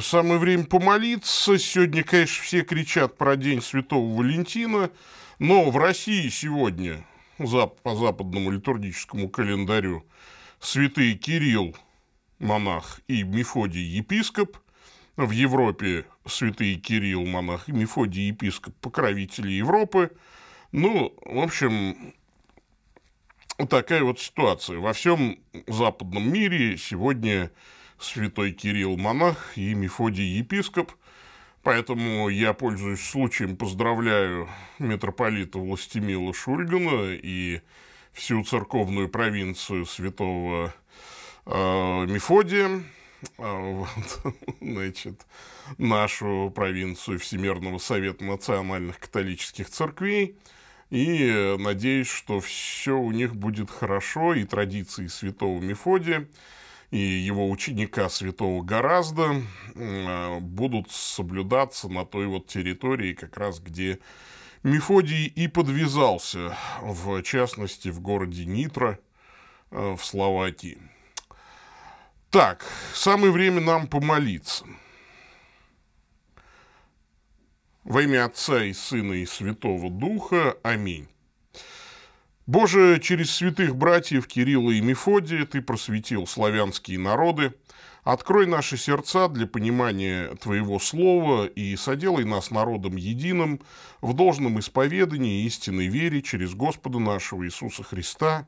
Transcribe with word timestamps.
самое 0.00 0.38
время 0.38 0.64
помолиться. 0.64 1.58
Сегодня, 1.58 2.02
конечно, 2.04 2.42
все 2.42 2.62
кричат 2.62 3.16
про 3.16 3.36
День 3.36 3.62
Святого 3.62 4.16
Валентина, 4.16 4.90
но 5.38 5.70
в 5.70 5.76
России 5.76 6.28
сегодня 6.28 7.04
по 7.38 7.94
западному 7.94 8.50
литургическому 8.50 9.28
календарю 9.28 10.04
святые 10.60 11.14
Кирилл, 11.14 11.76
монах, 12.38 13.00
и 13.08 13.22
Мефодий, 13.22 13.82
епископ. 13.82 14.58
В 15.16 15.30
Европе 15.30 16.06
святые 16.26 16.74
Кирилл, 16.74 17.24
монах, 17.24 17.68
и 17.68 17.72
Мефодий, 17.72 18.28
епископ, 18.28 18.74
покровители 18.80 19.52
Европы. 19.52 20.10
Ну, 20.72 21.14
в 21.24 21.38
общем, 21.38 22.14
такая 23.68 24.02
вот 24.02 24.18
ситуация. 24.18 24.78
Во 24.78 24.92
всем 24.92 25.38
западном 25.68 26.32
мире 26.32 26.76
сегодня 26.76 27.52
святой 27.98 28.52
Кирилл 28.52 28.96
монах 28.96 29.56
и 29.56 29.74
Мефодий 29.74 30.38
епископ. 30.38 30.92
Поэтому 31.62 32.28
я 32.28 32.52
пользуюсь 32.52 33.00
случаем, 33.00 33.56
поздравляю 33.56 34.48
митрополита 34.78 35.58
Властемила 35.58 36.34
Шульгана 36.34 37.14
и 37.14 37.62
всю 38.12 38.44
церковную 38.44 39.08
провинцию 39.08 39.86
святого 39.86 40.74
э, 41.46 41.52
Мефодия, 42.06 42.68
э, 42.68 42.82
вот, 43.38 44.34
значит, 44.60 45.26
нашу 45.78 46.52
провинцию 46.54 47.18
Всемирного 47.18 47.78
Совета 47.78 48.24
Национальных 48.24 48.98
Католических 48.98 49.70
Церквей. 49.70 50.36
И 50.90 51.56
надеюсь, 51.58 52.08
что 52.08 52.40
все 52.40 52.92
у 52.92 53.10
них 53.10 53.34
будет 53.34 53.70
хорошо, 53.70 54.34
и 54.34 54.44
традиции 54.44 55.06
святого 55.06 55.62
Мефодия– 55.62 56.28
и 56.94 56.98
его 56.98 57.50
ученика 57.50 58.08
святого 58.08 58.62
Гораздо 58.62 59.42
э, 59.74 60.38
будут 60.38 60.92
соблюдаться 60.92 61.88
на 61.88 62.06
той 62.06 62.26
вот 62.28 62.46
территории, 62.46 63.14
как 63.14 63.36
раз 63.36 63.58
где 63.58 63.98
Мефодий 64.62 65.26
и 65.26 65.48
подвязался, 65.48 66.56
в 66.80 67.20
частности, 67.22 67.88
в 67.88 68.00
городе 68.00 68.44
Нитро 68.44 69.00
э, 69.72 69.96
в 69.98 70.04
Словакии. 70.04 70.78
Так, 72.30 72.64
самое 72.92 73.32
время 73.32 73.60
нам 73.60 73.88
помолиться. 73.88 74.64
Во 77.82 78.02
имя 78.02 78.26
Отца 78.26 78.62
и 78.62 78.72
Сына 78.72 79.14
и 79.14 79.26
Святого 79.26 79.90
Духа. 79.90 80.56
Аминь. 80.62 81.08
Боже, 82.46 83.00
через 83.02 83.30
святых 83.30 83.76
братьев 83.76 84.26
Кирилла 84.26 84.70
и 84.70 84.80
Мефодия 84.80 85.46
Ты 85.46 85.62
просветил 85.62 86.26
славянские 86.26 86.98
народы, 86.98 87.52
Открой 88.04 88.46
наши 88.46 88.76
сердца 88.76 89.28
для 89.28 89.46
понимания 89.46 90.34
Твоего 90.34 90.78
Слова 90.78 91.46
и 91.46 91.74
соделай 91.74 92.24
нас 92.24 92.50
народом 92.50 92.96
единым 92.96 93.60
в 94.02 94.12
должном 94.12 94.60
исповедании 94.60 95.46
истинной 95.46 95.86
вере 95.86 96.20
через 96.20 96.54
Господа 96.54 96.98
нашего 96.98 97.46
Иисуса 97.46 97.82
Христа, 97.82 98.46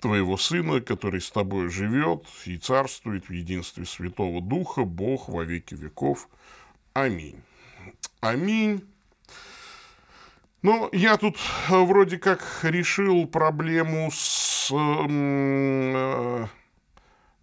Твоего 0.00 0.36
Сына, 0.36 0.80
который 0.80 1.20
с 1.20 1.30
Тобой 1.30 1.68
живет 1.68 2.26
и 2.46 2.58
царствует 2.58 3.28
в 3.28 3.32
единстве 3.32 3.86
Святого 3.86 4.42
Духа, 4.42 4.82
Бог 4.82 5.28
во 5.28 5.44
веки 5.44 5.74
веков. 5.74 6.28
Аминь. 6.92 7.40
Аминь. 8.20 8.82
Ну, 10.66 10.88
я 10.90 11.16
тут 11.16 11.38
э, 11.70 11.80
вроде 11.80 12.18
как 12.18 12.42
решил 12.64 13.28
проблему 13.28 14.10
с, 14.12 14.68
э, 14.72 16.46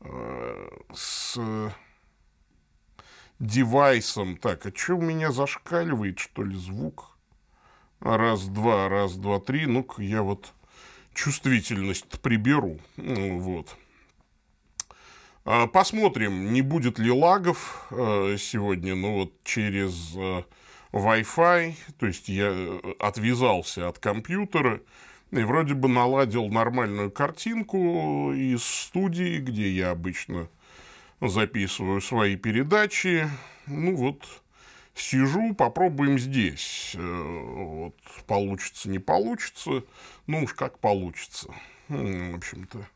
э, 0.01 0.69
с 0.93 1.39
девайсом. 3.39 4.35
Так, 4.35 4.65
а 4.65 4.73
что 4.75 4.95
у 4.95 5.01
меня 5.01 5.31
зашкаливает, 5.31 6.19
что 6.19 6.43
ли, 6.43 6.53
звук? 6.53 7.17
Раз, 8.01 8.43
два, 8.47 8.89
раз, 8.89 9.15
два, 9.15 9.39
три. 9.39 9.67
Ну-ка, 9.67 10.01
я 10.01 10.21
вот 10.21 10.51
чувствительность 11.13 12.19
приберу. 12.19 12.77
Ну, 12.97 13.39
вот. 13.39 13.77
А, 15.45 15.67
посмотрим, 15.67 16.51
не 16.51 16.61
будет 16.61 16.99
ли 16.99 17.09
лагов 17.09 17.87
сегодня, 17.89 18.95
ну 18.95 19.19
вот 19.19 19.43
через 19.45 20.13
Wi-Fi, 20.93 21.73
то 21.97 22.05
есть 22.05 22.29
я 22.29 22.51
э, 22.53 22.93
отвязался 22.99 23.89
от 23.89 23.97
компьютера 23.97 24.79
и 25.31 25.41
вроде 25.41 25.73
бы 25.73 25.89
наладил 25.89 26.47
нормальную 26.49 27.09
картинку 27.09 28.31
из 28.31 28.63
студии, 28.63 29.39
где 29.39 29.71
я 29.71 29.89
обычно 29.89 30.49
записываю 31.19 31.99
свои 31.99 32.35
передачи. 32.35 33.27
Ну 33.65 33.95
вот, 33.95 34.23
сижу, 34.93 35.55
попробуем 35.55 36.19
здесь. 36.19 36.91
Э, 36.95 37.53
вот, 37.55 37.95
получится, 38.27 38.87
не 38.87 38.99
получится. 38.99 39.83
Ну 40.27 40.43
уж 40.43 40.53
как 40.53 40.77
получится. 40.77 41.47
В 41.89 42.35
общем-то, 42.35 42.87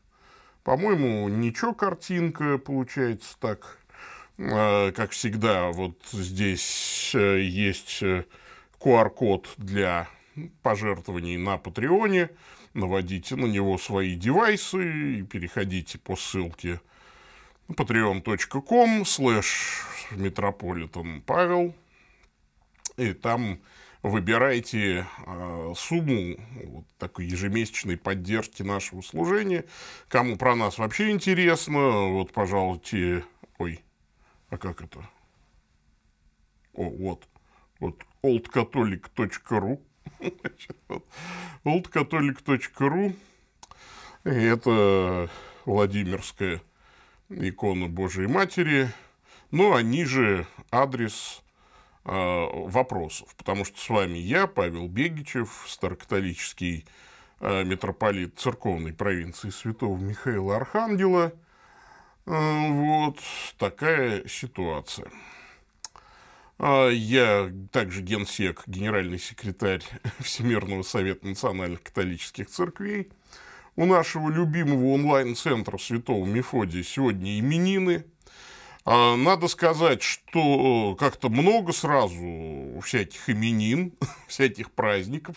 по-моему, 0.62 1.28
ничего 1.28 1.74
картинка 1.74 2.58
получается 2.58 3.36
так 3.40 3.78
как 4.38 5.10
всегда, 5.10 5.72
вот 5.72 5.98
здесь 6.12 7.10
э, 7.12 7.40
есть 7.40 8.02
QR-код 8.80 9.48
э, 9.58 9.62
для 9.62 10.08
пожертвований 10.62 11.36
на 11.36 11.58
Патреоне. 11.58 12.30
Наводите 12.72 13.34
на 13.34 13.46
него 13.46 13.78
свои 13.78 14.14
девайсы 14.14 15.18
и 15.18 15.22
переходите 15.22 15.98
по 15.98 16.14
ссылке 16.14 16.80
patreon.com 17.68 19.04
слэш 19.04 19.84
метрополитен 20.12 21.20
Павел. 21.22 21.74
И 22.96 23.14
там 23.14 23.58
выбирайте 24.04 25.04
э, 25.26 25.72
сумму 25.76 26.36
вот 26.62 26.84
такой 26.98 27.26
ежемесячной 27.26 27.96
поддержки 27.96 28.62
нашего 28.62 29.00
служения. 29.00 29.64
Кому 30.06 30.36
про 30.36 30.54
нас 30.54 30.78
вообще 30.78 31.10
интересно, 31.10 32.10
вот, 32.10 32.32
пожалуйте, 32.32 33.24
ой, 33.58 33.80
а 34.50 34.58
как 34.58 34.82
это? 34.82 35.00
О, 36.74 36.88
вот. 36.90 37.28
Вот 37.80 38.02
oldcatholic.ru 38.22 39.80
oldcatholic.ru 41.64 43.16
Это 44.24 45.30
Владимирская 45.64 46.62
икона 47.28 47.88
Божией 47.88 48.26
Матери. 48.26 48.90
Ну, 49.50 49.74
а 49.74 49.82
ниже 49.82 50.46
адрес 50.70 51.42
вопросов. 52.04 53.34
Потому 53.36 53.64
что 53.64 53.78
с 53.78 53.88
вами 53.88 54.18
я, 54.18 54.46
Павел 54.46 54.88
Бегичев, 54.88 55.64
старокатолический 55.66 56.86
э, 57.40 57.64
митрополит 57.64 58.38
церковной 58.38 58.94
провинции 58.94 59.50
святого 59.50 59.98
Михаила 59.98 60.56
Архангела– 60.56 61.32
вот 62.28 63.20
такая 63.56 64.28
ситуация. 64.28 65.10
А 66.58 66.88
я 66.88 67.50
также 67.72 68.02
генсек, 68.02 68.64
генеральный 68.66 69.18
секретарь 69.18 69.82
Всемирного 70.18 70.82
совета 70.82 71.26
национальных 71.26 71.82
католических 71.82 72.48
церквей. 72.48 73.08
У 73.76 73.86
нашего 73.86 74.28
любимого 74.28 74.92
онлайн-центра 74.92 75.78
Святого 75.78 76.26
Мефодия 76.26 76.82
сегодня 76.82 77.38
именины. 77.38 78.04
А, 78.84 79.16
надо 79.16 79.48
сказать, 79.48 80.02
что 80.02 80.96
как-то 81.00 81.30
много 81.30 81.72
сразу 81.72 82.78
всяких 82.84 83.30
именин, 83.30 83.94
всяких 84.28 84.72
праздников. 84.72 85.36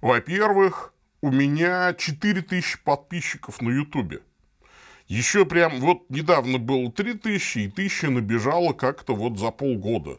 Во-первых, 0.00 0.94
у 1.20 1.30
меня 1.30 1.94
4000 1.94 2.82
подписчиков 2.82 3.62
на 3.62 3.70
Ютубе. 3.70 4.22
Еще 5.08 5.46
прям 5.46 5.80
вот 5.80 6.08
недавно 6.10 6.58
было 6.58 6.92
3000, 6.92 7.58
и 7.58 7.66
1000 7.66 8.10
набежало 8.10 8.74
как-то 8.74 9.14
вот 9.14 9.38
за 9.38 9.50
полгода. 9.50 10.18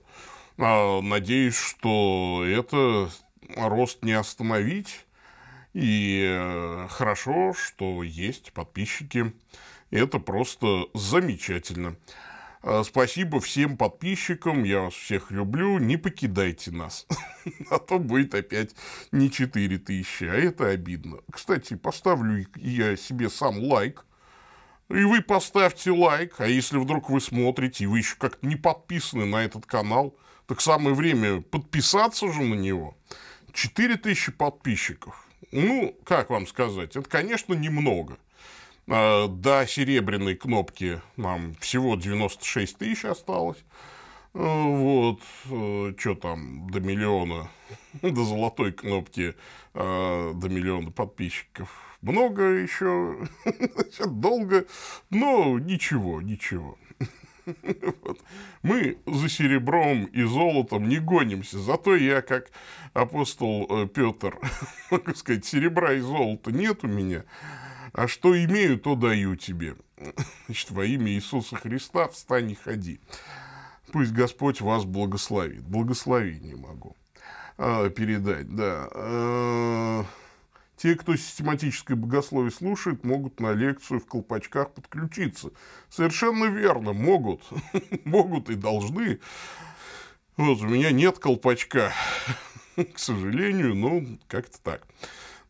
А, 0.57 1.01
надеюсь, 1.01 1.57
что 1.57 2.43
это 2.45 3.09
рост 3.55 4.03
не 4.03 4.13
остановить. 4.13 5.05
И 5.73 6.25
э, 6.27 6.87
хорошо, 6.89 7.53
что 7.53 8.01
есть 8.01 8.51
подписчики. 8.53 9.33
Это 9.91 10.17
просто 10.17 10.85
замечательно. 10.95 11.95
А, 12.61 12.83
спасибо 12.83 13.39
всем 13.39 13.77
подписчикам, 13.77 14.63
я 14.63 14.81
вас 14.81 14.93
всех 14.93 15.31
люблю, 15.31 15.77
не 15.77 15.95
покидайте 15.95 16.71
нас, 16.71 17.07
а 17.69 17.79
то 17.79 17.99
будет 17.99 18.35
опять 18.35 18.75
не 19.11 19.31
4000, 19.31 20.23
а 20.25 20.33
это 20.33 20.67
обидно. 20.67 21.19
Кстати, 21.31 21.75
поставлю 21.75 22.45
я 22.55 22.97
себе 22.97 23.29
сам 23.29 23.59
лайк, 23.59 24.05
и 24.89 25.03
вы 25.03 25.21
поставьте 25.21 25.91
лайк, 25.91 26.35
а 26.39 26.47
если 26.47 26.77
вдруг 26.77 27.09
вы 27.09 27.21
смотрите, 27.21 27.83
и 27.83 27.87
вы 27.87 27.99
еще 27.99 28.15
как-то 28.17 28.45
не 28.45 28.55
подписаны 28.55 29.25
на 29.25 29.43
этот 29.43 29.65
канал, 29.65 30.15
так 30.47 30.61
самое 30.61 30.95
время 30.95 31.41
подписаться 31.41 32.31
же 32.31 32.41
на 32.41 32.55
него. 32.55 32.97
4000 33.53 34.31
подписчиков. 34.31 35.27
Ну, 35.51 35.95
как 36.03 36.31
вам 36.31 36.47
сказать, 36.47 36.95
это, 36.95 37.07
конечно, 37.07 37.53
немного. 37.53 38.17
А, 38.87 39.27
до 39.27 39.65
серебряной 39.67 40.35
кнопки 40.35 41.01
нам 41.17 41.53
всего 41.55 41.95
96 41.95 42.77
тысяч 42.77 43.05
осталось. 43.05 43.63
Вот, 44.33 45.21
что 45.43 46.15
там, 46.15 46.69
до 46.69 46.79
миллиона, 46.79 47.49
до 48.01 48.23
золотой 48.23 48.71
кнопки, 48.71 49.35
до 49.73 50.47
миллиона 50.49 50.91
подписчиков. 50.91 51.88
Много 52.01 52.43
еще, 52.43 53.27
долго, 54.05 54.65
но 55.09 55.59
ничего, 55.59 56.21
ничего. 56.21 56.77
Вот. 58.03 58.19
Мы 58.61 58.97
за 59.05 59.29
серебром 59.29 60.05
и 60.05 60.23
золотом 60.23 60.87
не 60.87 60.99
гонимся. 60.99 61.59
Зато 61.59 61.95
я, 61.95 62.21
как 62.21 62.51
апостол 62.93 63.65
э, 63.69 63.87
Петр, 63.87 64.37
могу 64.91 65.13
сказать, 65.15 65.45
серебра 65.45 65.93
и 65.93 65.99
золота 65.99 66.51
нет 66.51 66.83
у 66.83 66.87
меня. 66.87 67.23
А 67.93 68.07
что 68.07 68.37
имею, 68.45 68.79
то 68.79 68.95
даю 68.95 69.35
тебе. 69.35 69.75
Значит, 70.45 70.71
во 70.71 70.85
имя 70.85 71.11
Иисуса 71.11 71.55
Христа 71.55 72.07
встань 72.07 72.51
и 72.51 72.55
ходи. 72.55 72.99
Пусть 73.91 74.11
Господь 74.11 74.61
вас 74.61 74.85
благословит. 74.85 75.63
Благословение 75.63 76.55
могу 76.55 76.95
а, 77.57 77.89
передать, 77.89 78.53
да. 78.55 80.05
Те, 80.81 80.95
кто 80.95 81.13
систематическое 81.17 81.97
богословие 81.97 82.51
слушает, 82.51 83.03
могут 83.03 83.41
на 83.41 83.51
лекцию 83.51 83.99
в 83.99 84.05
колпачках 84.05 84.71
подключиться. 84.71 85.51
Совершенно 85.89 86.45
верно, 86.45 86.93
могут. 86.93 87.43
могут 88.05 88.49
и 88.49 88.55
должны. 88.55 89.19
Вот, 90.37 90.61
у 90.61 90.67
меня 90.67 90.91
нет 90.91 91.19
колпачка, 91.19 91.91
к 92.77 92.97
сожалению, 92.97 93.75
но 93.75 94.01
как-то 94.29 94.57
так. 94.61 94.87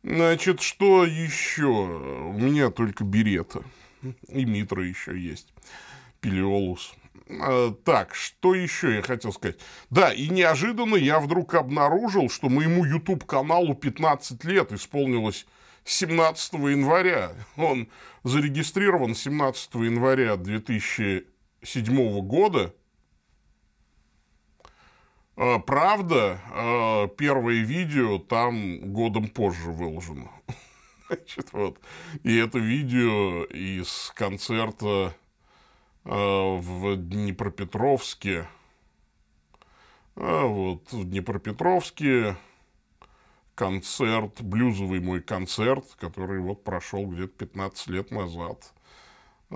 Значит, 0.01 0.61
что 0.61 1.05
еще? 1.05 1.67
У 1.67 2.33
меня 2.33 2.71
только 2.71 3.03
берета. 3.03 3.61
И 4.29 4.45
Митра 4.45 4.83
еще 4.83 5.15
есть. 5.15 5.53
Пелиолус. 6.21 6.95
А, 7.29 7.71
так, 7.71 8.15
что 8.15 8.55
еще 8.55 8.95
я 8.95 9.01
хотел 9.01 9.31
сказать? 9.31 9.59
Да, 9.89 10.11
и 10.11 10.29
неожиданно 10.29 10.95
я 10.95 11.19
вдруг 11.19 11.53
обнаружил, 11.53 12.29
что 12.29 12.49
моему 12.49 12.85
YouTube-каналу 12.85 13.75
15 13.75 14.43
лет 14.45 14.71
исполнилось 14.71 15.45
17 15.83 16.53
января. 16.53 17.33
Он 17.55 17.87
зарегистрирован 18.23 19.13
17 19.13 19.75
января 19.75 20.37
2007 20.37 22.21
года. 22.21 22.73
А, 25.35 25.59
правда, 25.59 26.41
а, 26.51 27.07
первое 27.09 27.61
видео 27.61 28.17
там 28.17 28.91
годом 28.91 29.27
позже 29.27 29.69
выложено. 29.69 30.31
Значит, 31.07 31.53
вот. 31.53 31.79
И 32.23 32.35
это 32.35 32.57
видео 32.57 33.43
из 33.45 34.11
концерта 34.15 35.13
Э, 35.13 35.28
в 36.03 36.95
Днепропетровске. 36.95 38.47
А 40.15 40.45
вот 40.45 40.91
в 40.91 41.05
Днепропетровске 41.05 42.35
концерт, 43.55 44.41
блюзовый 44.41 44.99
мой 44.99 45.21
концерт, 45.21 45.85
который 45.99 46.39
вот 46.39 46.63
прошел 46.63 47.05
где-то 47.07 47.33
15 47.37 47.87
лет 47.87 48.11
назад 48.11 48.73
э, 49.49 49.55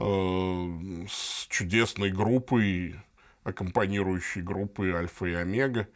с 1.10 1.48
чудесной 1.48 2.12
группой, 2.12 2.96
аккомпанирующей 3.44 4.42
группой 4.42 4.94
Альфа 4.94 5.26
и 5.26 5.34
Омега. 5.34 5.88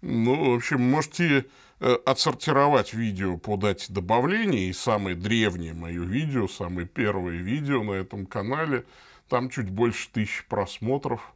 Ну, 0.00 0.52
в 0.52 0.56
общем, 0.56 0.80
можете 0.82 1.46
э, 1.80 1.96
отсортировать 2.06 2.94
видео 2.94 3.36
по 3.36 3.56
дате 3.56 3.92
добавления, 3.92 4.70
и 4.70 4.72
самое 4.72 5.14
древнее 5.14 5.74
мое 5.74 6.02
видео, 6.02 6.48
самое 6.48 6.86
первое 6.86 7.36
видео 7.36 7.82
на 7.82 7.92
этом 7.92 8.26
канале– 8.26 8.84
там 9.30 9.48
чуть 9.48 9.70
больше 9.70 10.10
тысячи 10.10 10.44
просмотров. 10.46 11.32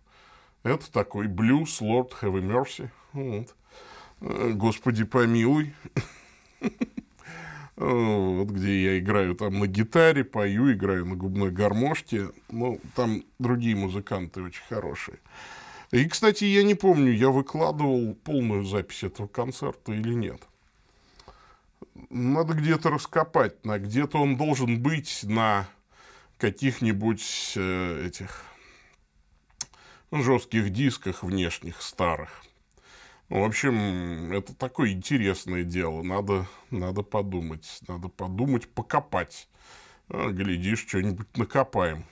Это 0.65 0.91
такой 0.93 1.29
блюз, 1.29 1.81
Lord 1.81 2.13
Have 2.21 2.43
Mercy. 2.43 2.91
Вот. 3.13 3.55
Э, 4.21 4.51
Господи 4.55 5.05
помилуй. 5.05 5.75
Вот 7.77 8.51
где 8.51 8.85
я 8.85 8.99
играю 9.01 9.35
там 9.35 9.59
на 9.59 9.67
гитаре, 9.67 10.23
пою, 10.23 10.73
играю 10.73 11.07
на 11.07 11.17
губной 11.17 11.51
гармошке. 11.51 12.31
Ну, 12.49 12.81
там 12.95 13.25
другие 13.41 13.75
музыканты 13.75 14.43
очень 14.43 14.63
хорошие. 14.69 15.19
И, 15.91 16.09
кстати, 16.09 16.45
я 16.45 16.63
не 16.63 16.77
помню, 16.77 17.13
я 17.13 17.31
выкладывал 17.31 18.15
полную 18.23 18.65
запись 18.65 19.03
этого 19.03 19.27
концерта 19.27 19.93
или 19.93 20.15
нет. 20.15 20.41
Надо 22.11 22.55
где-то 22.55 22.91
раскопать. 22.91 23.65
На 23.65 23.81
где-то 23.81 24.19
он 24.19 24.37
должен 24.37 24.81
быть 24.81 25.25
на 25.25 25.69
каких-нибудь 26.45 27.55
э, 27.57 28.07
этих 28.07 28.45
жестких 30.13 30.69
дисках 30.69 31.23
внешних, 31.23 31.81
старых. 31.81 32.43
В 33.31 33.43
общем, 33.43 34.31
это 34.31 34.55
такое 34.55 34.91
интересное 34.91 35.65
дело. 35.65 36.03
Надо, 36.03 36.47
надо 36.71 37.01
подумать. 37.01 37.81
Надо 37.89 38.09
подумать, 38.09 38.69
покопать. 38.69 39.49
А, 40.11 40.29
глядишь, 40.29 40.85
что-нибудь 40.87 41.35
накопаем. 41.39 42.05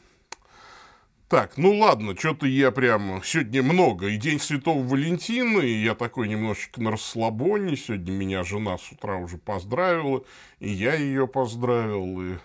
Так, 1.29 1.59
ну 1.59 1.77
ладно, 1.77 2.17
что-то 2.17 2.47
я 2.47 2.71
прям... 2.71 3.23
Сегодня 3.23 3.63
много. 3.63 4.09
И 4.09 4.17
День 4.17 4.41
Святого 4.41 4.83
Валентина, 4.83 5.61
и 5.61 5.83
я 5.83 5.95
такой 5.95 6.27
немножечко 6.27 6.81
на 6.81 6.93
расслабоне. 6.93 7.77
Сегодня 7.77 8.13
меня 8.13 8.45
жена 8.45 8.79
с 8.79 8.93
утра 8.93 9.19
уже 9.19 9.37
поздравила, 9.37 10.25
и 10.59 10.71
я 10.71 10.95
ее 10.95 11.29
поздравил, 11.29 12.23
и 12.23 12.39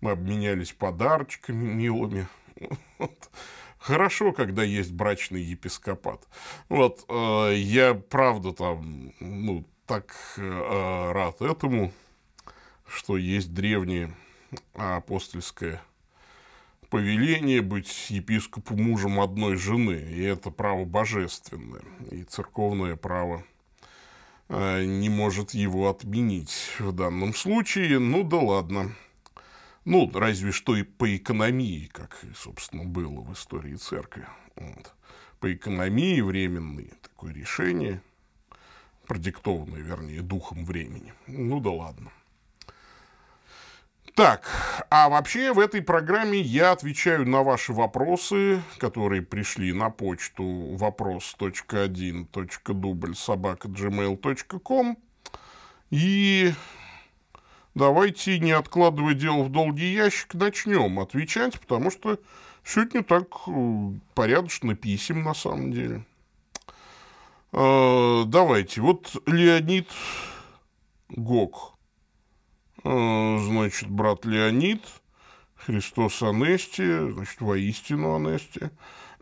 мы 0.00 0.12
обменялись 0.12 0.72
подарочками 0.72 1.66
милыми. 1.66 2.26
Вот. 2.98 3.30
Хорошо, 3.78 4.32
когда 4.32 4.62
есть 4.62 4.92
брачный 4.92 5.40
епископат. 5.40 6.28
Вот, 6.68 7.06
э, 7.08 7.54
я 7.56 7.94
правда 7.94 8.52
там, 8.52 9.14
ну, 9.20 9.64
так 9.86 10.14
э, 10.36 11.12
рад 11.12 11.40
этому, 11.40 11.90
что 12.86 13.16
есть 13.16 13.54
древнее 13.54 14.14
апостольское 14.74 15.80
повеление 16.90 17.62
быть 17.62 18.10
епископу 18.10 18.76
мужем 18.76 19.20
одной 19.20 19.56
жены, 19.56 19.94
и 20.10 20.22
это 20.22 20.50
право 20.50 20.84
божественное, 20.84 21.82
и 22.10 22.24
церковное 22.24 22.96
право 22.96 23.44
э, 24.48 24.84
не 24.84 25.08
может 25.08 25.52
его 25.52 25.88
отменить 25.88 26.76
в 26.78 26.92
данном 26.92 27.32
случае. 27.32 27.98
Ну 27.98 28.24
да 28.24 28.38
ладно. 28.38 28.94
Ну, 29.90 30.10
разве 30.14 30.52
что 30.52 30.76
и 30.76 30.84
по 30.84 31.16
экономии, 31.16 31.90
как, 31.92 32.16
собственно, 32.36 32.84
было 32.84 33.22
в 33.22 33.32
истории 33.32 33.74
церкви. 33.74 34.24
Вот. 34.54 34.94
По 35.40 35.52
экономии 35.52 36.20
временные 36.20 36.92
такое 37.02 37.34
решение, 37.34 38.00
продиктованное, 39.08 39.80
вернее, 39.80 40.22
духом 40.22 40.64
времени. 40.64 41.12
Ну 41.26 41.58
да 41.58 41.70
ладно. 41.70 42.12
Так, 44.14 44.48
а 44.90 45.08
вообще 45.08 45.52
в 45.52 45.58
этой 45.58 45.82
программе 45.82 46.40
я 46.40 46.70
отвечаю 46.70 47.28
на 47.28 47.42
ваши 47.42 47.72
вопросы, 47.72 48.62
которые 48.78 49.22
пришли 49.22 49.72
на 49.72 49.90
почту 49.90 50.76
вопрос.1.дубль 50.76 53.16
собака 53.16 53.66
gmail.com 53.66 54.96
и 55.90 56.54
давайте, 57.74 58.38
не 58.38 58.52
откладывая 58.52 59.14
дело 59.14 59.44
в 59.44 59.50
долгий 59.50 59.92
ящик, 59.92 60.34
начнем 60.34 60.98
отвечать, 60.98 61.58
потому 61.60 61.90
что 61.90 62.18
сегодня 62.64 63.02
так 63.02 63.26
э, 63.46 63.92
порядочно 64.14 64.74
писем 64.74 65.22
на 65.22 65.34
самом 65.34 65.72
деле. 65.72 66.04
Э, 67.52 68.24
давайте, 68.26 68.80
вот 68.80 69.16
Леонид 69.26 69.88
Гог. 71.08 71.74
Э, 72.84 73.38
значит, 73.40 73.90
брат 73.90 74.24
Леонид, 74.24 74.82
Христос 75.56 76.22
Анести, 76.22 77.12
значит, 77.12 77.40
воистину 77.40 78.14
Анести. 78.14 78.70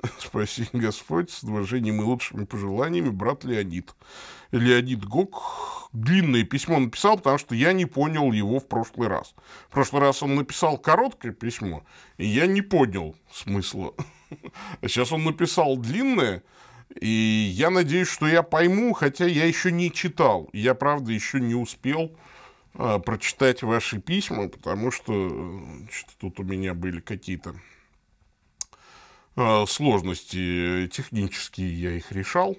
Спаси 0.19 0.69
Господь, 0.73 1.31
с 1.31 1.43
уважением 1.43 2.01
и 2.01 2.05
лучшими 2.05 2.45
пожеланиями, 2.45 3.11
брат 3.11 3.45
Леонид. 3.45 3.95
Леонид 4.51 5.05
Гок 5.05 5.89
длинное 5.93 6.45
письмо 6.45 6.79
написал, 6.79 7.17
потому 7.17 7.39
что 7.39 7.55
я 7.55 7.73
не 7.73 7.87
понял 7.87 8.33
его 8.33 8.61
в 8.61 8.69
прошлый 8.69 9.09
раз. 9.09 9.35
В 9.69 9.73
прошлый 9.73 10.03
раз 10.03 10.23
он 10.23 10.35
написал 10.35 10.79
короткое 10.79 11.33
письмо, 11.33 11.85
и 12.17 12.27
я 12.27 12.47
не 12.47 12.63
понял 12.63 13.17
смысла. 13.33 13.95
А 14.81 14.89
сейчас 14.89 15.13
он 15.13 15.25
написал 15.25 15.77
длинное, 15.77 16.43
и 17.01 17.09
я 17.53 17.71
надеюсь, 17.71 18.09
что 18.09 18.27
я 18.27 18.43
пойму, 18.43 18.93
хотя 18.93 19.27
я 19.27 19.45
еще 19.45 19.71
не 19.71 19.93
читал. 19.93 20.49
Я, 20.53 20.75
правда, 20.75 21.13
еще 21.13 21.41
не 21.41 21.55
успел 21.55 22.17
а, 22.75 22.99
прочитать 22.99 23.63
ваши 23.63 24.01
письма, 24.01 24.49
потому 24.49 24.91
что 24.91 25.29
значит, 25.29 26.07
тут 26.19 26.41
у 26.41 26.43
меня 26.43 26.75
были 26.75 27.01
какие-то 27.01 27.55
а, 29.37 29.67
сложности 29.67 30.89
технические, 30.89 31.81
я 31.81 31.93
их 31.93 32.13
решал. 32.13 32.57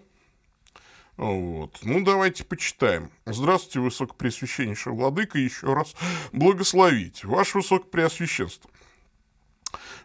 Вот. 1.20 1.80
Ну, 1.84 2.02
давайте 2.02 2.46
почитаем. 2.46 3.12
Здравствуйте, 3.26 3.82
Высокопреосвященнейший 3.82 4.94
Владыка, 4.94 5.38
еще 5.38 5.74
раз 5.74 5.94
благословить. 6.32 7.26
Ваше 7.26 7.58
Высокопреосвященство. 7.58 8.72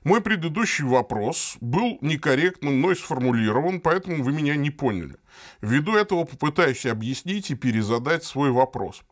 Мой 0.02 0.21
предыдущий 0.21 0.85
вопрос 0.85 1.56
был 1.61 1.99
некорректно 2.00 2.73
мной 2.73 2.97
сформулирован, 2.97 3.80
поэтому 3.80 4.25
вы 4.25 4.33
меня 4.33 4.56
не 4.56 4.71
поняли. 4.71 5.14
Ввиду 5.62 5.94
этого 5.94 6.25
попытаюсь 6.25 6.85
объяснить 6.85 7.49
и 7.52 7.54
перезадать 7.54 8.25
свой 8.25 8.50
вопрос. 8.50 9.04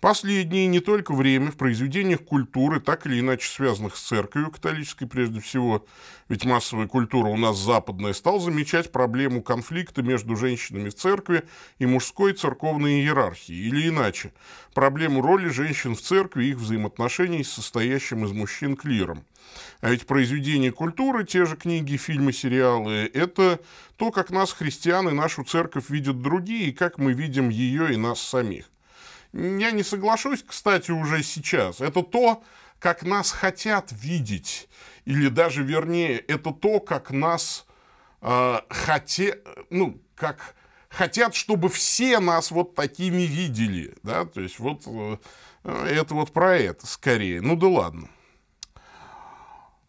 Последнее 0.00 0.68
не 0.68 0.78
только 0.78 1.12
время 1.12 1.50
в 1.50 1.56
произведениях 1.56 2.20
культуры, 2.20 2.78
так 2.78 3.04
или 3.06 3.18
иначе 3.18 3.48
связанных 3.48 3.96
с 3.96 4.06
церковью 4.06 4.52
католической 4.52 5.06
прежде 5.06 5.40
всего, 5.40 5.84
ведь 6.28 6.44
массовая 6.44 6.86
культура 6.86 7.26
у 7.26 7.36
нас 7.36 7.58
западная, 7.58 8.12
стал 8.12 8.38
замечать 8.38 8.92
проблему 8.92 9.42
конфликта 9.42 10.02
между 10.02 10.36
женщинами 10.36 10.90
в 10.90 10.94
церкви 10.94 11.42
и 11.80 11.86
мужской 11.86 12.32
церковной 12.32 13.00
иерархии, 13.00 13.54
или 13.54 13.88
иначе, 13.88 14.32
проблему 14.72 15.20
роли 15.20 15.48
женщин 15.48 15.96
в 15.96 16.00
церкви 16.00 16.44
и 16.44 16.50
их 16.50 16.58
взаимоотношений 16.58 17.42
с 17.42 17.50
состоящим 17.50 18.24
из 18.24 18.30
мужчин 18.30 18.76
клиром. 18.76 19.24
А 19.80 19.90
ведь 19.90 20.06
произведения 20.06 20.70
культуры, 20.70 21.24
те 21.24 21.44
же 21.44 21.56
книги, 21.56 21.96
фильмы, 21.96 22.32
сериалы, 22.32 23.10
это 23.12 23.58
то, 23.96 24.12
как 24.12 24.30
нас, 24.30 24.52
христиан, 24.52 25.08
и 25.08 25.12
нашу 25.12 25.42
церковь 25.42 25.90
видят 25.90 26.22
другие, 26.22 26.68
и 26.68 26.72
как 26.72 26.98
мы 26.98 27.14
видим 27.14 27.48
ее 27.48 27.92
и 27.92 27.96
нас 27.96 28.20
самих. 28.20 28.70
Я 29.32 29.70
не 29.70 29.82
соглашусь, 29.82 30.42
кстати, 30.46 30.90
уже 30.90 31.22
сейчас. 31.22 31.80
Это 31.80 32.02
то, 32.02 32.42
как 32.78 33.02
нас 33.02 33.30
хотят 33.30 33.92
видеть, 33.92 34.68
или 35.04 35.28
даже 35.28 35.62
вернее, 35.62 36.18
это 36.18 36.52
то, 36.52 36.80
как 36.80 37.10
нас 37.10 37.66
э, 38.20 38.60
хоте, 38.70 39.40
ну, 39.70 40.00
как 40.14 40.54
хотят, 40.88 41.34
чтобы 41.34 41.68
все 41.68 42.20
нас 42.20 42.50
вот 42.50 42.74
такими 42.74 43.22
видели, 43.22 43.94
да, 44.02 44.24
то 44.24 44.40
есть 44.40 44.58
вот 44.58 44.82
э, 44.86 45.16
это 45.64 46.14
вот 46.14 46.32
про 46.32 46.56
это 46.56 46.86
скорее. 46.86 47.40
Ну 47.40 47.56
да 47.56 47.68
ладно. 47.68 48.08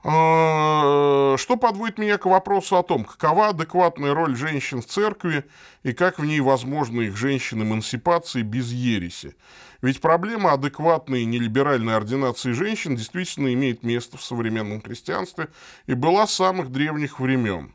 А, 0.01 1.35
что 1.37 1.57
подводит 1.57 1.97
меня 1.97 2.17
к 2.17 2.25
вопросу 2.25 2.77
о 2.77 2.83
том, 2.83 3.03
какова 3.03 3.49
адекватная 3.49 4.13
роль 4.13 4.35
женщин 4.35 4.81
в 4.81 4.85
церкви 4.85 5.43
и 5.83 5.91
как 5.91 6.19
в 6.19 6.25
ней 6.25 6.39
возможна 6.39 7.01
их 7.01 7.17
женщин-эмансипации 7.17 8.41
без 8.41 8.71
ереси. 8.71 9.35
Ведь 9.81 9.99
проблема 9.99 10.53
адекватной 10.53 11.25
нелиберальной 11.25 11.97
ординации 11.97 12.53
женщин 12.53 12.95
действительно 12.95 13.53
имеет 13.53 13.83
место 13.83 14.17
в 14.17 14.23
современном 14.23 14.81
христианстве 14.81 15.49
и 15.85 15.95
была 15.95 16.27
с 16.27 16.33
самых 16.33 16.71
древних 16.71 17.19
времен. 17.19 17.73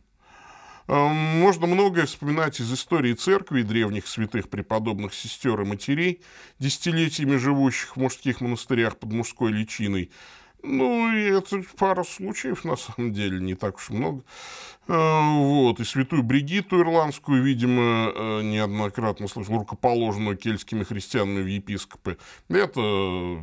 А, 0.86 1.08
можно 1.08 1.66
многое 1.66 2.06
вспоминать 2.06 2.58
из 2.58 2.72
истории 2.72 3.12
церкви 3.12 3.60
и 3.60 3.64
древних 3.64 4.06
святых 4.06 4.48
преподобных 4.48 5.12
сестер 5.12 5.60
и 5.60 5.64
матерей, 5.64 6.22
десятилетиями 6.58 7.36
живущих 7.36 7.96
в 7.96 8.00
мужских 8.00 8.40
монастырях 8.40 8.98
под 8.98 9.12
мужской 9.12 9.52
личиной, 9.52 10.10
ну, 10.64 11.12
и 11.12 11.24
это 11.24 11.62
пара 11.76 12.02
случаев, 12.04 12.64
на 12.64 12.76
самом 12.76 13.12
деле, 13.12 13.38
не 13.38 13.54
так 13.54 13.76
уж 13.76 13.90
много. 13.90 14.24
А, 14.86 15.38
вот, 15.38 15.80
и 15.80 15.84
святую 15.84 16.22
Бригиту 16.22 16.80
ирландскую, 16.80 17.42
видимо, 17.42 18.12
э, 18.14 18.42
неоднократно 18.42 19.28
слышал, 19.28 19.58
рукоположенную 19.58 20.36
кельтскими 20.36 20.84
христианами 20.84 21.42
в 21.42 21.46
епископы. 21.46 22.18
Это 22.48 23.38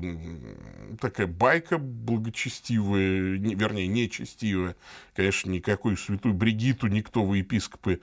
такая 0.99 1.27
байка 1.27 1.77
благочестивая, 1.77 3.37
вернее, 3.37 3.87
нечестивая. 3.87 4.75
Конечно, 5.15 5.49
никакой 5.49 5.97
святую 5.97 6.35
Бригиту 6.35 6.87
никто 6.87 7.23
в 7.23 7.33
епископы 7.33 8.01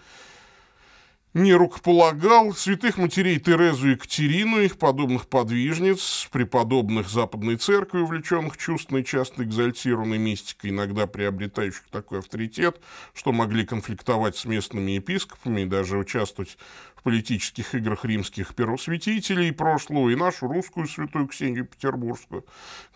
не 1.34 1.54
рукополагал 1.54 2.54
святых 2.54 2.96
матерей 2.96 3.38
Терезу 3.38 3.88
и 3.88 3.90
Екатерину, 3.92 4.60
их 4.60 4.78
подобных 4.78 5.26
подвижниц, 5.26 6.28
преподобных 6.32 7.08
Западной 7.08 7.56
Церкви, 7.56 8.00
увлеченных 8.00 8.56
чувственной, 8.56 9.04
часто 9.04 9.44
экзальтированной 9.44 10.18
мистикой, 10.18 10.70
иногда 10.70 11.06
приобретающих 11.06 11.84
такой 11.90 12.20
авторитет, 12.20 12.80
что 13.14 13.32
могли 13.32 13.66
конфликтовать 13.66 14.36
с 14.36 14.44
местными 14.46 14.92
епископами 14.92 15.62
и 15.62 15.66
даже 15.66 15.98
участвовать 15.98 16.56
в 16.98 17.02
политических 17.02 17.74
играх 17.74 18.04
римских 18.04 18.54
первосвятителей 18.54 19.52
прошлого, 19.52 20.10
и 20.10 20.16
нашу 20.16 20.48
русскую 20.48 20.88
святую 20.88 21.28
Ксению 21.28 21.64
Петербургскую, 21.64 22.44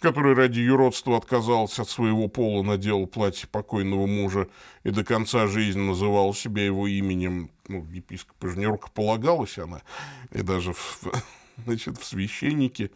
которая 0.00 0.34
ради 0.34 0.60
юродства 0.60 1.16
отказалась 1.16 1.78
от 1.78 1.88
своего 1.88 2.26
пола, 2.28 2.62
надела 2.62 3.06
платье 3.06 3.48
покойного 3.48 4.06
мужа 4.06 4.48
и 4.82 4.90
до 4.90 5.04
конца 5.04 5.46
жизни 5.46 5.80
называла 5.80 6.34
себя 6.34 6.64
его 6.64 6.88
именем, 6.88 7.50
ну, 7.68 7.86
епископа 7.92 8.48
же 8.48 8.58
не 8.58 8.66
рукополагалась 8.66 9.58
она, 9.58 9.82
и 10.32 10.42
даже 10.42 10.72
в, 10.72 11.04
значит, 11.64 11.98
в 11.98 12.04
священнике. 12.04 12.90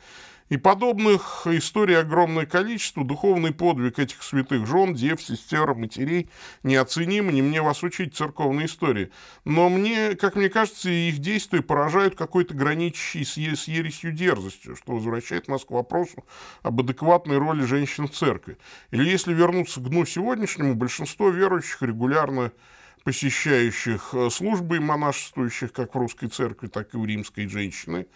И 0.48 0.56
подобных 0.56 1.46
историй 1.46 1.98
огромное 1.98 2.46
количество. 2.46 3.04
Духовный 3.04 3.52
подвиг 3.52 3.98
этих 3.98 4.22
святых 4.22 4.66
жен, 4.66 4.94
дев, 4.94 5.20
сестер, 5.20 5.74
матерей 5.74 6.30
неоценим, 6.62 7.30
не 7.30 7.42
мне 7.42 7.62
вас 7.62 7.82
учить 7.82 8.14
церковной 8.14 8.66
истории. 8.66 9.10
Но 9.44 9.68
мне, 9.68 10.14
как 10.14 10.36
мне 10.36 10.48
кажется, 10.48 10.88
их 10.88 11.18
действия 11.18 11.62
поражают 11.62 12.14
какой-то 12.14 12.54
граничащей 12.54 13.24
с, 13.24 13.66
ересью 13.66 14.12
дерзостью, 14.12 14.76
что 14.76 14.92
возвращает 14.92 15.48
нас 15.48 15.64
к 15.64 15.70
вопросу 15.72 16.24
об 16.62 16.80
адекватной 16.80 17.38
роли 17.38 17.64
женщин 17.64 18.06
в 18.06 18.12
церкви. 18.12 18.56
Или 18.92 19.08
если 19.08 19.34
вернуться 19.34 19.80
к 19.80 19.88
дну 19.88 20.06
сегодняшнему, 20.06 20.74
большинство 20.74 21.28
верующих 21.30 21.82
регулярно 21.82 22.52
посещающих 23.06 24.14
э, 24.14 24.30
службы 24.30 24.80
монашествующих 24.80 25.72
как 25.72 25.94
в 25.94 25.96
русской 25.98 26.26
церкви, 26.26 26.66
так 26.66 26.92
и 26.92 26.96
в 26.96 27.06
римской 27.06 27.46
женщины. 27.46 28.08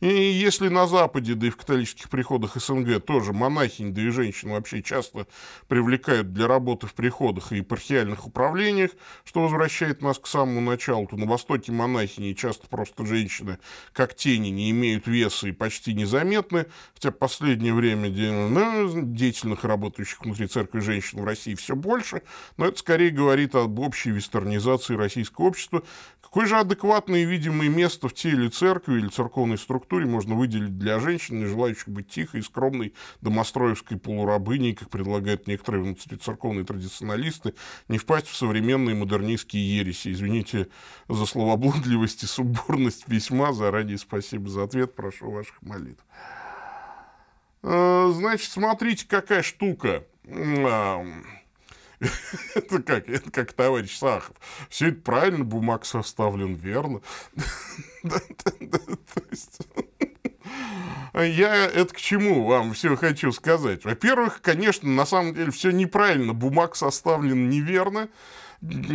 И 0.00 0.06
если 0.06 0.68
на 0.68 0.86
Западе, 0.86 1.34
да 1.34 1.46
и 1.46 1.50
в 1.50 1.56
католических 1.56 2.10
приходах 2.10 2.56
СНГ 2.56 3.02
тоже 3.02 3.32
монахинь, 3.32 3.94
да 3.94 4.02
и 4.02 4.10
женщин 4.10 4.50
вообще 4.50 4.82
часто 4.82 5.26
привлекают 5.66 6.34
для 6.34 6.46
работы 6.46 6.86
в 6.86 6.92
приходах 6.92 7.52
и 7.52 7.58
епархиальных 7.58 8.26
управлениях, 8.26 8.90
что 9.24 9.40
возвращает 9.40 10.02
нас 10.02 10.18
к 10.18 10.26
самому 10.26 10.60
началу, 10.60 11.06
то 11.06 11.16
на 11.16 11.24
Востоке 11.24 11.72
монахини 11.72 12.34
часто 12.34 12.66
просто 12.68 13.06
женщины, 13.06 13.58
как 13.94 14.14
тени, 14.14 14.48
не 14.48 14.70
имеют 14.72 15.06
веса 15.06 15.48
и 15.48 15.52
почти 15.52 15.94
незаметны, 15.94 16.66
хотя 16.92 17.12
в 17.12 17.16
последнее 17.16 17.72
время 17.72 18.10
деятельных 18.10 19.64
работающих 19.64 20.20
внутри 20.20 20.48
церкви 20.48 20.80
женщин 20.80 21.22
в 21.22 21.24
России 21.24 21.54
все 21.54 21.74
больше, 21.74 22.20
но 22.58 22.66
это 22.66 22.78
скорее 22.78 23.10
говорит 23.10 23.54
об 23.54 23.78
общей 23.78 24.10
вестернизации 24.34 24.96
российского 24.96 25.46
общества. 25.46 25.82
Какое 26.20 26.46
же 26.46 26.56
адекватное 26.56 27.20
и 27.20 27.24
видимое 27.24 27.68
место 27.68 28.08
в 28.08 28.14
теле 28.14 28.48
церкви 28.48 28.98
или 28.98 29.08
церковной 29.08 29.56
структуре 29.56 30.06
можно 30.06 30.34
выделить 30.34 30.78
для 30.78 30.98
женщин, 30.98 31.38
не 31.38 31.46
желающих 31.46 31.88
быть 31.88 32.08
тихой 32.08 32.40
и 32.40 32.42
скромной 32.42 32.94
домостроевской 33.20 33.98
полурабыней, 33.98 34.74
как 34.74 34.90
предлагают 34.90 35.46
некоторые 35.46 35.84
внутрицерковные 35.84 36.64
традиционалисты, 36.64 37.54
не 37.88 37.98
впасть 37.98 38.26
в 38.26 38.34
современные 38.34 38.96
модернистские 38.96 39.78
ереси? 39.78 40.12
Извините 40.12 40.68
за 41.08 41.24
словоблудливость 41.26 42.24
и 42.24 42.26
суббурность 42.26 43.04
письма. 43.04 43.52
Заранее 43.52 43.98
спасибо 43.98 44.48
за 44.48 44.64
ответ. 44.64 44.96
Прошу 44.96 45.30
ваших 45.30 45.62
молитв. 45.62 46.04
Э, 47.62 48.10
значит, 48.12 48.50
смотрите, 48.50 49.06
какая 49.06 49.42
штука. 49.42 50.04
Это 52.54 52.82
как, 52.82 53.08
это 53.08 53.30
как 53.30 53.52
товарищ 53.52 53.96
Сахов. 53.96 54.36
Все 54.68 54.88
это 54.88 55.00
правильно, 55.00 55.44
бумаг 55.44 55.84
составлен 55.84 56.54
верно. 56.54 57.00
Я 61.14 61.66
это 61.66 61.94
к 61.94 61.96
чему 61.96 62.44
вам 62.44 62.72
все 62.72 62.96
хочу 62.96 63.30
сказать? 63.32 63.84
Во-первых, 63.84 64.40
конечно, 64.42 64.88
на 64.90 65.06
самом 65.06 65.34
деле 65.34 65.50
все 65.52 65.70
неправильно. 65.70 66.32
Бумаг 66.32 66.76
составлен 66.76 67.48
неверно 67.48 68.08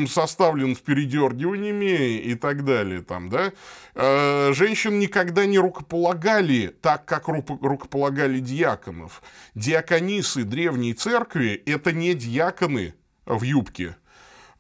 составлен 0.07 0.75
с 0.75 0.79
передергиваниями 0.79 2.17
и 2.17 2.35
так 2.35 2.65
далее. 2.65 3.01
Там, 3.01 3.29
да? 3.29 3.51
Э, 3.93 4.51
женщин 4.53 4.99
никогда 4.99 5.45
не 5.45 5.59
рукополагали 5.59 6.75
так, 6.81 7.05
как 7.05 7.27
рукополагали 7.27 8.39
диаконов. 8.39 9.21
Диаконисы 9.55 10.43
древней 10.43 10.93
церкви– 10.93 11.61
это 11.65 11.91
не 11.91 12.13
диаконы 12.13 12.95
в 13.35 13.43
юбке. 13.43 13.95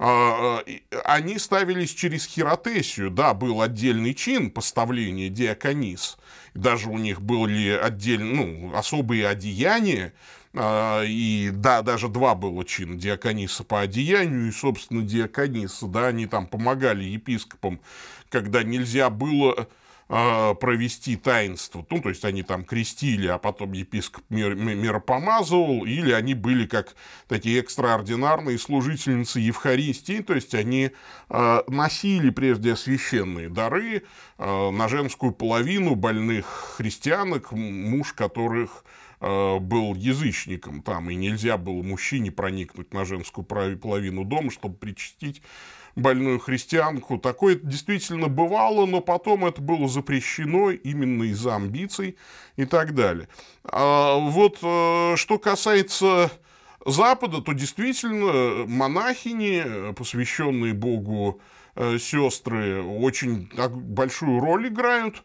А, 0.01 0.63
они 1.03 1.37
ставились 1.37 1.93
через 1.93 2.25
хиротесию. 2.25 3.11
Да, 3.11 3.33
был 3.33 3.61
отдельный 3.61 4.13
чин 4.13 4.49
поставления 4.49 5.29
диаконис. 5.29 6.17
Даже 6.53 6.89
у 6.89 6.97
них 6.97 7.21
были 7.21 7.69
отдельные, 7.69 8.33
ну, 8.33 8.75
особые 8.75 9.27
одеяния, 9.27 10.13
а, 10.53 11.03
и 11.03 11.51
да, 11.51 11.81
даже 11.81 12.07
два 12.07 12.33
было 12.33 12.63
чина, 12.63 12.95
диакониса 12.95 13.63
по 13.63 13.81
одеянию 13.81 14.47
и, 14.47 14.51
собственно, 14.51 15.03
диакониса, 15.03 15.87
да, 15.87 16.07
они 16.07 16.25
там 16.25 16.47
помогали 16.47 17.03
епископам, 17.03 17.81
когда 18.29 18.63
нельзя 18.63 19.09
было 19.09 19.67
провести 20.09 21.15
таинство. 21.17 21.85
Ну, 21.87 22.01
то 22.01 22.09
есть 22.09 22.25
они 22.25 22.41
там 22.41 22.65
крестили, 22.65 23.27
а 23.27 23.37
потом 23.37 23.73
епископ 23.73 24.23
мир, 24.29 24.55
миропомазывал, 24.55 25.85
или 25.85 26.11
они 26.11 26.33
были 26.33 26.65
как 26.65 26.95
такие 27.27 27.59
экстраординарные 27.59 28.57
служительницы 28.57 29.39
Евхаристии, 29.39 30.21
то 30.21 30.33
есть 30.33 30.55
они 30.55 30.89
э, 31.29 31.61
носили 31.67 32.31
прежде 32.31 32.75
священные 32.75 33.49
дары 33.49 34.01
э, 34.39 34.69
на 34.71 34.89
женскую 34.89 35.31
половину 35.31 35.93
больных 35.93 36.47
христианок, 36.77 37.51
муж 37.51 38.13
которых 38.13 38.83
был 39.21 39.95
язычником 39.95 40.81
там, 40.81 41.09
и 41.09 41.15
нельзя 41.15 41.57
было 41.57 41.83
мужчине 41.83 42.31
проникнуть 42.31 42.93
на 42.93 43.03
женскую 43.03 43.43
половину 43.43 44.23
дома, 44.23 44.49
чтобы 44.49 44.77
причастить 44.77 45.41
больную 45.95 46.39
христианку. 46.39 47.17
Такое 47.17 47.55
действительно 47.55 48.27
бывало, 48.27 48.85
но 48.85 49.01
потом 49.01 49.45
это 49.45 49.61
было 49.61 49.87
запрещено 49.87 50.71
именно 50.71 51.23
из-за 51.23 51.55
амбиций 51.55 52.17
и 52.55 52.65
так 52.65 52.93
далее. 52.95 53.27
А 53.63 54.15
вот 54.17 54.59
э, 54.61 55.15
что 55.15 55.37
касается 55.37 56.31
Запада, 56.85 57.41
то 57.41 57.53
действительно 57.53 58.65
монахини, 58.65 59.93
посвященные 59.93 60.73
Богу 60.73 61.41
э, 61.75 61.97
сестры, 61.99 62.81
очень 62.81 63.49
большую 63.53 64.39
роль 64.39 64.67
играют. 64.67 65.23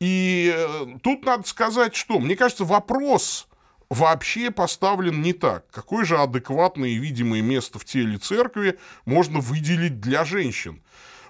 И 0.00 0.52
э, 0.54 0.86
тут 1.02 1.24
надо 1.24 1.46
сказать, 1.46 1.94
что, 1.94 2.18
мне 2.18 2.36
кажется, 2.36 2.64
вопрос 2.64 3.48
вообще 3.90 4.50
поставлен 4.50 5.22
не 5.22 5.32
так. 5.32 5.70
Какое 5.70 6.04
же 6.04 6.18
адекватное 6.18 6.90
и 6.90 6.98
видимое 6.98 7.42
место 7.42 7.78
в 7.78 7.84
теле 7.84 8.18
церкви 8.18 8.78
можно 9.04 9.40
выделить 9.40 10.00
для 10.00 10.24
женщин? 10.24 10.82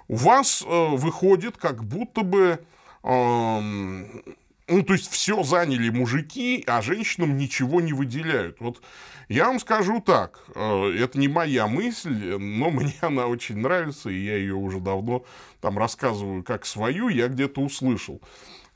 У 0.08 0.16
вас 0.16 0.62
э, 0.66 0.66
выходит 0.96 1.56
как 1.56 1.84
будто 1.84 2.22
бы... 2.22 2.60
Э, 3.04 3.60
ну, 4.70 4.82
то 4.82 4.92
есть 4.92 5.10
все 5.10 5.42
заняли 5.44 5.88
мужики, 5.88 6.62
а 6.66 6.82
женщинам 6.82 7.38
ничего 7.38 7.80
не 7.80 7.94
выделяют. 7.94 8.60
Вот 8.60 8.82
я 9.28 9.46
вам 9.46 9.60
скажу 9.60 10.00
так, 10.00 10.44
э, 10.54 10.94
это 10.98 11.18
не 11.18 11.28
моя 11.28 11.66
мысль, 11.66 12.36
но 12.36 12.70
мне 12.70 12.94
она 13.00 13.26
очень 13.26 13.58
нравится, 13.58 14.10
и 14.10 14.18
я 14.18 14.36
ее 14.36 14.54
уже 14.54 14.80
давно 14.80 15.24
там 15.60 15.78
рассказываю 15.78 16.42
как 16.42 16.66
свою, 16.66 17.08
я 17.08 17.28
где-то 17.28 17.60
услышал 17.60 18.20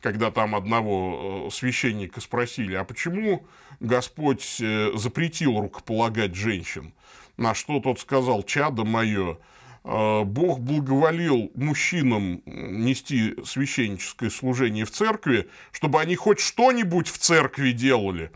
когда 0.02 0.30
там 0.30 0.54
одного 0.54 1.46
э, 1.46 1.50
священника 1.52 2.20
спросили, 2.20 2.74
а 2.74 2.84
почему 2.84 3.46
Господь 3.82 4.58
э, 4.60 4.92
запретил 4.94 5.60
рукополагать 5.60 6.36
женщин? 6.36 6.94
На 7.36 7.52
что 7.52 7.80
тот 7.80 7.98
сказал, 7.98 8.44
чадо 8.44 8.84
мое, 8.84 9.38
э, 9.84 10.22
Бог 10.22 10.60
благоволил 10.60 11.50
мужчинам 11.56 12.42
нести 12.46 13.34
священническое 13.44 14.30
служение 14.30 14.84
в 14.84 14.92
церкви, 14.92 15.48
чтобы 15.72 16.00
они 16.00 16.14
хоть 16.14 16.38
что-нибудь 16.38 17.08
в 17.08 17.18
церкви 17.18 17.72
делали. 17.72 18.30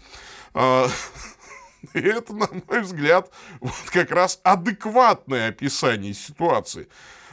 И 0.54 0.58
это, 1.94 2.34
на 2.34 2.48
мой 2.66 2.80
взгляд, 2.80 3.30
вот 3.60 3.90
как 3.92 4.10
раз 4.10 4.40
адекватное 4.42 5.50
описание 5.50 6.12
ситуации 6.12 6.88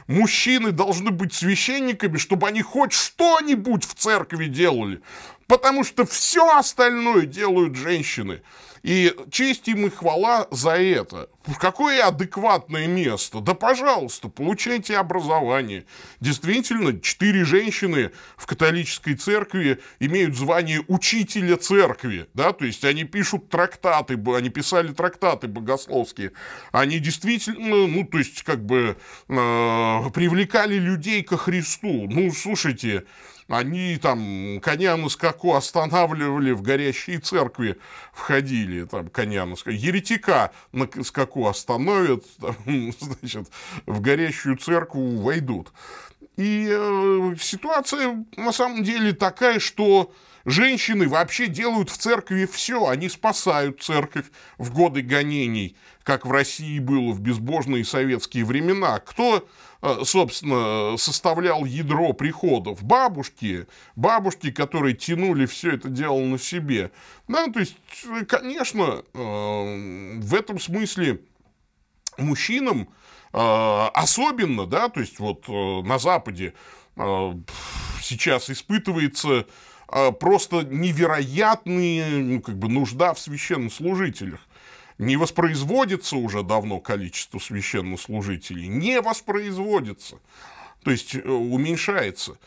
мужчины 0.06 0.72
должны 0.72 1.10
быть 1.10 1.34
священниками, 1.34 2.16
чтобы 2.16 2.48
они 2.48 2.62
хоть 2.62 2.92
что-нибудь 2.92 3.84
в 3.84 3.94
церкви 3.94 4.46
делали. 4.46 5.00
Потому 5.46 5.84
что 5.84 6.04
все 6.04 6.56
остальное 6.56 7.26
делают 7.26 7.76
женщины. 7.76 8.42
И 8.84 9.16
честь 9.30 9.66
им 9.68 9.86
и 9.86 9.88
хвала 9.88 10.46
за 10.50 10.72
это. 10.72 11.30
Какое 11.58 12.04
адекватное 12.04 12.86
место? 12.86 13.40
Да, 13.40 13.54
пожалуйста, 13.54 14.28
получайте 14.28 14.98
образование. 14.98 15.86
Действительно, 16.20 17.00
четыре 17.00 17.46
женщины 17.46 18.10
в 18.36 18.46
католической 18.46 19.14
церкви 19.14 19.80
имеют 20.00 20.36
звание 20.36 20.84
учителя 20.86 21.56
церкви. 21.56 22.28
Да? 22.34 22.52
То 22.52 22.66
есть 22.66 22.84
они 22.84 23.04
пишут 23.04 23.48
трактаты, 23.48 24.22
они 24.36 24.50
писали 24.50 24.92
трактаты 24.92 25.48
богословские. 25.48 26.32
Они 26.70 26.98
действительно, 26.98 27.86
ну, 27.86 28.04
то 28.04 28.18
есть, 28.18 28.42
как 28.42 28.66
бы 28.66 28.98
э, 29.28 30.10
привлекали 30.10 30.74
людей 30.74 31.22
ко 31.22 31.38
Христу. 31.38 32.06
Ну, 32.10 32.30
слушайте, 32.32 33.04
они 33.48 33.98
там 33.98 34.60
коня 34.60 34.96
на 34.96 35.08
скаку 35.08 35.54
останавливали, 35.54 36.52
в 36.52 36.62
горящие 36.62 37.18
церкви 37.18 37.78
входили, 38.12 38.84
там, 38.84 39.08
коня 39.08 39.44
на 39.44 39.56
скаку. 39.56 39.76
Еретика 39.76 40.52
на 40.72 40.88
скаку 41.02 41.46
остановят, 41.46 42.24
там, 42.40 42.56
значит, 43.00 43.48
в 43.86 44.00
горящую 44.00 44.56
церковь 44.56 45.20
войдут. 45.20 45.72
И 46.36 46.68
э, 46.68 47.34
ситуация 47.38 48.24
на 48.36 48.52
самом 48.52 48.82
деле 48.82 49.12
такая, 49.12 49.60
что 49.60 50.12
женщины 50.44 51.08
вообще 51.08 51.46
делают 51.46 51.90
в 51.90 51.96
церкви 51.96 52.46
все. 52.50 52.88
Они 52.88 53.08
спасают 53.08 53.82
церковь 53.82 54.26
в 54.58 54.72
годы 54.72 55.02
гонений, 55.02 55.76
как 56.02 56.26
в 56.26 56.32
России 56.32 56.78
было 56.80 57.12
в 57.12 57.20
безбожные 57.20 57.84
советские 57.84 58.44
времена. 58.44 58.98
Кто 58.98 59.46
собственно, 60.02 60.96
составлял 60.96 61.64
ядро 61.64 62.12
приходов. 62.12 62.82
Бабушки, 62.82 63.66
бабушки, 63.96 64.50
которые 64.50 64.94
тянули 64.94 65.46
все 65.46 65.72
это 65.72 65.88
дело 65.88 66.18
на 66.20 66.38
себе. 66.38 66.90
Да, 67.28 67.46
то 67.48 67.60
есть, 67.60 67.76
конечно, 68.28 69.02
э, 69.12 70.18
в 70.20 70.34
этом 70.34 70.58
смысле 70.58 71.20
мужчинам 72.16 72.88
э, 73.32 73.38
особенно, 73.94 74.66
да, 74.66 74.88
то 74.88 75.00
есть 75.00 75.18
вот 75.18 75.48
на 75.48 75.98
Западе 75.98 76.54
сейчас 78.00 78.50
испытывается 78.50 79.46
просто 80.20 80.62
невероятная 80.62 82.20
ну, 82.20 82.40
как 82.40 82.56
бы 82.56 82.68
нужда 82.68 83.12
в 83.14 83.18
священнослужителях 83.18 84.38
не 84.98 85.16
воспроизводится 85.16 86.16
уже 86.16 86.42
давно 86.42 86.80
количество 86.80 87.38
священнослужителей, 87.38 88.66
не 88.68 89.00
воспроизводится, 89.00 90.18
то 90.82 90.90
есть 90.90 91.14
э, 91.16 91.28
уменьшается. 91.28 92.38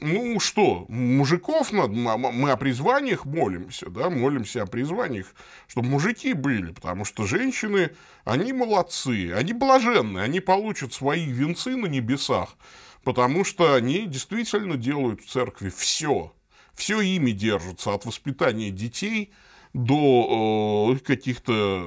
Ну 0.00 0.38
что, 0.38 0.86
мужиков 0.88 1.72
надо, 1.72 1.92
мы 1.92 2.50
о 2.52 2.56
призваниях 2.56 3.24
молимся, 3.24 3.90
да, 3.90 4.08
молимся 4.08 4.62
о 4.62 4.66
призваниях, 4.66 5.34
чтобы 5.66 5.88
мужики 5.88 6.32
были, 6.32 6.70
потому 6.70 7.04
что 7.04 7.26
женщины, 7.26 7.90
они 8.24 8.52
молодцы, 8.52 9.32
они 9.32 9.52
блаженные, 9.52 10.22
они 10.22 10.38
получат 10.38 10.92
свои 10.92 11.26
венцы 11.26 11.74
на 11.74 11.86
небесах, 11.86 12.56
потому 13.02 13.44
что 13.44 13.74
они 13.74 14.06
действительно 14.06 14.76
делают 14.76 15.22
в 15.22 15.28
церкви 15.28 15.70
все, 15.70 16.32
все 16.74 17.00
ими 17.00 17.32
держатся, 17.32 17.92
от 17.92 18.04
воспитания 18.04 18.70
детей– 18.70 19.32
до 19.72 20.94
э, 20.94 20.98
каких-то, 21.04 21.84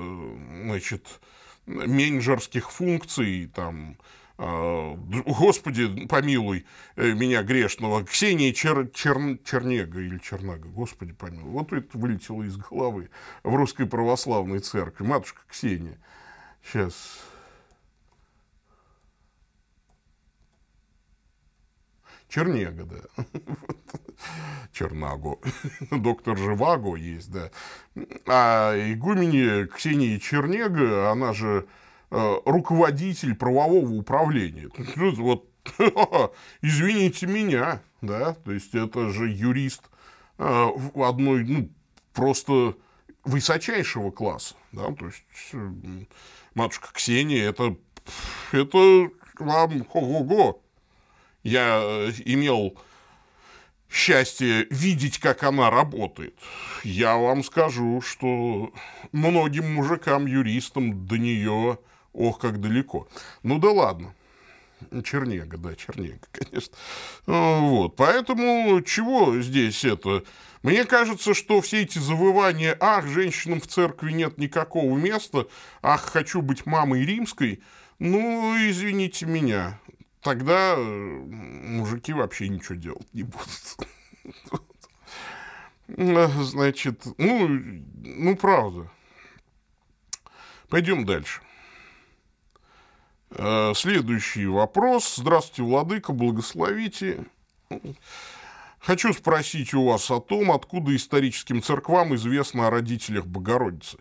значит, 0.64 1.20
менеджерских 1.66 2.72
функций, 2.72 3.52
там, 3.54 3.98
э, 4.38 4.96
Господи, 5.26 6.06
помилуй 6.08 6.66
э, 6.96 7.14
меня 7.14 7.44
грешного, 7.44 8.04
Ксения 8.06 8.54
Чер, 8.54 8.88
Чер, 8.90 9.38
Чернега 9.44 10.00
или 10.00 10.18
Чернага, 10.18 10.68
Господи, 10.70 11.14
помилуй. 11.14 11.52
Вот 11.52 11.74
это 11.74 11.98
вылетело 11.98 12.44
из 12.44 12.58
головы 12.58 13.10
в 13.44 13.54
Русской 13.54 13.86
Православной 13.86 14.60
Церкви. 14.60 15.04
Матушка 15.04 15.42
Ксения. 15.50 15.98
Сейчас. 16.64 17.33
Чернега, 22.34 22.86
да. 22.86 23.26
Чернаго. 24.74 25.40
Доктор 25.92 26.36
Живаго 26.36 26.96
есть, 26.96 27.32
да. 27.32 27.52
А 28.26 28.74
игумене 28.92 29.68
Ксении 29.68 30.18
Чернега, 30.18 31.12
она 31.12 31.34
же 31.34 31.68
э, 32.10 32.36
руководитель 32.46 33.36
правового 33.36 33.92
управления. 33.92 34.68
Вот, 35.18 35.48
извините 36.64 37.28
меня, 37.28 37.84
да, 38.02 38.34
то 38.34 38.52
есть 38.52 38.74
это 38.74 39.10
же 39.10 39.30
юрист 39.30 39.84
э, 40.40 40.70
одной, 40.96 41.44
ну, 41.44 41.70
просто 42.14 42.76
высочайшего 43.24 44.10
класса, 44.10 44.56
да, 44.72 44.92
то 44.92 45.06
есть 45.06 45.54
матушка 46.56 46.92
Ксения, 46.94 47.48
это, 47.48 47.78
это 48.52 49.12
вам, 49.38 49.86
ого-го, 49.94 50.64
я 51.44 51.82
э, 51.84 52.12
имел 52.26 52.78
счастье 53.90 54.66
видеть, 54.72 55.20
как 55.20 55.44
она 55.44 55.70
работает. 55.70 56.36
Я 56.84 57.16
вам 57.16 57.44
скажу, 57.44 58.02
что 58.02 58.74
многим 59.12 59.76
мужикам-юристам 59.76 61.06
до 61.06 61.18
нее, 61.18 61.78
ох, 62.12 62.40
как 62.40 62.60
далеко. 62.60 63.08
Ну 63.44 63.60
да 63.60 63.72
ладно. 63.72 64.16
Чернега, 65.04 65.58
да, 65.58 65.76
Чернега, 65.76 66.26
конечно. 66.32 66.76
Вот, 67.26 67.96
поэтому 67.96 68.82
чего 68.82 69.40
здесь 69.42 69.86
это? 69.86 70.24
Мне 70.62 70.86
кажется, 70.86 71.34
что 71.34 71.62
все 71.62 71.84
эти 71.84 72.00
завывания 72.00 72.76
«Ах, 72.80 73.06
женщинам 73.08 73.60
в 73.60 73.68
церкви 73.68 74.12
нет 74.12 74.38
никакого 74.38 74.98
места», 74.98 75.48
«Ах, 75.82 76.02
хочу 76.02 76.42
быть 76.42 76.66
мамой 76.66 77.06
римской», 77.06 77.62
ну, 78.00 78.56
извините 78.58 79.26
меня, 79.26 79.80
тогда 80.24 80.76
мужики 80.78 82.14
вообще 82.14 82.48
ничего 82.50 82.76
делать 82.76 83.08
не 83.14 83.24
будут. 83.24 83.78
Значит, 86.46 87.04
ну, 87.18 87.48
ну, 87.48 88.36
правда. 88.38 88.90
Пойдем 90.70 91.06
дальше. 91.06 91.42
Э, 93.32 93.74
следующий 93.76 94.48
вопрос. 94.48 95.16
Здравствуйте, 95.18 95.64
Владыка, 95.64 96.14
благословите. 96.14 97.26
Хочу 98.80 99.14
спросить 99.14 99.74
у 99.74 99.86
вас 99.86 100.10
о 100.10 100.20
том, 100.20 100.52
откуда 100.52 100.96
историческим 100.96 101.62
церквам 101.62 102.16
известно 102.16 102.68
о 102.68 102.70
родителях 102.70 103.26
Богородицы 103.26 103.98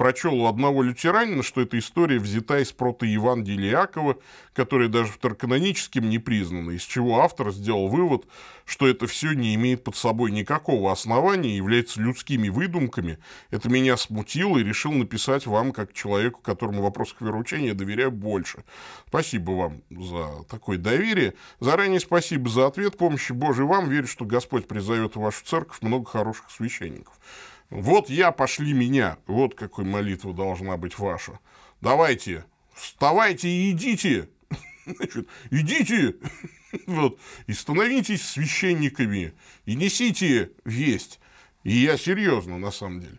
прочел 0.00 0.32
у 0.40 0.46
одного 0.46 0.82
лютеранина, 0.82 1.42
что 1.42 1.60
эта 1.60 1.78
история 1.78 2.18
взята 2.18 2.58
из 2.60 2.72
протоевангелия 2.72 3.72
Иакова, 3.72 4.16
которое 4.54 4.88
даже 4.88 5.12
второканоническим 5.12 6.08
не 6.08 6.18
признано, 6.18 6.70
из 6.70 6.84
чего 6.84 7.20
автор 7.20 7.52
сделал 7.52 7.88
вывод, 7.88 8.24
что 8.64 8.88
это 8.88 9.06
все 9.06 9.32
не 9.32 9.54
имеет 9.56 9.84
под 9.84 9.96
собой 9.96 10.30
никакого 10.30 10.90
основания 10.90 11.54
является 11.54 12.00
людскими 12.00 12.48
выдумками. 12.48 13.18
Это 13.50 13.68
меня 13.68 13.98
смутило 13.98 14.56
и 14.56 14.64
решил 14.64 14.92
написать 14.92 15.44
вам, 15.44 15.70
как 15.70 15.92
человеку, 15.92 16.40
которому 16.40 16.80
вопрос 16.80 17.14
вероучения 17.20 17.74
доверяю 17.74 18.10
больше. 18.10 18.64
Спасибо 19.06 19.50
вам 19.50 19.82
за 19.90 20.44
такое 20.48 20.78
доверие. 20.78 21.34
Заранее 21.58 22.00
спасибо 22.00 22.48
за 22.48 22.66
ответ. 22.68 22.96
Помощи 22.96 23.32
Божией 23.32 23.66
вам. 23.66 23.90
Верю, 23.90 24.06
что 24.06 24.24
Господь 24.24 24.66
призовет 24.66 25.16
в 25.16 25.20
вашу 25.20 25.44
церковь 25.44 25.82
много 25.82 26.06
хороших 26.06 26.50
священников. 26.50 27.20
Вот 27.70 28.10
я, 28.10 28.32
пошли 28.32 28.72
меня. 28.72 29.18
Вот 29.26 29.54
какой 29.54 29.84
молитва 29.84 30.34
должна 30.34 30.76
быть 30.76 30.98
ваша. 30.98 31.38
Давайте, 31.80 32.44
вставайте 32.74 33.48
и 33.48 33.70
идите. 33.70 34.28
Значит, 34.86 35.28
идите 35.50 36.16
вот, 36.86 37.18
и 37.46 37.52
становитесь 37.52 38.26
священниками, 38.26 39.34
и 39.64 39.76
несите 39.76 40.50
весть. 40.64 41.20
И 41.62 41.72
я 41.72 41.96
серьезно, 41.96 42.58
на 42.58 42.70
самом 42.70 43.00
деле. 43.00 43.18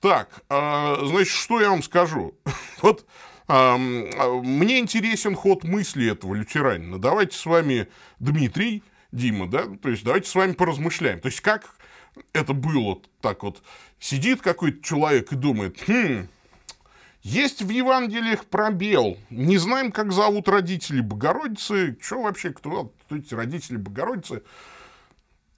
Так, 0.00 0.42
а, 0.48 0.98
значит, 1.04 1.32
что 1.32 1.60
я 1.60 1.70
вам 1.70 1.82
скажу? 1.82 2.38
вот 2.82 3.06
а, 3.46 3.76
мне 3.78 4.78
интересен 4.78 5.34
ход 5.34 5.64
мысли 5.64 6.10
этого 6.10 6.34
лютеранина. 6.34 6.98
Давайте 6.98 7.36
с 7.36 7.46
вами, 7.46 7.88
Дмитрий, 8.18 8.82
Дима, 9.12 9.48
да, 9.48 9.64
то 9.64 9.88
есть 9.88 10.04
давайте 10.04 10.28
с 10.28 10.34
вами 10.34 10.52
поразмышляем. 10.52 11.20
То 11.20 11.28
есть 11.28 11.40
как 11.40 11.77
это 12.32 12.52
было 12.52 13.00
так 13.20 13.42
вот. 13.42 13.62
Сидит 13.98 14.40
какой-то 14.40 14.82
человек 14.82 15.32
и 15.32 15.36
думает, 15.36 15.78
хм, 15.86 16.28
есть 17.22 17.62
в 17.62 17.68
Евангелиях 17.68 18.46
пробел. 18.46 19.18
Не 19.30 19.58
знаем, 19.58 19.92
как 19.92 20.12
зовут 20.12 20.48
родителей 20.48 21.02
Богородицы. 21.02 21.98
Что 22.00 22.22
вообще, 22.22 22.50
кто, 22.50 22.92
кто 23.04 23.16
эти 23.16 23.34
родители 23.34 23.76
Богородицы? 23.76 24.42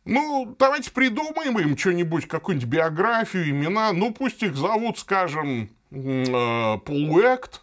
Ну, 0.05 0.57
давайте 0.59 0.91
придумаем 0.91 1.59
им 1.59 1.77
что-нибудь, 1.77 2.27
какую-нибудь 2.27 2.69
биографию, 2.69 3.51
имена. 3.51 3.93
Ну, 3.93 4.13
пусть 4.13 4.43
их 4.43 4.57
зовут, 4.57 4.99
скажем, 4.99 5.69
э, 5.91 6.79
Полуэкт 6.85 7.63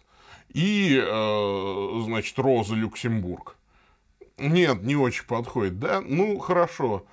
и, 0.54 0.98
э, 1.04 2.00
значит, 2.04 2.38
Роза 2.38 2.74
Люксембург. 2.74 3.56
Нет, 4.38 4.82
не 4.82 4.94
очень 4.94 5.26
подходит, 5.26 5.80
да? 5.80 6.00
Ну, 6.00 6.38
хорошо. 6.38 7.04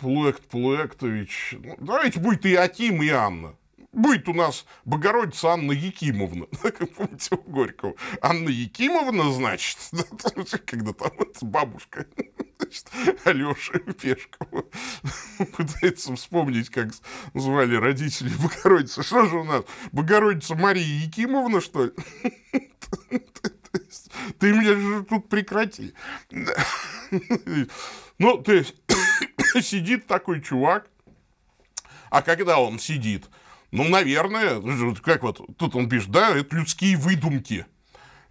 Плуэкт 0.00 0.42
Плуэктович. 0.48 1.56
Ну, 1.62 1.76
давайте 1.78 2.20
будет 2.20 2.46
и 2.46 2.54
Атим, 2.54 3.02
и 3.02 3.08
Анна. 3.10 3.54
Будет 3.92 4.28
у 4.28 4.34
нас 4.34 4.64
Богородица 4.84 5.50
Анна 5.50 5.72
Якимовна. 5.72 6.46
Помните 6.96 7.34
у 7.34 7.50
Горького? 7.50 7.94
Анна 8.22 8.48
Якимовна, 8.48 9.30
значит, 9.32 9.78
когда 10.66 10.92
там 10.92 11.10
бабушка 11.42 12.06
значит, 12.58 12.88
Алеша 13.24 13.78
Пешкова 13.78 14.64
пытается 15.56 16.14
вспомнить, 16.14 16.70
как 16.70 16.90
звали 17.34 17.74
родителей 17.74 18.32
Богородицы. 18.40 19.02
Что 19.02 19.26
же 19.26 19.36
у 19.36 19.44
нас? 19.44 19.64
Богородица 19.92 20.54
Мария 20.54 21.04
Якимовна, 21.04 21.60
что 21.60 21.86
ли? 21.86 21.92
Ты 24.38 24.52
меня 24.52 24.74
же 24.74 25.04
тут 25.04 25.28
прекрати. 25.28 25.94
Ну, 28.18 28.38
то 28.38 28.52
есть, 28.52 28.74
сидит 29.62 30.06
такой 30.06 30.40
чувак, 30.40 30.88
а 32.10 32.22
когда 32.22 32.58
он 32.58 32.78
сидит, 32.78 33.28
ну, 33.70 33.84
наверное, 33.84 34.60
как 35.02 35.22
вот, 35.22 35.40
тут 35.56 35.76
он 35.76 35.88
пишет, 35.88 36.10
да, 36.10 36.36
это 36.36 36.56
людские 36.56 36.96
выдумки. 36.96 37.66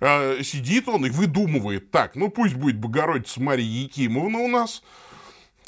А, 0.02 0.42
сидит 0.44 0.88
он 0.88 1.06
и 1.06 1.10
выдумывает, 1.10 1.92
так, 1.92 2.16
ну, 2.16 2.30
пусть 2.30 2.56
будет 2.56 2.78
Богородица 2.78 3.42
Мария 3.42 3.84
Якимовна 3.84 4.40
у 4.40 4.48
нас, 4.48 4.84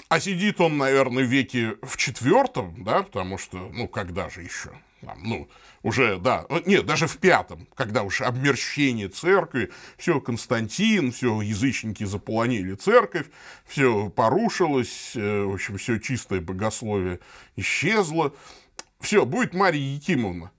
а 0.09 0.19
сидит 0.19 0.59
он, 0.59 0.77
наверное, 0.77 1.23
веке 1.23 1.77
в 1.81 1.97
четвертом, 1.97 2.83
да, 2.83 3.03
потому 3.03 3.37
что, 3.37 3.69
ну, 3.73 3.87
когда 3.87 4.29
же 4.29 4.41
еще? 4.41 4.71
Там, 5.01 5.19
ну, 5.23 5.49
уже, 5.83 6.19
да, 6.19 6.45
нет, 6.65 6.85
даже 6.85 7.07
в 7.07 7.17
пятом, 7.17 7.67
когда 7.75 8.03
уж 8.03 8.21
обмерщение 8.21 9.09
церкви, 9.09 9.71
все, 9.97 10.19
Константин, 10.19 11.11
все, 11.11 11.41
язычники 11.41 12.03
заполонили 12.03 12.75
церковь, 12.75 13.27
все 13.65 14.09
порушилось, 14.09 15.13
э, 15.15 15.43
в 15.43 15.53
общем, 15.53 15.77
все 15.77 15.97
чистое 15.97 16.39
богословие 16.39 17.19
исчезло, 17.55 18.33
все, 18.99 19.25
будет 19.25 19.53
Мария 19.53 19.95
Якимовна. 19.95 20.51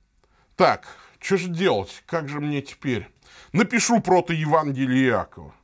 Так, 0.56 0.86
что 1.20 1.36
же 1.36 1.48
делать, 1.48 2.02
как 2.06 2.28
же 2.28 2.40
мне 2.40 2.60
теперь? 2.60 3.08
Напишу 3.52 4.00
прото 4.00 4.32
Евангелие 4.32 5.08
Иакова. 5.08 5.54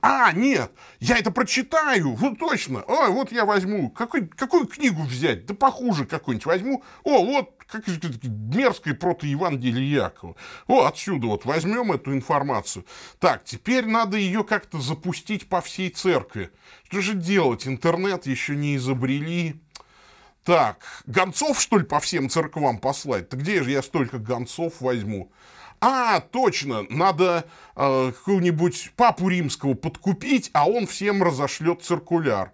А, 0.00 0.32
нет, 0.32 0.72
я 1.00 1.18
это 1.18 1.30
прочитаю, 1.30 2.14
вот 2.14 2.38
точно. 2.38 2.80
О, 2.82 3.10
вот 3.10 3.32
я 3.32 3.44
возьму. 3.44 3.90
Какой, 3.90 4.26
какую 4.26 4.66
книгу 4.66 5.02
взять? 5.02 5.46
Да 5.46 5.54
похуже 5.54 6.06
какую-нибудь 6.06 6.46
возьму. 6.46 6.84
О, 7.04 7.24
вот 7.24 7.50
как 7.66 7.84
мерзкое 7.86 8.94
протоевангелие 8.94 9.90
Якова. 9.90 10.36
О, 10.66 10.84
отсюда 10.86 11.26
вот 11.26 11.44
возьмем 11.44 11.92
эту 11.92 12.12
информацию. 12.12 12.84
Так, 13.18 13.44
теперь 13.44 13.86
надо 13.86 14.16
ее 14.16 14.44
как-то 14.44 14.80
запустить 14.80 15.48
по 15.48 15.60
всей 15.60 15.90
церкви. 15.90 16.50
Что 16.88 17.00
же 17.00 17.14
делать? 17.14 17.66
Интернет 17.66 18.26
еще 18.26 18.56
не 18.56 18.76
изобрели. 18.76 19.60
Так, 20.44 21.02
гонцов, 21.06 21.60
что 21.60 21.78
ли, 21.78 21.84
по 21.84 21.98
всем 21.98 22.30
церквам 22.30 22.78
послать? 22.78 23.28
Так 23.28 23.40
где 23.40 23.64
же 23.64 23.72
я 23.72 23.82
столько 23.82 24.18
гонцов 24.18 24.80
возьму? 24.80 25.32
А, 25.88 26.18
точно, 26.18 26.84
надо 26.90 27.44
э, 27.76 28.12
какого-нибудь 28.12 28.90
папу 28.96 29.28
римского 29.28 29.74
подкупить, 29.74 30.50
а 30.52 30.68
он 30.68 30.88
всем 30.88 31.22
разошлет 31.22 31.84
циркуляр. 31.84 32.50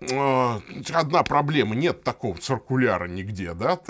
Э, 0.00 0.60
одна 0.92 1.22
проблема, 1.22 1.74
нет 1.74 2.04
такого 2.04 2.36
циркуляра 2.36 3.06
нигде, 3.06 3.54
да? 3.54 3.80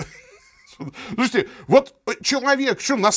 Слушайте, 1.15 1.49
вот 1.67 1.95
человек, 2.21 2.81
что 2.81 2.95
на, 2.95 3.11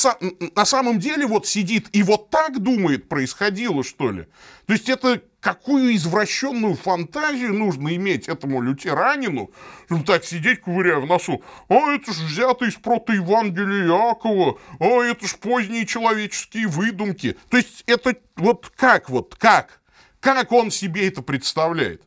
на 0.55 0.65
самом 0.65 0.99
деле 0.99 1.25
вот 1.25 1.47
сидит 1.47 1.87
и 1.91 2.03
вот 2.03 2.29
так 2.29 2.59
думает, 2.59 3.09
происходило, 3.09 3.83
что 3.83 4.11
ли? 4.11 4.27
То 4.65 4.73
есть 4.73 4.89
это 4.89 5.21
какую 5.39 5.95
извращенную 5.95 6.75
фантазию 6.75 7.53
нужно 7.53 7.95
иметь 7.95 8.27
этому 8.27 8.61
лютеранину, 8.61 9.51
чтобы 9.85 10.03
так 10.03 10.25
сидеть, 10.25 10.61
ковыряя 10.61 10.99
в 10.99 11.05
носу. 11.05 11.43
А 11.69 11.91
это 11.93 12.13
ж 12.13 12.17
взято 12.17 12.65
из 12.65 12.75
протоевангелия 12.75 13.87
Иакова, 13.87 14.59
а 14.79 15.01
это 15.03 15.27
ж 15.27 15.35
поздние 15.35 15.85
человеческие 15.85 16.67
выдумки. 16.67 17.37
То 17.49 17.57
есть 17.57 17.83
это 17.87 18.15
вот 18.35 18.71
как 18.75 19.09
вот, 19.09 19.35
как? 19.35 19.81
Как 20.19 20.51
он 20.51 20.69
себе 20.71 21.07
это 21.07 21.21
представляет? 21.21 22.03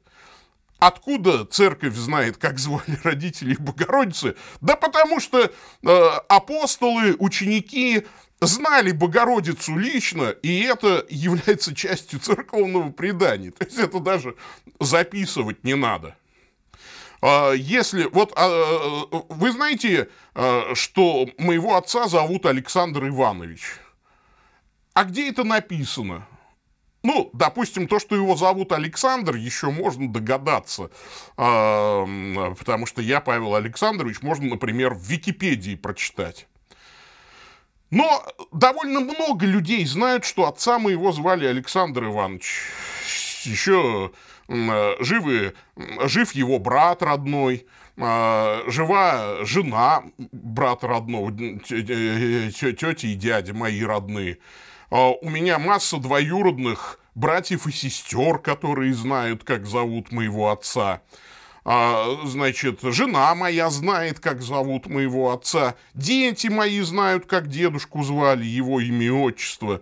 Откуда 0.83 1.45
церковь 1.45 1.95
знает, 1.95 2.39
как 2.39 2.59
звали 2.59 2.99
родителей 3.05 3.55
Богородицы? 3.57 4.35
Да 4.61 4.75
потому 4.75 5.21
что 5.21 5.39
э, 5.45 6.09
апостолы, 6.29 7.15
ученики 7.21 8.05
знали 8.41 8.91
Богородицу 8.91 9.79
лично, 9.79 10.31
и 10.31 10.63
это 10.63 11.07
является 11.09 11.73
частью 11.77 12.19
церковного 12.19 12.91
предания. 12.91 13.53
То 13.53 13.65
есть 13.65 13.79
это 13.79 14.01
даже 14.01 14.35
записывать 14.81 15.63
не 15.63 15.77
надо. 15.77 16.17
А, 17.21 17.53
если, 17.53 18.09
вот, 18.11 18.33
а, 18.35 19.07
вы 19.29 19.53
знаете, 19.53 20.09
а, 20.35 20.75
что 20.75 21.29
моего 21.39 21.77
отца 21.77 22.09
зовут 22.09 22.45
Александр 22.45 23.07
Иванович. 23.07 23.77
А 24.95 25.05
где 25.05 25.29
это 25.31 25.45
написано? 25.45 26.27
Ну, 27.03 27.31
допустим, 27.33 27.89
то, 27.89 27.99
что 27.99 28.15
его 28.15 28.37
зовут 28.37 28.71
Александр, 28.73 29.35
еще 29.35 29.71
можно 29.71 30.13
догадаться, 30.13 30.91
потому 31.37 32.87
что 32.87 33.03
я, 33.03 33.21
Павел 33.21 33.57
Александрович, 33.57 34.23
можно, 34.23 34.51
например, 34.51 34.95
в 34.95 35.03
Википедии 35.03 35.75
прочитать. 35.75 36.47
Но 37.91 38.25
довольно 38.53 39.01
много 39.01 39.45
людей 39.47 39.85
знают, 39.85 40.25
что 40.25 40.47
отца 40.47 40.79
моего 40.79 41.11
звали 41.13 41.45
Александр 41.45 42.05
Иванович. 42.05 42.71
Еще 43.45 44.13
живы, 44.49 45.55
жив 46.05 46.33
его 46.33 46.59
брат 46.59 47.03
родной, 47.03 47.67
жива 47.97 49.45
жена 49.45 50.05
брата 50.19 50.87
родного, 50.87 51.33
тети 51.33 53.07
и 53.07 53.15
дяди 53.15 53.51
мои 53.51 53.83
родные. 53.83 54.39
А, 54.93 55.13
у 55.13 55.31
меня 55.31 55.59
масса 55.59 55.97
двоюродных 55.97 57.01
братьев 57.15 57.67
и 57.67 57.73
сестер, 57.73 58.39
которые 58.39 58.93
знают, 58.93 59.43
как 59.43 59.65
зовут 59.65 60.13
моего 60.13 60.51
отца. 60.51 61.01
А, 61.65 62.21
значит, 62.27 62.81
жена 62.83 63.35
моя 63.35 63.71
знает, 63.71 64.21
как 64.21 64.43
зовут 64.43 64.89
моего 64.89 65.33
отца. 65.33 65.77
Дети 65.95 66.49
мои 66.49 66.83
знают, 66.83 67.25
как 67.25 67.49
дедушку 67.49 68.03
звали, 68.03 68.45
его 68.45 68.81
имя 68.81 69.07
и 69.07 69.09
отчество. 69.09 69.81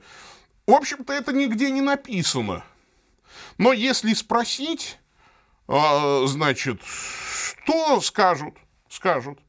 В 0.69 0.71
общем-то, 0.71 1.13
это 1.13 1.33
нигде 1.33 1.73
не 1.73 1.81
написано. 1.81 2.63
Но 3.59 3.73
если 3.73 4.15
спросить, 4.15 5.01
а, 5.67 6.25
значит, 6.29 6.83
что 6.85 8.01
скажут, 8.01 8.55
скажут. 8.89 9.41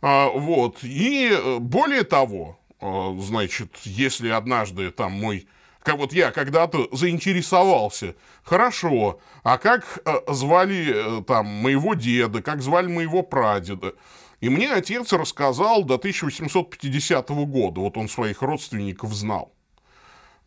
Вот, 0.00 0.78
и 0.82 1.30
э, 1.32 1.58
более 1.58 2.04
того, 2.04 2.58
значит, 2.80 3.76
если 3.84 4.28
однажды 4.28 4.90
там 4.90 5.12
мой 5.12 5.46
как 5.86 5.98
вот 5.98 6.12
я 6.12 6.32
когда-то 6.32 6.88
заинтересовался, 6.90 8.16
хорошо, 8.42 9.20
а 9.44 9.56
как 9.56 10.00
э, 10.04 10.32
звали 10.32 11.20
э, 11.20 11.22
там 11.22 11.46
моего 11.46 11.94
деда, 11.94 12.42
как 12.42 12.60
звали 12.60 12.88
моего 12.88 13.22
прадеда, 13.22 13.94
и 14.40 14.48
мне 14.48 14.72
отец 14.72 15.12
рассказал 15.12 15.84
до 15.84 15.94
1850 15.94 17.28
года, 17.28 17.82
вот 17.82 17.96
он 17.96 18.08
своих 18.08 18.42
родственников 18.42 19.14
знал. 19.14 19.54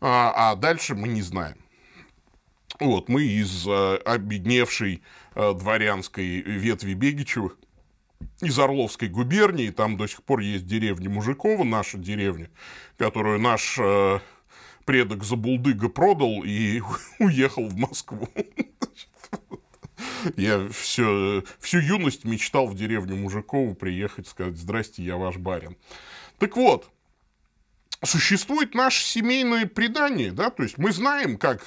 А, 0.02 0.50
а 0.52 0.56
дальше 0.56 0.94
мы 0.94 1.08
не 1.08 1.22
знаем. 1.22 1.56
Вот, 2.78 3.08
мы 3.08 3.22
из 3.22 3.66
обедневшей 3.66 5.02
дворянской 5.34 6.42
ветви 6.42 6.92
Бегичевых, 6.92 7.56
из 8.40 8.58
Орловской 8.58 9.08
губернии, 9.08 9.70
там 9.70 9.96
до 9.96 10.06
сих 10.06 10.22
пор 10.22 10.40
есть 10.40 10.66
деревня 10.66 11.10
Мужикова, 11.10 11.64
наша 11.64 11.98
деревня, 11.98 12.50
которую 12.96 13.40
наш 13.40 13.78
а, 13.78 14.20
предок 14.84 15.24
Забулдыга 15.24 15.88
продал 15.88 16.42
и 16.44 16.80
уехал 17.18 17.68
в 17.68 17.76
Москву. 17.76 18.28
Я 20.36 20.68
все, 20.70 21.44
всю 21.58 21.78
юность 21.78 22.24
мечтал 22.24 22.66
в 22.66 22.74
деревню 22.74 23.16
Мужикову 23.16 23.74
приехать, 23.74 24.28
сказать, 24.28 24.56
здрасте, 24.56 25.02
я 25.02 25.16
ваш 25.16 25.36
барин. 25.36 25.76
Так 26.38 26.56
вот, 26.56 26.90
существует 28.02 28.74
наше 28.74 29.04
семейное 29.04 29.66
предание, 29.66 30.32
да, 30.32 30.50
то 30.50 30.62
есть 30.62 30.78
мы 30.78 30.92
знаем, 30.92 31.36
как 31.36 31.62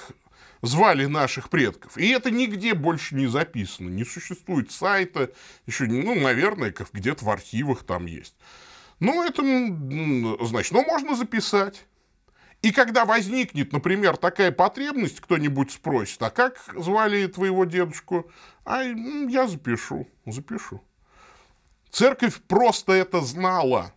звали 0.63 1.05
наших 1.05 1.49
предков. 1.49 1.97
И 1.97 2.07
это 2.09 2.31
нигде 2.31 2.73
больше 2.73 3.13
не 3.15 3.27
записано. 3.27 3.89
Не 3.89 4.05
существует 4.05 4.71
сайта, 4.71 5.31
еще, 5.67 5.83
ну, 5.85 6.15
наверное, 6.15 6.73
где-то 6.93 7.25
в 7.25 7.29
архивах 7.29 7.83
там 7.83 8.07
есть. 8.07 8.35
Ну, 8.99 9.23
это, 9.23 9.43
значит, 10.45 10.71
ну, 10.71 10.83
можно 10.85 11.15
записать. 11.15 11.85
И 12.61 12.71
когда 12.71 13.03
возникнет, 13.03 13.73
например, 13.73 14.15
такая 14.15 14.53
потребность, 14.53 15.19
кто-нибудь 15.19 15.71
спросит, 15.71 16.23
а 16.23 16.29
как 16.29 16.63
звали 16.77 17.27
твоего 17.27 17.65
дедушку? 17.65 18.31
А 18.63 18.83
я 18.83 19.47
запишу, 19.47 20.07
запишу. 20.25 20.81
Церковь 21.91 22.41
просто 22.47 22.93
это 22.93 23.19
знала. 23.19 23.93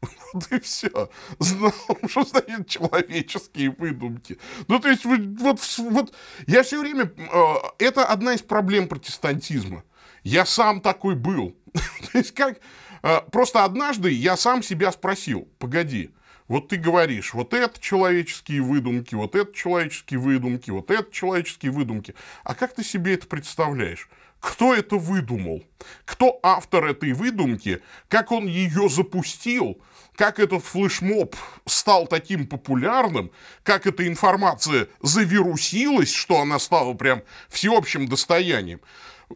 Вот 0.32 0.52
и 0.52 0.60
все. 0.60 1.10
Знал, 1.38 1.72
что 2.08 2.24
значит 2.24 2.68
человеческие 2.68 3.70
выдумки. 3.70 4.38
Ну, 4.66 4.78
то 4.78 4.88
есть, 4.88 5.04
вот, 5.04 5.20
вот, 5.40 5.60
вот 5.78 6.14
я 6.46 6.62
все 6.62 6.80
время... 6.80 7.12
Э, 7.16 7.54
это 7.78 8.04
одна 8.04 8.34
из 8.34 8.42
проблем 8.42 8.88
протестантизма. 8.88 9.84
Я 10.22 10.44
сам 10.46 10.80
такой 10.80 11.14
был. 11.14 11.56
то 11.72 12.18
есть, 12.18 12.34
как... 12.34 12.58
Э, 13.02 13.20
просто 13.32 13.64
однажды 13.64 14.10
я 14.10 14.36
сам 14.36 14.62
себя 14.62 14.92
спросил, 14.92 15.48
погоди, 15.58 16.10
вот 16.48 16.68
ты 16.68 16.76
говоришь, 16.76 17.34
вот 17.34 17.52
это 17.52 17.78
человеческие 17.78 18.62
выдумки, 18.62 19.14
вот 19.14 19.34
это 19.34 19.52
человеческие 19.52 20.18
выдумки, 20.18 20.70
вот 20.70 20.90
это 20.90 21.12
человеческие 21.12 21.70
выдумки. 21.72 22.14
А 22.42 22.54
как 22.54 22.74
ты 22.74 22.82
себе 22.82 23.14
это 23.14 23.26
представляешь? 23.26 24.08
Кто 24.40 24.74
это 24.74 24.96
выдумал? 24.96 25.64
Кто 26.04 26.38
автор 26.42 26.86
этой 26.86 27.12
выдумки? 27.12 27.82
Как 28.08 28.30
он 28.30 28.46
ее 28.46 28.88
запустил? 28.88 29.80
Как 30.14 30.38
этот 30.38 30.64
флешмоб 30.64 31.34
стал 31.66 32.06
таким 32.06 32.46
популярным? 32.46 33.30
Как 33.62 33.86
эта 33.86 34.06
информация 34.06 34.88
завирусилась, 35.02 36.12
что 36.12 36.40
она 36.40 36.58
стала 36.58 36.94
прям 36.94 37.22
всеобщим 37.48 38.08
достоянием? 38.08 38.80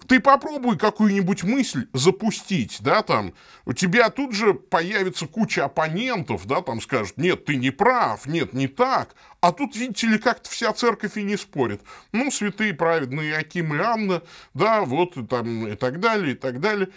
Ты 0.06 0.20
попробуй 0.20 0.78
какую-нибудь 0.78 1.42
мысль 1.42 1.86
запустить, 1.92 2.78
да, 2.80 3.02
там, 3.02 3.34
у 3.66 3.74
тебя 3.74 4.08
тут 4.08 4.32
же 4.32 4.54
появится 4.54 5.26
куча 5.26 5.66
оппонентов, 5.66 6.46
да, 6.46 6.62
там 6.62 6.80
скажут, 6.80 7.18
нет, 7.18 7.44
ты 7.44 7.56
не 7.56 7.70
прав, 7.70 8.24
нет, 8.26 8.54
не 8.54 8.68
так, 8.68 9.14
а 9.42 9.52
тут, 9.52 9.76
видите 9.76 10.06
ли, 10.06 10.18
как-то 10.18 10.48
вся 10.48 10.72
церковь 10.72 11.18
и 11.18 11.22
не 11.22 11.36
спорит. 11.36 11.82
Ну, 12.12 12.30
святые 12.30 12.72
праведные 12.72 13.36
Аким 13.36 13.74
и 13.74 13.78
Анна, 13.78 14.22
да, 14.54 14.80
вот, 14.82 15.14
там, 15.28 15.68
и 15.68 15.74
так 15.74 16.00
далее, 16.00 16.32
и 16.32 16.36
так 16.36 16.60
далее. 16.60 16.88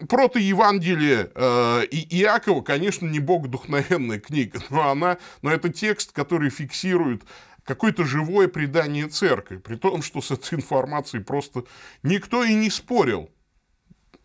Прото-Евангелие 0.00 1.30
э, 1.34 1.84
и 1.90 2.20
Иакова, 2.22 2.62
конечно, 2.62 3.06
не 3.06 3.18
богодухновенная 3.18 4.18
книга, 4.18 4.60
но 4.70 4.90
она, 4.90 5.18
но 5.42 5.50
это 5.50 5.70
текст, 5.70 6.12
который 6.12 6.50
фиксирует 6.50 7.22
какое-то 7.70 8.04
живое 8.04 8.48
предание 8.48 9.06
церкви, 9.06 9.58
при 9.58 9.76
том, 9.76 10.02
что 10.02 10.20
с 10.20 10.32
этой 10.32 10.54
информацией 10.54 11.22
просто 11.22 11.62
никто 12.02 12.42
и 12.42 12.52
не 12.54 12.68
спорил. 12.68 13.30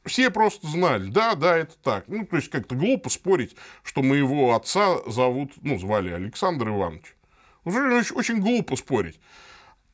Все 0.04 0.32
просто 0.32 0.66
знали, 0.66 1.12
да, 1.12 1.36
да, 1.36 1.56
это 1.56 1.76
так. 1.78 2.06
Ну, 2.08 2.26
то 2.26 2.38
есть, 2.38 2.50
как-то 2.50 2.74
глупо 2.74 3.12
спорить, 3.12 3.56
что 3.84 4.02
моего 4.02 4.56
отца 4.56 4.98
зовут, 5.06 5.52
ну, 5.62 5.78
звали 5.78 6.10
Александр 6.10 6.70
Иванович. 6.70 7.16
Очень, 7.66 8.16
очень 8.16 8.40
глупо 8.40 8.76
спорить. 8.78 9.20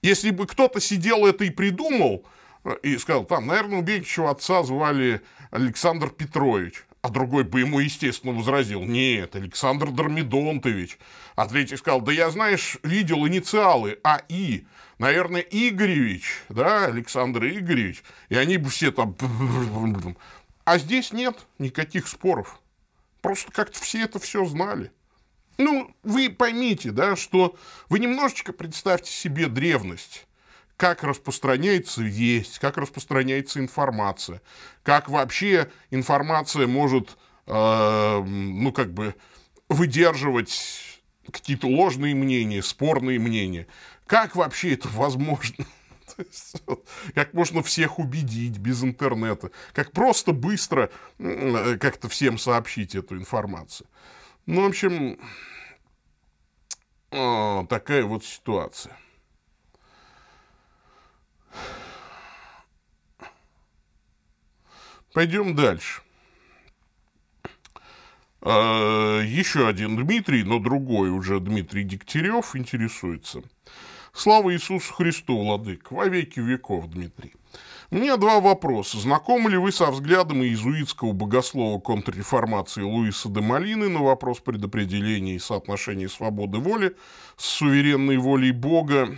Если 0.01 0.31
бы 0.31 0.47
кто-то 0.47 0.79
сидел 0.79 1.25
это 1.25 1.43
и 1.43 1.49
придумал, 1.49 2.25
э, 2.63 2.75
и 2.83 2.97
сказал, 2.97 3.25
там, 3.25 3.47
наверное, 3.47 3.79
у 3.79 3.81
Бекичева 3.81 4.31
отца 4.31 4.63
звали 4.63 5.21
Александр 5.51 6.09
Петрович. 6.09 6.85
А 7.01 7.09
другой 7.09 7.43
бы 7.43 7.61
ему, 7.61 7.79
естественно, 7.79 8.31
возразил, 8.31 8.83
нет, 8.83 9.35
Александр 9.35 9.89
Дормидонтович. 9.89 10.99
А 11.35 11.47
третий 11.47 11.77
сказал, 11.77 12.01
да 12.01 12.11
я, 12.11 12.29
знаешь, 12.29 12.77
видел 12.83 13.27
инициалы 13.27 13.99
АИ, 14.03 14.65
наверное, 14.99 15.41
Игоревич, 15.41 16.43
да, 16.49 16.85
Александр 16.85 17.45
Игоревич. 17.45 18.03
И 18.29 18.35
они 18.35 18.57
бы 18.57 18.69
все 18.69 18.91
там... 18.91 19.15
А 20.63 20.77
здесь 20.77 21.11
нет 21.11 21.47
никаких 21.57 22.07
споров. 22.07 22.61
Просто 23.21 23.51
как-то 23.51 23.79
все 23.79 24.03
это 24.03 24.19
все 24.19 24.45
знали. 24.45 24.91
Ну, 25.57 25.95
вы 26.03 26.29
поймите, 26.29 26.91
да, 26.91 27.15
что 27.15 27.55
вы 27.89 27.97
немножечко 27.97 28.53
представьте 28.53 29.11
себе 29.11 29.47
древность 29.47 30.27
как 30.77 31.03
распространяется 31.03 32.01
весть, 32.01 32.59
как 32.59 32.77
распространяется 32.77 33.59
информация, 33.59 34.41
как 34.83 35.09
вообще 35.09 35.69
информация 35.91 36.67
может, 36.67 37.17
э, 37.47 38.23
ну, 38.23 38.71
как 38.71 38.93
бы, 38.93 39.15
выдерживать 39.69 41.01
какие-то 41.31 41.67
ложные 41.67 42.15
мнения, 42.15 42.61
спорные 42.61 43.19
мнения. 43.19 43.67
Как 44.05 44.35
вообще 44.35 44.73
это 44.73 44.89
возможно? 44.89 45.65
Как 47.15 47.33
можно 47.33 47.63
всех 47.63 47.97
убедить 47.97 48.57
без 48.57 48.83
интернета? 48.83 49.51
Как 49.73 49.91
просто 49.91 50.33
быстро 50.33 50.91
как-то 51.17 52.09
всем 52.09 52.37
сообщить 52.37 52.95
эту 52.95 53.15
информацию? 53.15 53.87
Ну, 54.45 54.63
в 54.63 54.67
общем, 54.67 55.19
такая 57.09 58.03
вот 58.03 58.25
ситуация. 58.25 58.97
Пойдем 65.13 65.55
дальше. 65.55 66.01
А, 68.41 69.19
еще 69.21 69.67
один 69.67 69.97
Дмитрий, 69.97 70.43
но 70.43 70.59
другой 70.59 71.09
уже 71.09 71.39
Дмитрий 71.39 71.83
Дегтярев 71.83 72.55
интересуется. 72.55 73.43
Слава 74.13 74.53
Иисусу 74.53 74.93
Христу, 74.93 75.37
Владык, 75.37 75.91
во 75.91 76.07
веки 76.07 76.39
веков, 76.39 76.89
Дмитрий. 76.89 77.33
У 77.91 77.97
меня 77.97 78.15
два 78.15 78.39
вопроса. 78.39 78.97
Знакомы 78.97 79.49
ли 79.49 79.57
вы 79.57 79.73
со 79.73 79.91
взглядом 79.91 80.41
иезуитского 80.43 81.11
богослова 81.11 81.79
контрреформации 81.79 82.81
Луиса 82.81 83.29
де 83.29 83.41
Малины 83.41 83.89
на 83.89 84.01
вопрос 84.01 84.39
предопределения 84.39 85.35
и 85.35 85.39
соотношения 85.39 86.07
свободы 86.07 86.59
воли 86.59 86.95
с 87.35 87.45
суверенной 87.45 88.17
волей 88.17 88.51
Бога, 88.51 89.17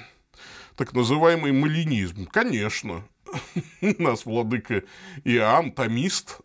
так 0.76 0.94
называемый 0.94 1.52
малинизм? 1.52 2.26
Конечно 2.26 3.04
нас 3.82 4.26
владыка 4.26 4.84
Иоанн, 5.24 5.72
томист. 5.72 6.40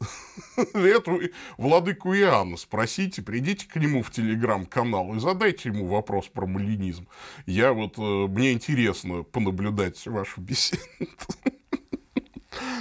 Эту 0.74 1.20
владыку 1.56 2.14
Иоанна 2.14 2.56
спросите, 2.56 3.22
придите 3.22 3.66
к 3.66 3.76
нему 3.76 4.02
в 4.02 4.10
телеграм-канал 4.10 5.14
и 5.14 5.20
задайте 5.20 5.68
ему 5.70 5.86
вопрос 5.86 6.28
про 6.28 6.46
малинизм. 6.46 7.06
Я 7.46 7.72
вот, 7.72 7.98
э, 7.98 8.00
мне 8.00 8.52
интересно 8.52 9.22
понаблюдать 9.22 10.04
вашу 10.06 10.40
беседу. 10.40 10.82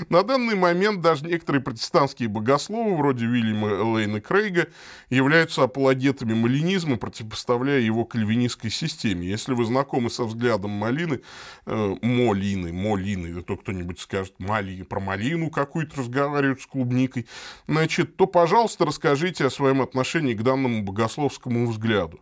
На 0.09 0.23
данный 0.23 0.55
момент 0.55 1.01
даже 1.01 1.25
некоторые 1.25 1.61
протестантские 1.61 2.29
богословы, 2.29 2.95
вроде 2.95 3.25
Вильяма 3.25 3.67
Лейна 3.67 4.21
Крейга, 4.21 4.67
являются 5.09 5.63
апологетами 5.63 6.33
малинизма, 6.33 6.97
противопоставляя 6.97 7.79
его 7.79 8.05
кальвинистской 8.05 8.69
системе. 8.69 9.27
Если 9.27 9.53
вы 9.53 9.65
знакомы 9.65 10.09
со 10.09 10.23
взглядом 10.23 10.71
Малины, 10.71 11.21
э, 11.65 11.95
Молины, 12.01 12.71
Молины, 12.73 13.41
то 13.41 13.57
кто-нибудь 13.57 13.99
скажет, 13.99 14.33
Мали, 14.39 14.83
про 14.83 14.99
малину 14.99 15.49
какую-то 15.49 15.97
разговаривают 15.97 16.61
с 16.61 16.67
клубникой, 16.67 17.27
значит, 17.67 18.17
то, 18.17 18.27
пожалуйста, 18.27 18.85
расскажите 18.85 19.45
о 19.45 19.49
своем 19.49 19.81
отношении 19.81 20.33
к 20.33 20.43
данному 20.43 20.83
богословскому 20.83 21.67
взгляду. 21.67 22.19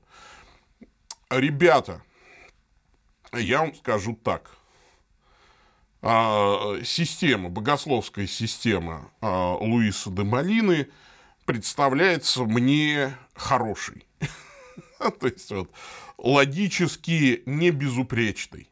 Ребята, 1.29 2.01
я 3.33 3.59
вам 3.59 3.75
скажу 3.75 4.17
так– 4.21 4.51
система, 6.05 7.49
богословская 7.49 8.27
система 8.27 9.09
а, 9.21 9.55
Луиса 9.55 10.11
де 10.11 10.23
Малины 10.23 10.87
представляется 11.45 12.43
мне 12.43 13.17
хорошей. 13.33 14.05
То 15.19 15.27
есть 15.27 15.49
вот 15.49 15.71
логически 16.17 17.41
не 17.47 17.71
безупречной, 17.71 18.69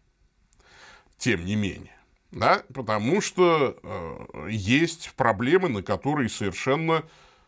тем 1.17 1.46
не 1.46 1.56
менее. 1.56 1.98
Да? 2.32 2.63
Потому 2.74 3.22
что 3.22 3.78
э, 3.82 4.48
есть 4.52 5.12
проблемы, 5.15 5.69
на 5.69 5.82
которые 5.82 6.30
совершенно 6.30 7.04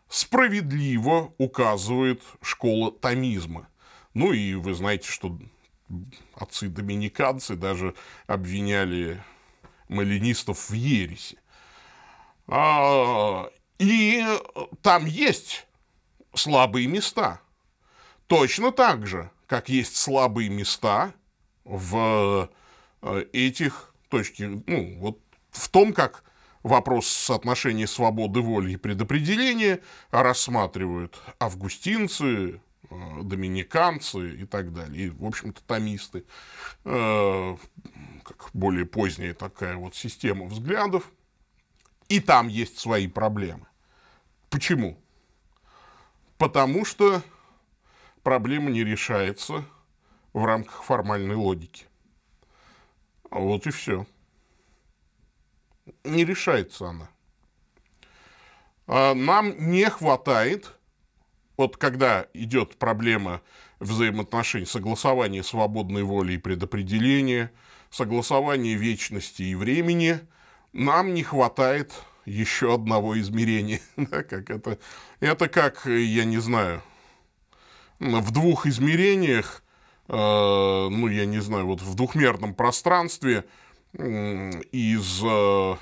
справедливо 0.09 1.33
указывает 1.37 2.21
школа 2.41 2.91
томизма. 2.91 3.67
Ну 4.15 4.31
и 4.31 4.55
вы 4.55 4.73
знаете, 4.73 5.09
что 5.09 5.37
отцы-доминиканцы 6.35 7.55
даже 7.55 7.95
обвиняли 8.27 9.23
малинистов 9.87 10.69
в 10.69 10.73
ереси. 10.73 11.37
А, 12.47 13.49
и 13.79 14.23
там 14.81 15.05
есть 15.05 15.65
слабые 16.33 16.87
места. 16.87 17.41
Точно 18.27 18.71
так 18.71 19.05
же, 19.07 19.29
как 19.47 19.69
есть 19.69 19.95
слабые 19.95 20.49
места 20.49 21.13
в 21.63 22.49
э, 23.01 23.25
этих 23.33 23.93
точках, 24.09 24.49
ну, 24.67 24.97
вот 24.99 25.19
в 25.51 25.69
том, 25.69 25.93
как 25.93 26.23
вопрос 26.63 27.07
соотношения 27.07 27.87
свободы 27.87 28.41
воли 28.41 28.73
и 28.73 28.77
предопределения 28.77 29.81
рассматривают 30.09 31.19
августинцы, 31.39 32.59
доминиканцы 33.23 34.35
и 34.35 34.45
так 34.45 34.73
далее, 34.73 35.07
и, 35.07 35.09
в 35.09 35.25
общем-то, 35.25 35.61
томисты, 35.63 36.25
э, 36.83 37.57
как 38.23 38.49
более 38.53 38.85
поздняя 38.85 39.33
такая 39.33 39.75
вот 39.75 39.95
система 39.95 40.45
взглядов, 40.45 41.11
и 42.09 42.19
там 42.19 42.47
есть 42.47 42.79
свои 42.79 43.07
проблемы. 43.07 43.67
Почему? 44.49 44.97
Потому 46.37 46.85
что 46.85 47.21
проблема 48.23 48.69
не 48.69 48.83
решается 48.83 49.65
в 50.33 50.43
рамках 50.45 50.83
формальной 50.83 51.35
логики. 51.35 51.85
Вот 53.31 53.67
и 53.67 53.71
все. 53.71 54.05
Не 56.03 56.25
решается 56.25 56.89
она. 56.89 57.09
А 58.87 59.13
нам 59.13 59.71
не 59.71 59.89
хватает, 59.89 60.77
вот 61.57 61.77
когда 61.77 62.27
идет 62.33 62.77
проблема 62.77 63.41
взаимоотношений, 63.79 64.65
согласования 64.65 65.43
свободной 65.43 66.03
воли 66.03 66.33
и 66.33 66.37
предопределения, 66.37 67.51
согласования 67.89 68.75
вечности 68.75 69.43
и 69.43 69.55
времени, 69.55 70.19
нам 70.73 71.13
не 71.13 71.23
хватает 71.23 71.93
еще 72.25 72.73
одного 72.73 73.19
измерения. 73.19 73.79
да, 73.97 74.23
как 74.23 74.49
это, 74.49 74.77
это 75.19 75.47
как, 75.47 75.85
я 75.85 76.25
не 76.25 76.37
знаю, 76.39 76.81
в 77.99 78.31
двух 78.31 78.65
измерениях, 78.65 79.63
э, 80.07 80.13
ну, 80.13 81.07
я 81.07 81.25
не 81.25 81.39
знаю, 81.39 81.67
вот 81.67 81.81
в 81.81 81.95
двухмерном 81.95 82.53
пространстве 82.53 83.45
э, 83.93 84.51
из, 84.71 85.21
э, 85.23 85.75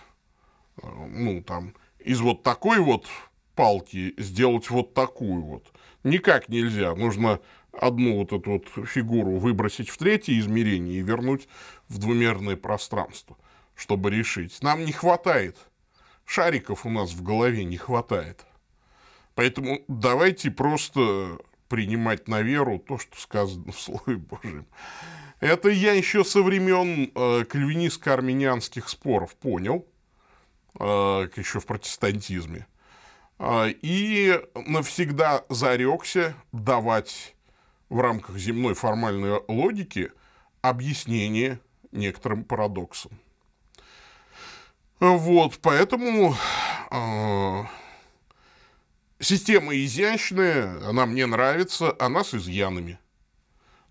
ну, 0.83 1.43
там, 1.43 1.73
из 1.99 2.19
вот 2.21 2.43
такой 2.43 2.79
вот 2.79 3.07
палки 3.55 4.13
сделать 4.17 4.69
вот 4.69 4.93
такую 4.93 5.43
вот. 5.43 5.71
Никак 6.03 6.49
нельзя. 6.49 6.95
Нужно 6.95 7.39
одну 7.71 8.17
вот 8.17 8.33
эту 8.33 8.51
вот 8.51 8.87
фигуру 8.87 9.37
выбросить 9.37 9.89
в 9.89 9.97
третье 9.97 10.37
измерение 10.39 10.99
и 10.99 11.03
вернуть 11.03 11.47
в 11.87 11.97
двумерное 11.97 12.55
пространство, 12.55 13.37
чтобы 13.75 14.11
решить. 14.11 14.61
Нам 14.61 14.85
не 14.85 14.91
хватает. 14.91 15.57
Шариков 16.25 16.85
у 16.85 16.89
нас 16.89 17.11
в 17.11 17.21
голове 17.21 17.63
не 17.63 17.77
хватает. 17.77 18.45
Поэтому 19.35 19.83
давайте 19.87 20.51
просто 20.51 21.39
принимать 21.67 22.27
на 22.27 22.41
веру 22.41 22.79
то, 22.79 22.97
что 22.97 23.19
сказано 23.19 23.71
в 23.71 23.79
Слове 23.79 24.17
Божьем. 24.17 24.67
Это 25.39 25.69
я 25.69 25.93
еще 25.93 26.23
со 26.23 26.41
времен 26.41 27.11
э, 27.13 27.43
кальвинистско-армянских 27.43 28.87
споров 28.87 29.35
понял, 29.35 29.85
э, 30.79 30.83
еще 31.35 31.59
в 31.59 31.65
протестантизме. 31.65 32.67
Э, 33.43 33.69
и 33.81 34.39
навсегда 34.55 35.43
зарекся 35.49 36.33
давать 36.53 37.35
в 37.89 37.99
рамках 37.99 38.37
земной 38.37 38.73
формальной 38.73 39.41
логики 39.49 40.11
объяснение 40.61 41.59
некоторым 41.91 42.45
парадоксам. 42.45 43.11
Вот, 44.99 45.59
поэтому 45.61 46.35
э, 46.89 47.63
Система 49.19 49.73
изящная, 49.73 50.85
она 50.85 51.05
мне 51.05 51.25
нравится, 51.25 51.95
она 51.97 52.25
с 52.25 52.33
изъянами. 52.33 52.99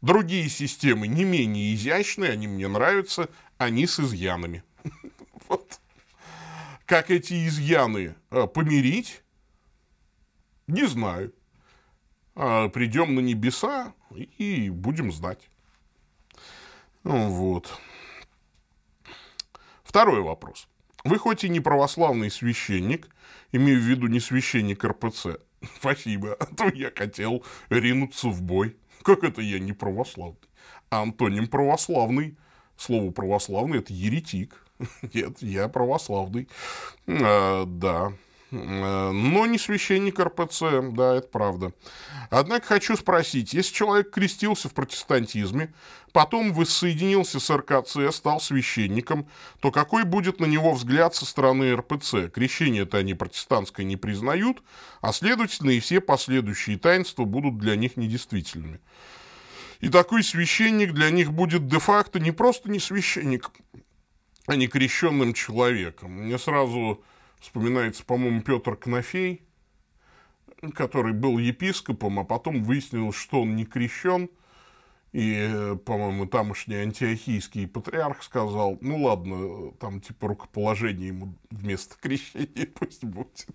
Другие 0.03 0.49
системы 0.51 1.07
не 1.07 1.25
менее 1.25 1.75
изящные, 1.75 2.33
они 2.33 2.49
мне 2.49 2.69
нравятся, 2.69 3.31
они 3.57 3.87
с 3.87 3.99
изъянами. 3.99 4.63
Как 6.87 7.11
эти 7.11 7.47
изъяны 7.47 8.15
а, 8.29 8.47
помирить, 8.47 9.23
не 10.73 10.87
знаю. 10.87 11.33
А, 12.35 12.69
придем 12.69 13.15
на 13.15 13.21
небеса 13.21 13.95
и 14.39 14.71
будем 14.71 15.13
знать. 15.13 15.49
Вот. 17.05 17.79
Второй 19.85 20.23
вопрос. 20.23 20.69
Вы 21.05 21.19
хоть 21.19 21.45
и 21.45 21.49
не 21.49 21.61
православный 21.61 22.31
священник, 22.31 23.09
имею 23.51 23.79
в 23.79 23.83
виду 23.83 24.07
не 24.07 24.21
священник 24.21 24.85
РПЦ, 24.85 25.39
спасибо, 25.77 26.35
а 26.35 26.47
то 26.47 26.69
я 26.69 26.91
хотел 26.95 27.45
ринуться 27.69 28.29
в 28.29 28.41
бой. 28.43 28.77
Как 29.03 29.25
это 29.25 29.43
я 29.43 29.59
не 29.59 29.73
православный? 29.73 30.39
А 30.91 31.03
антоним 31.03 31.49
православный, 31.49 32.37
слово 32.77 33.11
православный– 33.11 33.79
это 33.81 33.93
еретик. 33.93 34.65
Нет, 35.13 35.43
я 35.43 35.69
православный. 35.69 36.49
А, 37.07 37.65
да, 37.67 38.13
но 38.53 39.47
не 39.47 39.59
священник 39.59 40.21
РПЦ, 40.21 40.63
да, 40.93 41.17
это 41.17 41.29
правда. 41.29 41.73
Однако 42.31 42.67
хочу 42.67 42.97
спросить, 42.97 43.55
если 43.55 43.73
человек 43.73 44.11
крестился 44.11 44.69
в 44.69 44.75
протестантизме, 44.75 45.73
потом 46.13 46.53
воссоединился 46.53 47.41
с 47.41 47.51
РКЦ, 47.51 48.15
стал 48.15 48.41
священником, 48.41 49.27
то 49.61 49.71
какой 49.71 50.05
будет 50.05 50.39
на 50.39 50.45
него 50.45 50.73
взгляд 50.75 51.15
со 51.15 51.25
стороны 51.25 51.75
РПЦ? 51.75 52.31
Крещение-то 52.33 52.99
они 52.99 53.15
протестантское 53.15 53.87
не 53.87 53.97
признают, 53.97 54.63
а 55.01 55.13
следовательно 55.13 55.71
и 55.71 55.81
все 55.81 56.01
последующие 56.01 56.79
таинства 56.79 57.25
будут 57.25 57.59
для 57.59 57.75
них 57.75 57.97
недействительными. 57.97 58.81
И 59.81 59.89
такой 59.89 60.23
священник 60.23 60.93
для 60.93 61.11
них 61.11 61.33
будет 61.33 61.67
де-факто 61.67 62.21
не 62.21 62.33
просто 62.33 62.71
не 62.71 62.79
священник, 62.79 63.51
а 64.47 64.57
не 64.57 64.69
крещенным 64.69 65.33
человеком. 65.33 66.13
Мне 66.13 66.39
сразу 66.39 67.03
вспоминается, 67.43 68.05
по-моему, 68.05 68.41
Петр 68.41 68.77
Кнофей, 68.77 69.43
который 70.75 71.13
был 71.13 71.39
епископом, 71.39 72.21
а 72.21 72.25
потом 72.25 72.63
выяснилось, 72.63 73.17
что 73.17 73.43
он 73.43 73.57
не 73.57 73.67
крещен. 73.67 74.31
И, 75.13 75.77
по-моему, 75.85 76.27
тамошний 76.27 76.77
антиохийский 76.77 77.69
патриарх 77.69 78.23
сказал, 78.23 78.79
ну 78.81 79.03
ладно, 79.03 79.73
там 79.73 80.01
типа 80.01 80.29
рукоположение 80.29 81.09
ему 81.09 81.35
вместо 81.51 81.97
крещения 82.01 82.67
пусть 82.75 83.05
будет. 83.05 83.47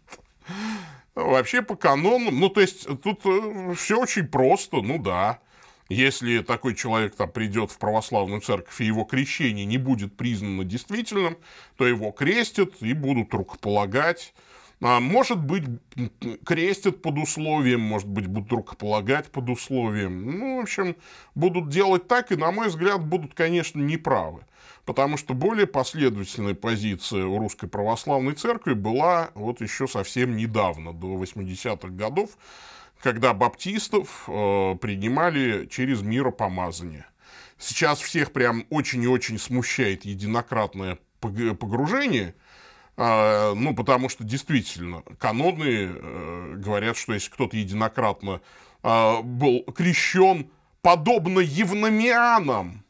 Вообще 1.15 1.63
по 1.63 1.75
канону, 1.75 2.29
ну 2.29 2.49
то 2.49 2.61
есть 2.61 2.85
тут 3.01 3.25
э, 3.25 3.73
все 3.75 3.99
очень 3.99 4.27
просто, 4.27 4.81
ну 4.83 5.01
да. 5.01 5.39
Если 5.89 6.39
такой 6.39 6.75
человек 6.75 7.15
там 7.15 7.31
придет 7.31 7.71
в 7.71 7.77
православную 7.77 8.41
церковь, 8.41 8.81
и 8.81 8.85
его 8.85 9.03
крещение 9.05 9.65
не 9.65 9.77
будет 9.77 10.15
признано 10.17 10.63
действительным, 10.63 11.37
то 11.77 11.87
его 11.87 12.11
крестят 12.11 12.81
и 12.81 12.93
будут 12.93 13.33
рукополагать. 13.33 14.33
А 14.79 14.99
может 14.99 15.43
быть, 15.43 15.63
крестят 16.45 17.01
под 17.01 17.17
условием, 17.17 17.81
может 17.81 18.07
быть, 18.07 18.27
будут 18.27 18.51
рукополагать 18.51 19.31
под 19.31 19.49
условием. 19.49 20.39
Ну, 20.39 20.57
в 20.57 20.61
общем, 20.61 20.95
будут 21.33 21.69
делать 21.69 22.07
так, 22.07 22.31
и, 22.31 22.35
на 22.35 22.51
мой 22.51 22.67
взгляд, 22.67 23.03
будут, 23.03 23.33
конечно, 23.33 23.79
неправы. 23.79 24.43
Потому 24.85 25.17
что 25.17 25.33
более 25.33 25.67
последовательная 25.67 26.53
позиция 26.53 27.25
у 27.25 27.39
Русской 27.39 27.67
Православной 27.67 28.33
Церкви 28.35 28.73
была 28.73 29.31
вот 29.33 29.61
еще 29.61 29.87
совсем 29.87 30.37
недавно, 30.37 30.93
до 30.93 31.21
80-х 31.21 31.89
годов, 31.89 32.37
когда 33.01 33.33
баптистов 33.33 34.23
э, 34.27 34.75
принимали 34.81 35.67
через 35.67 36.01
миропомазание. 36.01 37.05
Сейчас 37.57 37.99
всех 37.99 38.33
прям 38.33 38.65
очень 38.69 39.03
и 39.03 39.07
очень 39.07 39.39
смущает 39.39 40.05
единократное 40.05 40.99
погружение, 41.19 42.35
э, 42.95 43.53
ну, 43.55 43.75
потому 43.75 44.09
что 44.09 44.23
действительно 44.23 45.03
каноны 45.19 45.91
э, 45.91 46.53
говорят, 46.57 46.97
что 46.97 47.13
если 47.13 47.31
кто-то 47.31 47.57
единократно 47.57 48.41
э, 48.83 49.21
был 49.21 49.63
крещен 49.75 50.49
подобно 50.81 51.39
евномианам, 51.39 52.83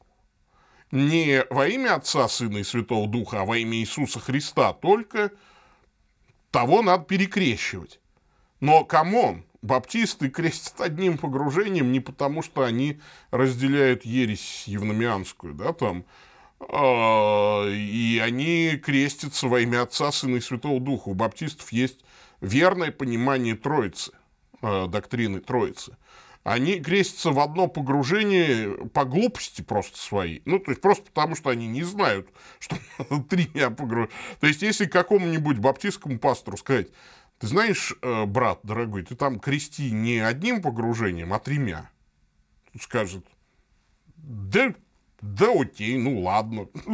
не 0.92 1.44
во 1.50 1.68
имя 1.68 1.96
Отца, 1.96 2.28
Сына 2.28 2.60
и 2.60 2.64
Святого 2.64 3.08
Духа, 3.08 3.42
а 3.42 3.46
во 3.46 3.58
имя 3.58 3.78
Иисуса 3.78 4.20
Христа, 4.20 4.74
только 4.74 5.32
того 6.52 6.82
надо 6.82 7.04
перекрещивать. 7.04 8.00
Но, 8.60 8.84
come 8.86 9.19
on, 9.19 9.44
баптисты 9.68 10.30
крестят 10.30 10.82
одним 10.82 11.18
погружением 11.18 11.92
не 11.92 12.00
потому, 12.00 12.42
что 12.42 12.64
они 12.64 13.00
разделяют 13.30 14.06
ересь 14.06 14.64
евномианскую, 14.66 15.54
да, 15.54 15.74
там, 15.74 16.06
э, 16.60 17.72
и 17.72 18.20
они 18.24 18.82
крестятся 18.84 19.48
во 19.48 19.60
имя 19.60 19.84
Отца, 19.84 20.12
Сына 20.12 20.38
и 20.38 20.42
Святого 20.42 20.80
Духа. 20.80 21.10
У 21.10 21.14
баптистов 21.14 21.72
есть 21.72 22.00
верное 22.42 22.92
понимание 22.92 23.56
Троицы, 23.56 24.12
э, 24.62 24.88
доктрины 24.88 25.42
Троицы. 25.42 25.98
Они 26.44 26.80
крестятся 26.80 27.32
в 27.32 27.40
одно 27.42 27.68
погружение 27.68 28.88
по 28.94 29.04
глупости 29.04 29.62
просто 29.62 29.98
своей. 29.98 30.42
Ну, 30.46 30.60
то 30.60 30.72
есть, 30.72 30.80
просто 30.80 31.04
потому, 31.04 31.36
что 31.36 31.50
они 31.50 31.68
не 31.68 31.84
знают, 31.84 32.30
что 32.60 32.78
три 33.30 33.48
дня 33.48 33.70
погружения. 33.70 34.16
То 34.40 34.48
есть, 34.48 34.62
если 34.62 34.86
какому-нибудь 34.86 35.58
баптистскому 35.58 36.20
пастору 36.20 36.56
сказать, 36.56 36.88
ты 37.40 37.48
знаешь, 37.48 37.94
э, 38.02 38.26
брат 38.26 38.60
дорогой, 38.64 39.04
ты 39.04 39.16
там 39.16 39.40
крести 39.40 39.92
не 39.92 40.20
одним 40.20 40.62
погружением, 40.62 41.34
а 41.34 41.40
тремя. 41.40 41.90
Тут 42.74 42.82
скажет, 42.82 43.26
да, 44.16 44.74
да 45.22 45.52
окей, 45.54 45.98
ну 45.98 46.22
ладно. 46.22 46.68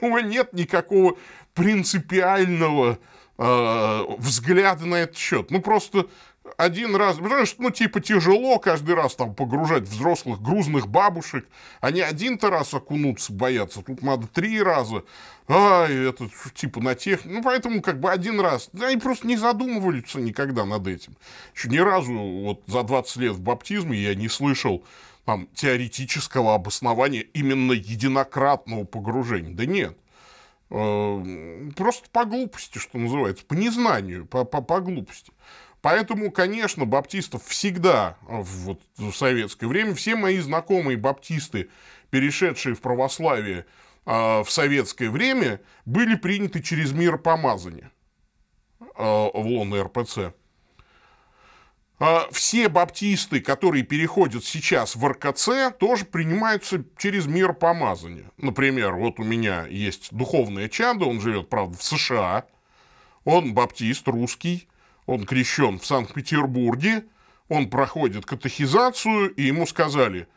У 0.00 0.06
меня 0.06 0.22
нет 0.22 0.52
никакого 0.52 1.16
принципиального 1.54 2.98
э, 3.36 4.04
взгляда 4.18 4.86
на 4.86 4.96
этот 4.96 5.16
счет. 5.16 5.50
Ну, 5.50 5.60
просто 5.60 6.08
один 6.56 6.96
раз, 6.96 7.16
знаешь, 7.16 7.54
ну, 7.58 7.70
типа, 7.70 8.00
тяжело 8.00 8.58
каждый 8.58 8.94
раз 8.94 9.14
там 9.14 9.34
погружать 9.34 9.84
взрослых 9.84 10.40
грузных 10.40 10.88
бабушек. 10.88 11.46
Они 11.80 12.00
один-то 12.00 12.50
раз 12.50 12.74
окунуться 12.74 13.32
боятся, 13.32 13.82
тут 13.82 14.02
надо 14.02 14.26
три 14.26 14.62
раза. 14.62 15.04
Ай, 15.48 16.08
это, 16.08 16.28
типа, 16.54 16.80
на 16.80 16.94
тех... 16.94 17.24
Ну, 17.24 17.42
поэтому, 17.42 17.82
как 17.82 18.00
бы, 18.00 18.10
один 18.10 18.40
раз. 18.40 18.70
Они 18.80 18.96
просто 18.96 19.26
не 19.26 19.36
задумываются 19.36 20.20
никогда 20.20 20.64
над 20.64 20.86
этим. 20.86 21.16
Еще 21.54 21.68
ни 21.68 21.78
разу, 21.78 22.12
вот, 22.12 22.62
за 22.66 22.82
20 22.82 23.16
лет 23.16 23.32
в 23.32 23.40
баптизме 23.40 23.98
я 23.98 24.14
не 24.14 24.28
слышал 24.28 24.84
там, 25.24 25.46
теоретического 25.54 26.54
обоснования 26.54 27.20
именно 27.20 27.72
единократного 27.72 28.84
погружения. 28.84 29.54
Да 29.54 29.66
нет. 29.66 29.96
Э, 30.70 31.70
просто 31.76 32.08
по 32.10 32.24
глупости, 32.24 32.78
что 32.78 32.98
называется, 32.98 33.44
по 33.44 33.54
незнанию, 33.54 34.26
по, 34.26 34.44
по, 34.44 34.60
по 34.60 34.80
глупости. 34.80 35.32
Поэтому, 35.80 36.30
конечно, 36.30 36.84
баптистов 36.86 37.44
всегда 37.46 38.16
вот, 38.22 38.80
в 38.96 39.12
советское 39.12 39.66
время, 39.66 39.94
все 39.94 40.16
мои 40.16 40.38
знакомые 40.38 40.96
баптисты, 40.96 41.70
перешедшие 42.10 42.74
в 42.74 42.80
православие 42.80 43.64
э, 44.04 44.42
в 44.42 44.48
советское 44.48 45.08
время, 45.08 45.60
были 45.84 46.16
приняты 46.16 46.62
через 46.62 46.92
мир 46.92 47.18
помазания 47.18 47.92
э, 48.80 48.84
в 48.96 49.46
лоно 49.46 49.84
РПЦ. 49.84 50.32
Э, 52.00 52.22
все 52.32 52.68
баптисты, 52.68 53.40
которые 53.40 53.84
переходят 53.84 54.44
сейчас 54.44 54.96
в 54.96 55.06
РКЦ, 55.06 55.76
тоже 55.78 56.06
принимаются 56.06 56.84
через 56.96 57.26
мир 57.26 57.52
помазания. 57.52 58.32
Например, 58.36 58.94
вот 58.94 59.20
у 59.20 59.24
меня 59.24 59.64
есть 59.66 60.12
духовное 60.12 60.68
чадо, 60.68 61.04
он 61.04 61.20
живет, 61.20 61.48
правда, 61.48 61.76
в 61.76 61.84
США, 61.84 62.46
он 63.24 63.54
баптист, 63.54 64.08
русский, 64.08 64.68
он 65.08 65.24
крещен 65.24 65.78
в 65.78 65.86
Санкт-Петербурге, 65.86 67.04
он 67.48 67.70
проходит 67.70 68.26
катехизацию, 68.26 69.30
и 69.30 69.44
ему 69.44 69.66
сказали, 69.66 70.28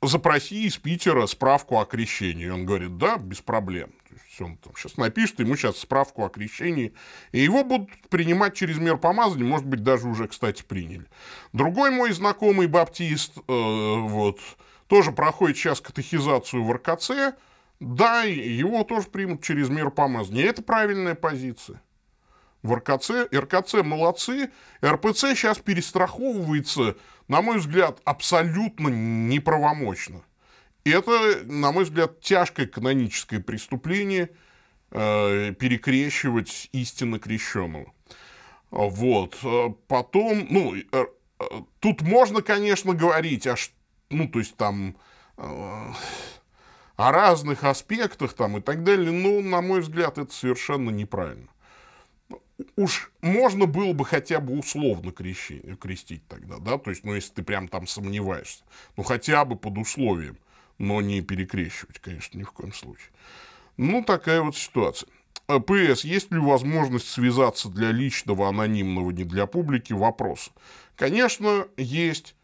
запроси 0.00 0.64
из 0.64 0.78
Питера 0.78 1.26
справку 1.26 1.78
о 1.78 1.84
крещении. 1.84 2.48
Он 2.48 2.64
говорит, 2.64 2.96
да, 2.96 3.18
без 3.18 3.42
проблем. 3.42 3.90
То 4.08 4.14
есть 4.14 4.40
он 4.40 4.56
там 4.56 4.72
сейчас 4.76 4.96
напишет, 4.96 5.40
ему 5.40 5.56
сейчас 5.56 5.76
справку 5.76 6.24
о 6.24 6.30
крещении, 6.30 6.94
и 7.32 7.40
его 7.40 7.64
будут 7.64 7.90
принимать 8.08 8.54
через 8.54 8.78
мер 8.78 8.96
помазания, 8.96 9.44
может 9.44 9.66
быть, 9.66 9.82
даже 9.82 10.08
уже, 10.08 10.26
кстати, 10.26 10.62
приняли. 10.62 11.04
Другой 11.52 11.90
мой 11.90 12.12
знакомый 12.12 12.68
баптист, 12.68 13.36
э, 13.36 13.42
вот, 13.46 14.40
тоже 14.86 15.12
проходит 15.12 15.58
сейчас 15.58 15.82
катехизацию 15.82 16.64
в 16.64 16.72
РКЦ, 16.72 17.36
да, 17.78 18.22
его 18.22 18.84
тоже 18.84 19.08
примут 19.08 19.42
через 19.42 19.68
мер 19.68 19.90
помазания. 19.90 20.46
Это 20.46 20.62
правильная 20.62 21.14
позиция 21.14 21.82
в 22.62 22.74
РКЦ. 22.74 23.28
РКЦ 23.32 23.74
молодцы. 23.82 24.50
РПЦ 24.84 25.34
сейчас 25.34 25.58
перестраховывается, 25.58 26.96
на 27.28 27.42
мой 27.42 27.58
взгляд, 27.58 28.00
абсолютно 28.04 28.88
неправомочно. 28.88 30.22
Это, 30.84 31.42
на 31.44 31.72
мой 31.72 31.84
взгляд, 31.84 32.20
тяжкое 32.20 32.66
каноническое 32.66 33.40
преступление 33.40 34.30
э, 34.90 35.52
перекрещивать 35.52 36.68
истинно 36.72 37.18
крещенного. 37.18 37.92
Вот. 38.70 39.38
Потом, 39.86 40.46
ну, 40.50 40.74
э, 40.74 40.84
э, 40.92 41.44
тут 41.78 42.02
можно, 42.02 42.42
конечно, 42.42 42.94
говорить, 42.94 43.46
а, 43.46 43.54
ну, 44.10 44.28
то 44.28 44.40
есть 44.40 44.56
там 44.56 44.96
э, 45.36 45.92
о 46.96 47.12
разных 47.12 47.62
аспектах 47.62 48.32
там 48.32 48.56
и 48.56 48.60
так 48.60 48.82
далее, 48.82 49.12
но, 49.12 49.40
на 49.40 49.60
мой 49.60 49.82
взгляд, 49.82 50.18
это 50.18 50.32
совершенно 50.32 50.90
неправильно 50.90 51.51
уж 52.76 53.10
можно 53.20 53.66
было 53.66 53.92
бы 53.92 54.04
хотя 54.04 54.40
бы 54.40 54.58
условно 54.58 55.12
крещи, 55.12 55.76
крестить 55.80 56.26
тогда, 56.28 56.58
да, 56.58 56.78
то 56.78 56.90
есть, 56.90 57.04
ну, 57.04 57.14
если 57.14 57.32
ты 57.32 57.42
прям 57.42 57.68
там 57.68 57.86
сомневаешься, 57.86 58.62
ну, 58.96 59.02
хотя 59.02 59.44
бы 59.44 59.56
под 59.56 59.78
условием, 59.78 60.38
но 60.78 61.00
не 61.00 61.20
перекрещивать, 61.20 61.98
конечно, 61.98 62.38
ни 62.38 62.42
в 62.42 62.52
коем 62.52 62.72
случае. 62.72 63.08
Ну, 63.76 64.02
такая 64.04 64.42
вот 64.42 64.56
ситуация. 64.56 65.08
А, 65.46 65.60
ПС, 65.60 66.04
есть 66.04 66.30
ли 66.32 66.38
возможность 66.38 67.08
связаться 67.08 67.68
для 67.68 67.90
личного, 67.90 68.48
анонимного, 68.48 69.10
не 69.10 69.24
для 69.24 69.46
публики 69.46 69.92
вопроса? 69.92 70.50
Конечно, 70.96 71.66
есть. 71.76 72.34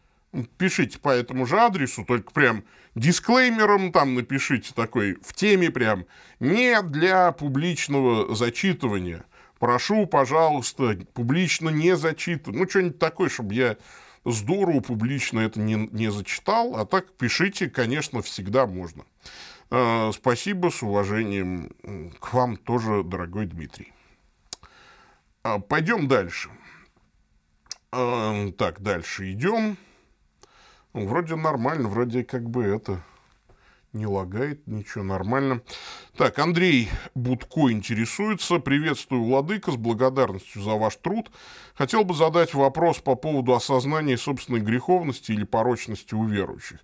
Пишите 0.59 0.99
по 0.99 1.09
этому 1.09 1.47
же 1.47 1.59
адресу, 1.59 2.05
только 2.05 2.31
прям 2.31 2.63
дисклеймером 2.93 3.91
там 3.91 4.13
напишите 4.13 4.73
такой 4.75 5.17
в 5.23 5.33
теме 5.33 5.71
прям 5.71 6.05
не 6.39 6.79
для 6.83 7.31
публичного 7.31 8.35
зачитывания, 8.35 9.25
прошу, 9.59 10.07
пожалуйста, 10.07 10.97
публично 11.13 11.69
не 11.69 11.95
зачитывать. 11.95 12.59
Ну, 12.59 12.67
что-нибудь 12.67 12.99
такое, 12.99 13.29
чтобы 13.29 13.53
я 13.53 13.77
здорово 14.25 14.79
публично 14.79 15.41
это 15.41 15.59
не, 15.59 15.75
не 15.91 16.11
зачитал. 16.11 16.75
А 16.75 16.85
так 16.85 17.11
пишите, 17.13 17.69
конечно, 17.69 18.21
всегда 18.21 18.65
можно. 18.65 19.03
Э, 19.71 20.11
спасибо, 20.13 20.69
с 20.69 20.81
уважением 20.81 21.71
к 22.19 22.33
вам 22.33 22.57
тоже, 22.57 23.03
дорогой 23.03 23.45
Дмитрий. 23.45 23.93
Э, 25.43 25.59
пойдем 25.59 26.07
дальше. 26.07 26.49
Э, 27.91 28.51
так, 28.57 28.81
дальше 28.81 29.31
идем. 29.31 29.77
Вроде 30.93 31.35
нормально, 31.35 31.87
вроде 31.87 32.23
как 32.23 32.49
бы 32.49 32.63
это 32.63 33.03
не 33.93 34.05
лагает, 34.05 34.65
ничего 34.67 35.03
нормально. 35.03 35.61
Так, 36.19 36.37
Андрей 36.37 36.89
Будко 37.15 37.71
интересуется. 37.71 38.59
Приветствую, 38.59 39.23
Владыка, 39.23 39.71
с 39.71 39.77
благодарностью 39.77 40.61
за 40.61 40.71
ваш 40.71 40.97
труд. 40.97 41.31
Хотел 41.75 42.03
бы 42.03 42.13
задать 42.13 42.53
вопрос 42.53 42.97
по 42.97 43.15
поводу 43.15 43.53
осознания 43.53 44.17
собственной 44.17 44.59
греховности 44.59 45.31
или 45.31 45.45
порочности 45.45 46.13
у 46.13 46.25
верующих. 46.25 46.79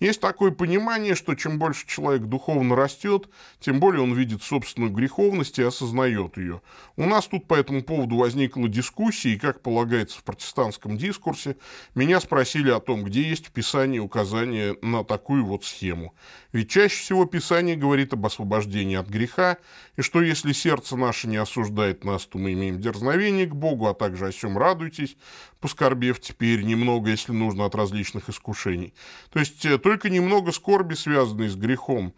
Есть 0.00 0.22
такое 0.22 0.52
понимание, 0.52 1.14
что 1.14 1.34
чем 1.34 1.58
больше 1.58 1.86
человек 1.86 2.22
духовно 2.22 2.74
растет, 2.74 3.28
тем 3.60 3.78
более 3.78 4.00
он 4.00 4.14
видит 4.14 4.42
собственную 4.42 4.90
греховность 4.90 5.58
и 5.58 5.62
осознает 5.62 6.38
ее. 6.38 6.62
У 6.96 7.04
нас 7.04 7.26
тут 7.26 7.46
по 7.46 7.56
этому 7.56 7.82
поводу 7.82 8.16
возникла 8.16 8.70
дискуссия, 8.70 9.34
и, 9.34 9.38
как 9.38 9.60
полагается 9.60 10.18
в 10.18 10.24
протестантском 10.24 10.96
дискурсе, 10.96 11.58
меня 11.94 12.20
спросили 12.20 12.70
о 12.70 12.80
том, 12.80 13.04
где 13.04 13.20
есть 13.20 13.48
в 13.48 13.52
Писании 13.52 13.98
указание 13.98 14.78
на 14.80 15.04
такую 15.04 15.44
вот 15.44 15.66
схему. 15.66 16.14
Ведь 16.52 16.70
чаще 16.70 16.96
всего 16.96 17.26
Писание 17.26 17.76
говорит 17.76 18.14
об 18.14 18.24
освобождении 18.24 18.77
осуждение 18.78 18.98
от 18.98 19.08
греха, 19.08 19.58
и 19.96 20.02
что 20.02 20.22
если 20.22 20.52
сердце 20.52 20.96
наше 20.96 21.28
не 21.28 21.36
осуждает 21.36 22.04
нас, 22.04 22.26
то 22.26 22.38
мы 22.38 22.52
имеем 22.52 22.80
дерзновение 22.80 23.46
к 23.46 23.54
Богу, 23.54 23.86
а 23.86 23.94
также 23.94 24.28
о 24.28 24.30
всем 24.30 24.56
радуйтесь, 24.58 25.16
поскорбев 25.60 26.20
теперь 26.20 26.62
немного, 26.62 27.10
если 27.10 27.32
нужно, 27.32 27.64
от 27.64 27.74
различных 27.74 28.28
искушений. 28.28 28.94
То 29.30 29.40
есть 29.40 29.64
э, 29.64 29.78
только 29.78 30.10
немного 30.10 30.52
скорби, 30.52 30.94
связанной 30.94 31.48
с 31.48 31.56
грехом. 31.56 32.12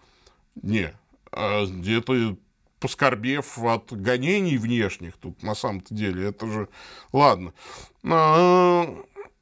Не, 0.62 0.92
а 1.32 1.64
где-то 1.66 2.36
поскорбев 2.80 3.58
от 3.58 3.92
гонений 3.92 4.58
внешних, 4.58 5.16
тут 5.16 5.42
на 5.42 5.54
самом-то 5.54 5.94
деле, 5.94 6.28
это 6.28 6.46
же... 6.46 6.68
Ладно. 7.12 7.52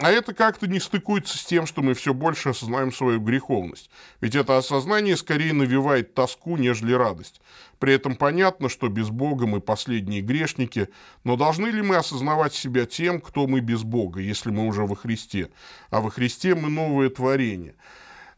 А, 0.01 0.13
это 0.13 0.33
как-то 0.33 0.69
не 0.69 0.79
стыкуется 0.79 1.37
с 1.37 1.45
тем, 1.45 1.67
что 1.67 1.83
мы 1.83 1.95
все 1.95 2.15
больше 2.15 2.51
осознаем 2.51 2.93
свою 2.93 3.19
греховность. 3.19 3.91
Ведь 4.21 4.37
это 4.37 4.57
осознание 4.57 5.17
скорее 5.17 5.53
навевает 5.53 6.15
тоску, 6.15 6.57
нежели 6.57 6.93
радость. 6.93 7.41
При 7.81 7.95
этом 7.95 8.15
понятно, 8.15 8.69
что 8.69 8.89
без 8.89 9.11
Бога 9.11 9.49
мы 9.49 9.61
последние 9.61 10.21
грешники, 10.21 10.89
но 11.25 11.35
должны 11.37 11.67
ли 11.67 11.83
мы 11.83 11.97
осознавать 11.97 12.55
себя 12.55 12.87
тем, 12.87 13.21
кто 13.21 13.49
мы 13.49 13.59
без 13.59 13.83
Бога, 13.83 14.21
если 14.21 14.51
мы 14.51 14.69
уже 14.69 14.83
во 14.87 14.95
Христе? 14.95 15.51
А 15.91 16.01
во 16.01 16.11
Христе 16.11 16.55
мы 16.55 16.71
новое 16.71 17.11
творение. 17.11 17.75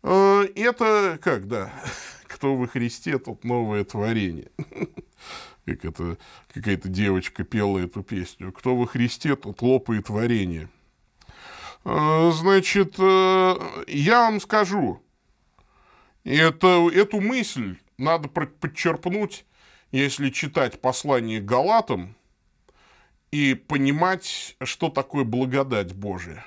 Э, 0.02 0.46
это 0.54 1.18
как, 1.20 1.46
да, 1.46 1.70
кто 2.26 2.56
во 2.56 2.68
Христе, 2.68 3.18
тот 3.18 3.44
новое 3.44 3.84
творение. 3.84 4.50
Как 5.66 5.84
это 5.84 6.16
какая-то 6.54 6.88
девочка 6.88 7.44
пела 7.44 7.78
эту 7.78 8.02
песню. 8.02 8.50
Кто 8.50 8.74
во 8.74 8.86
Христе, 8.86 9.36
тот 9.36 9.60
лопает 9.60 10.06
творение. 10.06 10.70
Э, 11.84 12.30
значит, 12.32 12.96
э, 12.98 13.84
я 13.88 14.20
вам 14.20 14.40
скажу, 14.40 15.02
это, 16.24 16.88
эту 16.92 17.20
мысль 17.20 17.76
надо 17.96 18.28
подчерпнуть, 18.28 19.46
если 19.90 20.30
читать 20.30 20.80
послание 20.80 21.40
Галатам 21.40 22.16
и 23.30 23.54
понимать, 23.54 24.56
что 24.62 24.90
такое 24.90 25.24
благодать 25.24 25.94
Божия 25.94 26.44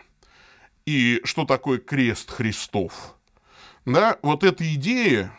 и 0.86 1.22
что 1.24 1.46
такое 1.46 1.80
крест 1.80 2.30
Христов. 2.30 3.16
Да, 3.86 4.18
вот 4.22 4.44
эта 4.44 4.72
идея, 4.76 5.34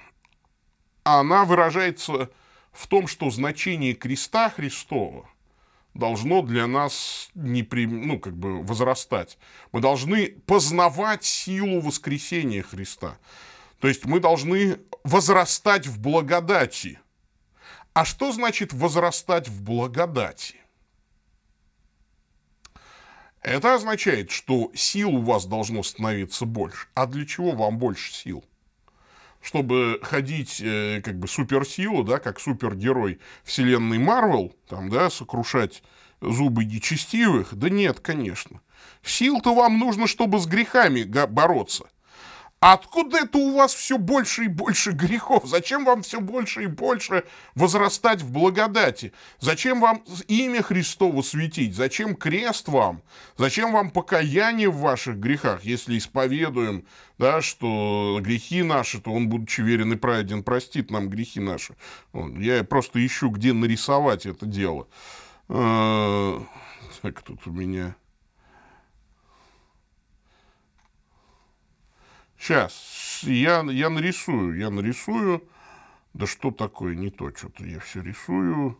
она 1.03 1.45
выражается 1.45 2.31
в 2.73 2.87
том, 2.89 3.07
что 3.07 3.31
значение 3.31 3.95
креста 3.95 4.51
Христова 4.51 5.29
должно 5.95 6.43
для 6.43 6.67
нас 6.67 7.31
не 7.35 7.63
при, 7.63 7.87
ну, 7.87 8.19
как 8.19 8.37
бы 8.37 8.63
возрастать. 8.63 9.39
Мы 9.73 9.81
должны 9.81 10.29
познавать 10.47 11.25
силу 11.25 11.81
воскресения 11.81 12.63
Христа. 12.63 13.17
То 13.81 13.89
есть 13.89 14.05
мы 14.05 14.21
должны 14.21 14.79
возрастать 15.05 15.87
в 15.87 16.01
благодати. 16.01 17.01
А 17.93 18.05
что 18.05 18.33
значит 18.33 18.73
возрастать 18.73 19.49
в 19.49 19.63
благодати? 19.63 20.57
Это 23.41 23.75
означает, 23.75 24.31
что 24.31 24.73
сил 24.75 25.11
у 25.11 25.21
вас 25.21 25.45
должно 25.45 25.83
становиться 25.83 26.47
больше. 26.47 26.89
А 26.95 27.07
для 27.07 27.27
чего 27.27 27.53
вам 27.53 27.79
больше 27.79 28.13
сил? 28.13 28.43
Чтобы 29.45 30.01
ходить 30.03 30.59
э, 30.63 31.03
как 31.05 31.19
бы 31.19 31.29
суперсилу, 31.29 32.03
да, 32.03 32.19
как 32.19 32.41
супергерой 32.41 33.21
вселенной 33.43 33.99
Марвел, 33.99 34.57
там, 34.71 34.89
да, 34.89 35.11
сокрушать 35.11 35.83
зубы 36.23 36.65
нечестивых? 36.65 37.55
Да 37.55 37.69
нет, 37.69 38.01
конечно. 38.01 38.63
Сил-то 39.03 39.55
вам 39.55 39.79
нужно, 39.79 40.07
чтобы 40.07 40.39
с 40.39 40.47
грехами 40.47 41.03
бороться. 41.03 41.85
Откуда 42.67 43.19
это 43.19 43.37
у 43.37 43.57
вас 43.57 43.75
все 43.75 43.99
больше 43.99 44.45
и 44.45 44.49
больше 44.49 44.93
грехов? 44.93 45.45
Зачем 45.45 45.85
вам 45.85 46.01
все 46.01 46.19
больше 46.19 46.63
и 46.63 46.67
больше 46.67 47.25
возрастать 47.55 48.23
в 48.23 48.33
благодати? 48.33 49.13
Зачем 49.39 49.83
вам 49.83 50.03
имя 50.29 50.63
Христово 50.63 51.21
светить? 51.21 51.75
Зачем 51.77 52.17
крест 52.17 52.69
вам? 52.69 53.03
Зачем 53.37 53.75
вам 53.75 53.91
покаяние 53.91 54.71
в 54.71 54.79
ваших 54.79 55.19
грехах, 55.19 55.63
если 55.67 55.99
исповедуем, 55.99 56.87
да, 57.19 57.43
что 57.43 58.19
грехи 58.23 58.63
наши, 58.63 58.99
то 58.99 59.13
Он, 59.13 59.29
будучи 59.29 59.61
верен 59.61 59.93
и 59.93 59.97
праведен, 59.97 60.43
простит 60.43 60.91
нам 60.91 61.11
грехи 61.11 61.41
наши? 61.41 61.77
Я 62.15 62.65
просто 62.65 63.05
ищу, 63.05 63.29
где 63.29 63.53
нарисовать 63.53 64.25
это 64.25 64.47
дело. 64.47 64.89
А, 65.51 66.43
так, 67.03 67.21
тут 67.21 67.47
у 67.47 67.51
меня... 67.51 67.95
Сейчас, 72.45 73.23
я, 73.23 73.63
я 73.63 73.89
нарисую, 73.89 74.59
я 74.59 74.69
нарисую. 74.69 75.49
Да 76.13 76.27
что 76.27 76.51
такое, 76.51 76.95
не 76.95 77.09
то, 77.09 77.35
что-то 77.35 77.65
я 77.65 77.81
все 77.81 78.03
рисую. 78.03 78.79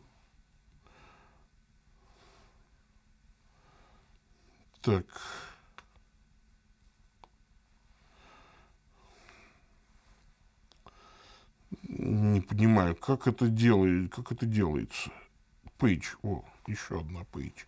Так. 4.83 5.07
Не 11.85 12.43
понимаю, 12.43 12.95
как 12.95 13.27
это 13.27 13.49
делает, 13.49 14.15
как 14.15 14.31
это 14.31 14.45
делается. 14.45 15.11
Пейдж, 15.79 16.17
о, 16.23 16.45
еще 16.67 17.01
одна 17.01 17.25
пейдж. 17.25 17.65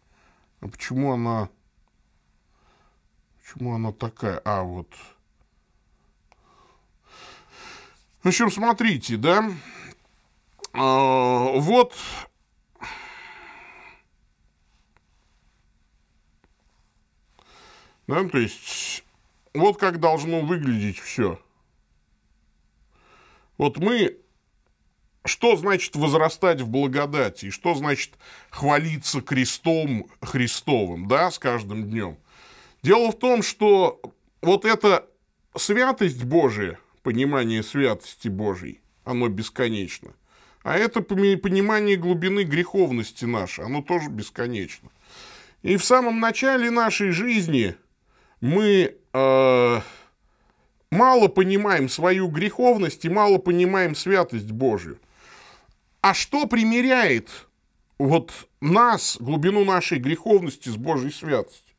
А 0.60 0.68
почему 0.68 1.14
она, 1.14 1.48
почему 3.40 3.74
она 3.74 3.92
такая? 3.92 4.42
А, 4.44 4.62
вот, 4.62 4.94
В 8.26 8.28
общем, 8.28 8.50
смотрите, 8.50 9.16
да, 9.16 9.52
а, 10.72 11.52
вот 11.60 11.94
Да, 18.08 18.28
то 18.28 18.38
есть, 18.38 19.04
вот 19.54 19.78
как 19.78 20.00
должно 20.00 20.40
выглядеть 20.40 20.98
все. 20.98 21.40
Вот 23.58 23.78
мы, 23.78 24.18
что 25.24 25.54
значит 25.54 25.94
возрастать 25.94 26.60
в 26.60 26.68
благодати, 26.68 27.46
и 27.46 27.50
что 27.50 27.76
значит 27.76 28.14
хвалиться 28.50 29.20
крестом 29.20 30.08
Христовым, 30.20 31.06
да, 31.06 31.30
с 31.30 31.38
каждым 31.38 31.84
днем. 31.84 32.18
Дело 32.82 33.12
в 33.12 33.18
том, 33.20 33.44
что 33.44 34.00
вот 34.42 34.64
эта 34.64 35.08
святость 35.54 36.24
Божия– 36.24 36.80
понимание 37.06 37.62
святости 37.62 38.26
Божьей, 38.26 38.80
оно 39.04 39.28
бесконечно. 39.28 40.10
А 40.64 40.76
это 40.76 41.02
понимание 41.02 41.94
глубины 41.94 42.42
греховности 42.42 43.24
нашей, 43.24 43.64
оно 43.64 43.80
тоже 43.80 44.10
бесконечно. 44.10 44.88
И 45.62 45.76
в 45.76 45.84
самом 45.84 46.18
начале 46.18 46.68
нашей 46.68 47.12
жизни 47.12 47.76
мы 48.40 48.96
э, 49.12 49.80
мало 50.90 51.28
понимаем 51.28 51.88
свою 51.88 52.26
греховность 52.26 53.04
и 53.04 53.08
мало 53.08 53.38
понимаем 53.38 53.94
святость 53.94 54.50
Божью. 54.50 54.98
А 56.00 56.12
что 56.12 56.46
примеряет 56.46 57.28
вот 57.98 58.32
нас, 58.60 59.16
глубину 59.20 59.64
нашей 59.64 60.00
греховности 60.00 60.70
с 60.70 60.76
Божьей 60.76 61.12
святостью? 61.12 61.76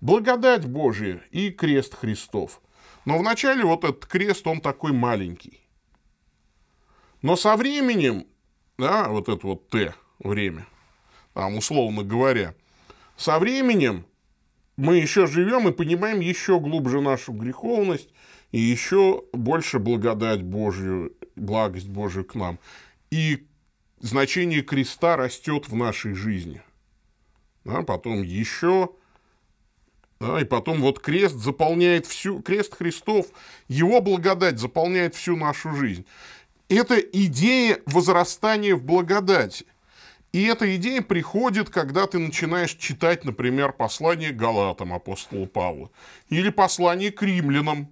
Благодать 0.00 0.66
Божия 0.66 1.20
и 1.32 1.50
крест 1.50 1.96
Христов– 1.96 2.60
но 3.08 3.16
вначале 3.16 3.64
вот 3.64 3.84
этот 3.84 4.04
крест, 4.04 4.46
он 4.46 4.60
такой 4.60 4.92
маленький. 4.92 5.62
Но 7.22 7.36
со 7.36 7.56
временем, 7.56 8.26
да, 8.76 9.08
вот 9.08 9.30
это 9.30 9.46
вот 9.46 9.70
Т, 9.70 9.94
время, 10.18 10.66
там, 11.32 11.56
условно 11.56 12.02
говоря, 12.02 12.54
со 13.16 13.38
временем 13.38 14.04
мы 14.76 14.98
еще 14.98 15.26
живем 15.26 15.66
и 15.68 15.72
понимаем 15.72 16.20
еще 16.20 16.60
глубже 16.60 17.00
нашу 17.00 17.32
греховность 17.32 18.10
и 18.52 18.60
еще 18.60 19.24
больше 19.32 19.78
благодать 19.78 20.42
Божью, 20.42 21.16
благость 21.34 21.88
Божию 21.88 22.26
к 22.26 22.34
нам. 22.34 22.58
И 23.10 23.48
значение 24.00 24.60
креста 24.60 25.16
растет 25.16 25.66
в 25.66 25.74
нашей 25.74 26.12
жизни. 26.12 26.60
Да, 27.64 27.80
потом 27.80 28.22
еще 28.22 28.90
да, 30.20 30.40
и 30.40 30.44
потом 30.44 30.80
вот 30.80 30.98
крест 30.98 31.36
заполняет 31.36 32.06
всю, 32.06 32.40
крест 32.40 32.76
Христов, 32.76 33.26
его 33.68 34.00
благодать 34.00 34.58
заполняет 34.58 35.14
всю 35.14 35.36
нашу 35.36 35.74
жизнь. 35.74 36.04
Это 36.68 36.98
идея 36.98 37.78
возрастания 37.86 38.74
в 38.74 38.82
благодати. 38.82 39.64
И 40.32 40.44
эта 40.44 40.76
идея 40.76 41.00
приходит, 41.00 41.70
когда 41.70 42.06
ты 42.06 42.18
начинаешь 42.18 42.74
читать, 42.74 43.24
например, 43.24 43.72
послание 43.72 44.30
Галатам 44.30 44.92
апостола 44.92 45.46
Павла 45.46 45.90
или 46.28 46.50
послание 46.50 47.10
к 47.10 47.22
римлянам, 47.22 47.88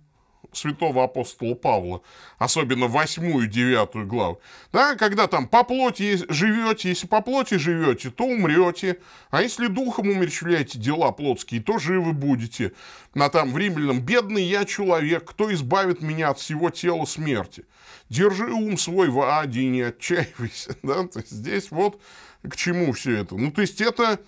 святого 0.56 1.04
апостола 1.04 1.54
Павла, 1.54 2.02
особенно 2.38 2.86
восьмую, 2.86 3.46
девятую 3.46 4.06
главу, 4.06 4.40
да, 4.72 4.94
когда 4.96 5.26
там 5.26 5.48
по 5.48 5.64
плоти 5.64 6.18
живете, 6.32 6.88
если 6.90 7.06
по 7.06 7.20
плоти 7.20 7.54
живете, 7.54 8.10
то 8.10 8.24
умрете, 8.24 8.98
а 9.30 9.42
если 9.42 9.66
духом 9.66 10.08
умерщвляете 10.08 10.78
дела 10.78 11.12
плотские, 11.12 11.62
то 11.62 11.78
живы 11.78 12.12
будете. 12.12 12.72
На 13.14 13.30
там 13.30 13.52
в 13.52 13.58
римлянам, 13.58 14.00
бедный 14.00 14.42
я 14.42 14.64
человек, 14.64 15.24
кто 15.24 15.52
избавит 15.52 16.02
меня 16.02 16.30
от 16.30 16.38
всего 16.38 16.70
тела 16.70 17.06
смерти? 17.06 17.64
Держи 18.08 18.52
ум 18.52 18.76
свой 18.78 19.08
в 19.08 19.20
аде 19.20 19.62
и 19.62 19.68
не 19.68 19.82
отчаивайся. 19.82 20.76
Да? 20.82 21.06
То 21.06 21.20
есть 21.20 21.30
здесь 21.30 21.70
вот 21.70 22.00
к 22.48 22.56
чему 22.56 22.92
все 22.92 23.18
это. 23.18 23.36
Ну, 23.36 23.50
то 23.50 23.60
есть 23.60 23.80
это 23.80 24.20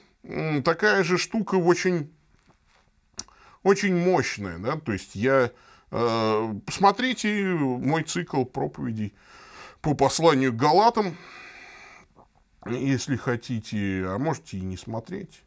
такая 0.65 1.05
же 1.05 1.19
штука 1.19 1.55
очень, 1.57 2.13
очень 3.63 3.97
мощная, 3.97 4.59
да, 4.59 4.77
то 4.77 4.93
есть 4.93 5.15
я 5.15 5.53
посмотрите 5.91 7.45
мой 7.45 8.03
цикл 8.03 8.45
проповедей 8.45 9.15
по 9.81 9.95
посланию 9.95 10.53
к 10.53 10.57
Галатам, 10.57 11.17
если 12.67 13.17
хотите, 13.17 14.05
а 14.07 14.19
можете 14.19 14.59
и 14.59 14.63
не 14.63 14.77
смотреть. 14.77 15.43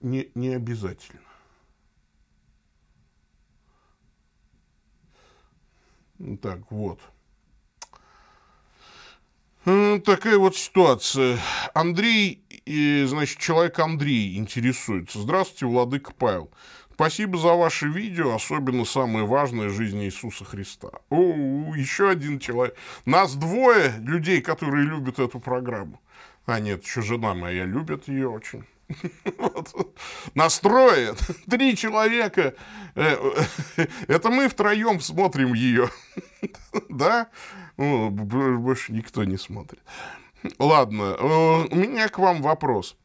Не, 0.00 0.30
не 0.34 0.54
обязательно. 0.54 1.20
Так, 6.40 6.70
вот. 6.70 7.00
Такая 9.64 10.38
вот 10.38 10.56
ситуация. 10.56 11.38
Андрей, 11.74 12.44
значит, 13.06 13.38
человек 13.38 13.78
Андрей 13.80 14.38
интересуется. 14.38 15.20
Здравствуйте, 15.20 15.66
Владыка 15.66 16.12
Павел. 16.14 16.50
Спасибо 16.96 17.36
за 17.36 17.52
ваше 17.52 17.88
видео, 17.88 18.34
особенно 18.34 18.86
самое 18.86 19.26
важное 19.26 19.68
жизнь 19.68 20.02
Иисуса 20.02 20.46
Христа. 20.46 20.88
О, 21.10 21.74
еще 21.76 22.08
один 22.08 22.38
человек. 22.38 22.74
Нас 23.04 23.34
двое 23.34 23.92
людей, 23.98 24.40
которые 24.40 24.86
любят 24.86 25.18
эту 25.18 25.38
программу. 25.38 26.00
А 26.46 26.58
нет, 26.58 26.82
еще 26.84 27.02
жена 27.02 27.34
моя 27.34 27.66
любит 27.66 28.08
ее 28.08 28.30
очень. 28.30 28.64
Вот. 29.38 29.94
Настроит. 30.34 31.18
Три 31.50 31.76
человека. 31.76 32.54
Э, 32.94 33.16
э, 33.76 33.86
это 34.08 34.30
мы 34.30 34.48
втроем 34.48 35.00
смотрим 35.00 35.52
ее. 35.52 35.90
Да? 36.88 37.28
Больше 37.76 38.92
никто 38.92 39.24
не 39.24 39.36
смотрит. 39.36 39.82
Ладно, 40.58 41.14
у 41.70 41.74
меня 41.74 42.08
к 42.08 42.18
вам 42.18 42.40
вопрос. 42.40 42.96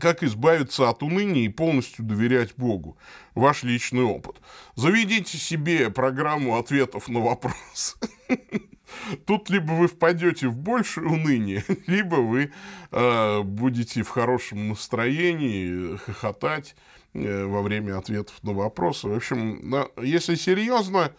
Как 0.00 0.22
избавиться 0.22 0.90
от 0.90 1.02
уныния 1.02 1.46
и 1.46 1.48
полностью 1.48 2.04
доверять 2.04 2.54
Богу? 2.56 2.98
Ваш 3.34 3.62
личный 3.62 4.02
опыт. 4.02 4.36
Заведите 4.74 5.38
себе 5.38 5.88
программу 5.88 6.58
ответов 6.58 7.08
на 7.08 7.20
вопрос. 7.20 7.96
Тут 9.26 9.48
либо 9.48 9.72
вы 9.72 9.88
впадете 9.88 10.48
в 10.48 10.56
большее 10.56 11.06
уныние, 11.06 11.64
либо 11.86 12.16
вы 12.16 12.52
э, 12.90 13.42
будете 13.42 14.02
в 14.02 14.08
хорошем 14.10 14.68
настроении 14.68 15.96
хохотать 15.96 16.76
э, 17.14 17.44
во 17.46 17.62
время 17.62 17.96
ответов 17.96 18.42
на 18.42 18.52
вопросы. 18.52 19.08
В 19.08 19.16
общем, 19.16 19.70
на, 19.70 19.88
если 20.02 20.34
серьезно, 20.34 21.12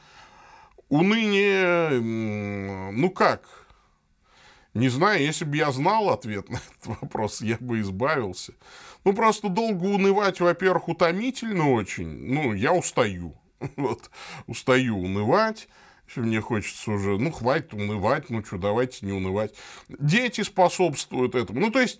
уныние, 0.89 1.99
ну 2.91 3.09
как, 3.09 3.67
не 4.73 4.89
знаю, 4.89 5.21
если 5.21 5.45
бы 5.45 5.57
я 5.57 5.71
знал 5.71 6.09
ответ 6.09 6.49
на 6.49 6.57
этот 6.57 7.01
вопрос, 7.01 7.41
я 7.41 7.57
бы 7.59 7.79
избавился. 7.79 8.53
Ну, 9.03 9.13
просто 9.13 9.49
долго 9.49 9.85
унывать, 9.85 10.39
во-первых, 10.39 10.89
утомительно 10.89 11.71
очень. 11.71 12.07
Ну, 12.07 12.53
я 12.53 12.73
устаю. 12.73 13.35
Вот, 13.75 14.09
устаю 14.47 14.97
унывать. 14.97 15.67
Мне 16.15 16.41
хочется 16.41 16.91
уже, 16.91 17.19
ну, 17.19 17.31
хватит 17.31 17.73
унывать, 17.73 18.29
ну, 18.29 18.43
что, 18.43 18.57
давайте 18.57 19.05
не 19.05 19.11
унывать. 19.11 19.53
Дети 19.89 20.41
способствуют 20.41 21.35
этому. 21.35 21.59
Ну, 21.59 21.71
то 21.71 21.79
есть, 21.79 21.99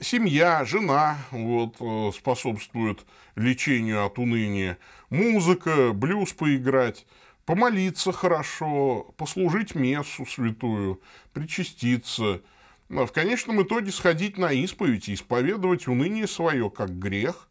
семья, 0.00 0.64
жена 0.64 1.18
вот, 1.30 1.76
э, 1.80 2.10
способствуют 2.14 3.04
лечению 3.34 4.06
от 4.06 4.18
уныния. 4.18 4.78
Музыка, 5.10 5.92
блюз 5.92 6.32
поиграть 6.32 7.06
помолиться 7.50 8.12
хорошо, 8.12 9.12
послужить 9.16 9.74
мессу 9.74 10.24
святую, 10.24 11.00
причаститься, 11.32 12.42
в 12.88 13.08
конечном 13.08 13.60
итоге 13.62 13.90
сходить 13.90 14.38
на 14.38 14.52
исповедь 14.52 15.08
и 15.08 15.14
исповедовать 15.14 15.88
уныние 15.88 16.28
свое 16.28 16.70
как 16.70 16.96
грех, 16.96 17.48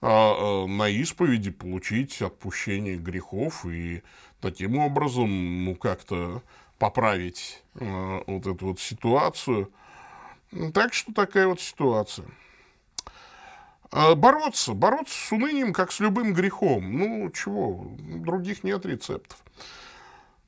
а, 0.00 0.64
а 0.64 0.66
на 0.66 0.88
исповеди 0.88 1.52
получить 1.52 2.20
отпущение 2.20 2.96
грехов 2.96 3.64
и 3.64 4.02
таким 4.40 4.76
образом, 4.76 5.64
ну, 5.64 5.76
как-то 5.76 6.42
поправить 6.80 7.62
а, 7.76 8.24
вот 8.26 8.44
эту 8.44 8.66
вот 8.66 8.80
ситуацию. 8.80 9.70
Так 10.74 10.94
что 10.94 11.12
такая 11.12 11.46
вот 11.46 11.60
ситуация. 11.60 12.26
А, 13.90 14.14
бороться, 14.14 14.74
бороться 14.74 15.14
с 15.14 15.32
унынием, 15.32 15.72
как 15.72 15.92
с 15.92 16.00
любым 16.00 16.34
грехом. 16.34 16.98
Ну, 16.98 17.30
чего, 17.30 17.90
других 17.98 18.64
нет 18.64 18.84
рецептов. 18.84 19.38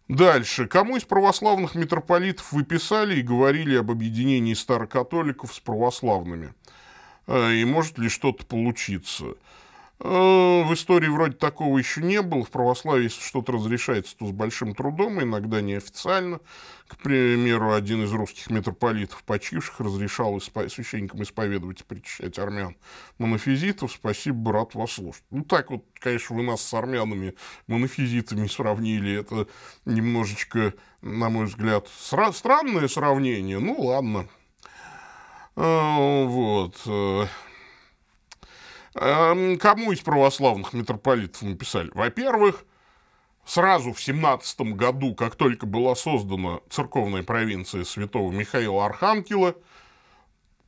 Дальше. 0.09 0.67
Кому 0.67 0.97
из 0.97 1.05
православных 1.05 1.75
митрополитов 1.75 2.53
вы 2.53 2.65
писали 2.65 3.21
и 3.21 3.23
говорили 3.23 3.77
об 3.77 3.91
объединении 3.91 4.55
старокатоликов 4.55 5.55
с 5.55 5.61
православными? 5.61 6.53
А, 7.27 7.51
и 7.51 7.65
может 7.65 7.99
ли 7.99 8.09
что-то 8.09 8.45
получиться? 8.45 9.35
Э, 10.03 10.63
в 10.65 10.73
истории 10.73 11.09
вроде 11.09 11.35
такого 11.37 11.77
еще 11.77 12.01
не 12.01 12.23
было. 12.23 12.43
В 12.43 12.51
православии, 12.51 13.05
если 13.05 13.21
что-то 13.21 13.53
разрешается, 13.53 14.17
то 14.17 14.27
с 14.27 14.31
большим 14.31 14.75
трудом, 14.75 15.23
иногда 15.23 15.61
неофициально. 15.61 16.41
К 16.87 16.97
примеру, 16.97 17.73
один 17.73 18.03
из 18.05 18.13
русских 18.13 18.49
митрополитов, 18.51 19.23
почивших, 19.25 19.79
разрешал 19.81 20.39
испо- 20.39 20.69
священникам 20.71 21.23
исповедовать 21.23 21.83
и 21.83 21.85
причащать 21.85 22.39
армян 22.39 22.77
монофизитов. 23.19 23.93
Спасибо, 23.93 24.39
брат, 24.53 24.75
вас 24.75 24.93
слушать. 24.93 25.23
Ну, 25.31 25.45
так 25.45 25.71
вот, 25.71 25.85
конечно, 25.99 26.35
вы 26.35 26.45
нас 26.45 26.63
с 26.63 26.73
армянами 26.73 27.35
монофизитами 27.67 28.47
сравнили. 28.47 29.21
Это 29.21 29.47
немножечко, 29.85 30.73
на 31.03 31.29
мой 31.29 31.45
взгляд, 31.45 31.87
сра- 32.01 32.33
странное 32.33 32.89
сравнение. 32.89 33.59
Ну, 33.59 33.77
ладно. 33.79 34.27
Э, 35.57 36.25
вот. 36.25 36.81
Эм, 38.95 39.59
кому 39.59 39.93
из 39.93 40.01
православных 40.01 40.73
митрополитов 40.73 41.43
мы 41.43 41.55
писали? 41.55 41.91
Во-первых, 41.95 42.65
сразу 43.45 43.93
в 43.93 44.01
17 44.01 44.61
году, 44.75 45.15
как 45.15 45.37
только 45.37 45.67
была 45.67 45.95
создана 45.95 46.61
церковная 46.69 47.23
провинция 47.23 47.85
святого 47.85 48.33
Михаила 48.33 48.85
Архангела, 48.85 49.55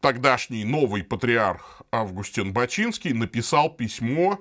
тогдашний 0.01 0.65
новый 0.65 1.03
патриарх 1.03 1.83
Августин 1.91 2.53
Бачинский 2.53 3.13
написал 3.13 3.71
письмо 3.71 4.39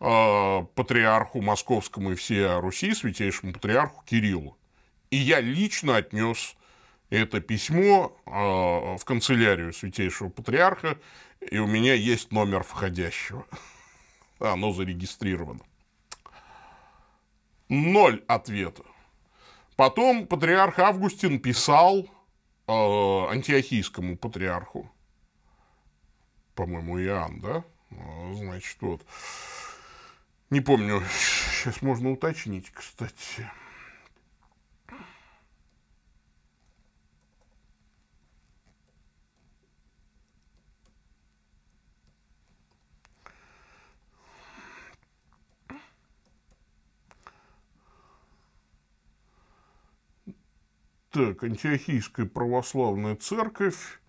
э, 0.00 0.62
патриарху 0.74 1.40
московскому 1.40 2.12
и 2.12 2.14
всей 2.16 2.58
Руси, 2.58 2.92
святейшему 2.92 3.52
патриарху 3.52 4.02
Кириллу. 4.04 4.56
И 5.10 5.16
я 5.16 5.40
лично 5.40 5.96
отнес 5.96 6.56
это 7.10 7.40
письмо 7.40 8.16
э, 8.26 8.30
в 8.30 9.04
канцелярию 9.04 9.72
святейшего 9.72 10.28
патриарха 10.28 10.98
и 11.40 11.58
у 11.58 11.66
меня 11.66 11.94
есть 11.94 12.32
номер 12.32 12.62
входящего. 12.62 13.46
Оно 14.38 14.72
зарегистрировано. 14.72 15.60
Ноль 17.68 18.22
ответа. 18.28 18.82
Потом 19.76 20.26
патриарх 20.26 20.78
Августин 20.78 21.40
писал 21.40 22.08
э, 22.66 22.72
антиохийскому 22.72 24.16
патриарху, 24.16 24.90
по-моему, 26.54 27.00
Иоанн, 27.00 27.40
да? 27.40 27.64
А, 27.90 28.32
значит, 28.34 28.78
вот. 28.80 29.04
Не 30.50 30.60
помню, 30.60 31.02
сейчас 31.10 31.82
можно 31.82 32.10
уточнить, 32.12 32.70
кстати. 32.70 33.50
Так, 51.16 51.44
Антиохийская 51.44 52.26
православная 52.26 53.16
церковь. 53.16 54.02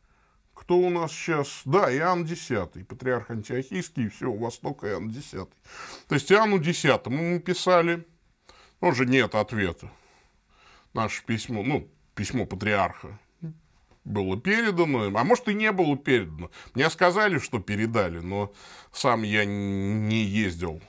Кто 0.53 0.77
у 0.77 0.89
нас 0.89 1.13
сейчас? 1.13 1.61
Да, 1.63 1.89
Иоанн 1.89 2.25
X, 2.25 2.51
патриарх 2.85 3.31
Антиохийский 3.31 4.07
и 4.07 4.09
всего 4.09 4.35
Востока 4.35 4.87
Иоанн 4.87 5.07
X. 5.11 5.29
То 5.29 6.15
есть 6.15 6.29
Иоанну 6.29 6.57
X 6.57 6.83
мы 7.05 7.39
писали, 7.39 8.05
уже 8.81 9.05
нет 9.05 9.35
ответа. 9.35 9.89
Наше 10.93 11.23
письмо, 11.23 11.63
ну, 11.63 11.89
письмо 12.13 12.45
патриарха 12.45 13.17
было 14.03 14.37
передано, 14.37 15.05
а 15.17 15.23
может 15.23 15.47
и 15.47 15.53
не 15.53 15.71
было 15.71 15.95
передано. 15.95 16.51
Мне 16.73 16.89
сказали, 16.89 17.39
что 17.39 17.59
передали, 17.59 18.19
но 18.19 18.51
сам 18.91 19.23
я 19.23 19.45
не 19.45 20.25
ездил 20.25 20.81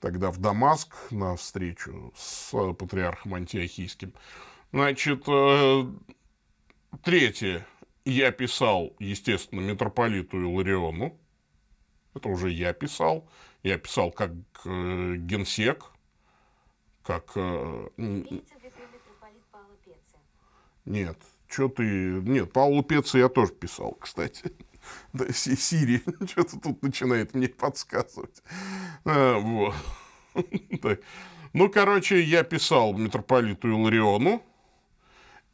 тогда 0.00 0.32
в 0.32 0.38
Дамаск 0.38 0.92
на 1.12 1.36
встречу 1.36 2.12
с 2.16 2.50
патриархом 2.74 3.34
антиохийским. 3.34 4.12
Значит, 4.72 5.24
э, 5.26 5.84
третье. 7.02 7.66
Я 8.04 8.30
писал, 8.30 8.94
естественно, 8.98 9.60
митрополиту 9.60 10.40
Илариону. 10.40 11.18
Это 12.14 12.28
уже 12.28 12.50
я 12.50 12.72
писал. 12.72 13.28
Я 13.62 13.78
писал 13.78 14.12
как 14.12 14.30
э, 14.64 15.14
генсек, 15.16 15.86
как... 17.02 17.32
Э, 17.34 17.88
нет, 20.84 21.18
что 21.48 21.68
ты... 21.68 21.82
Нет, 21.82 22.52
Павлу 22.52 22.82
Пеца 22.82 23.18
я 23.18 23.28
тоже 23.28 23.52
писал, 23.52 23.92
кстати. 23.92 24.52
Да, 25.12 25.24
Сири 25.32 26.00
что-то 26.28 26.60
тут 26.60 26.80
начинает 26.80 27.34
мне 27.34 27.48
подсказывать. 27.48 28.42
А, 29.04 29.38
вот. 29.38 29.74
Ну, 31.52 31.70
короче, 31.70 32.20
я 32.20 32.44
писал 32.44 32.92
митрополиту 32.92 33.70
Илариону, 33.70 34.42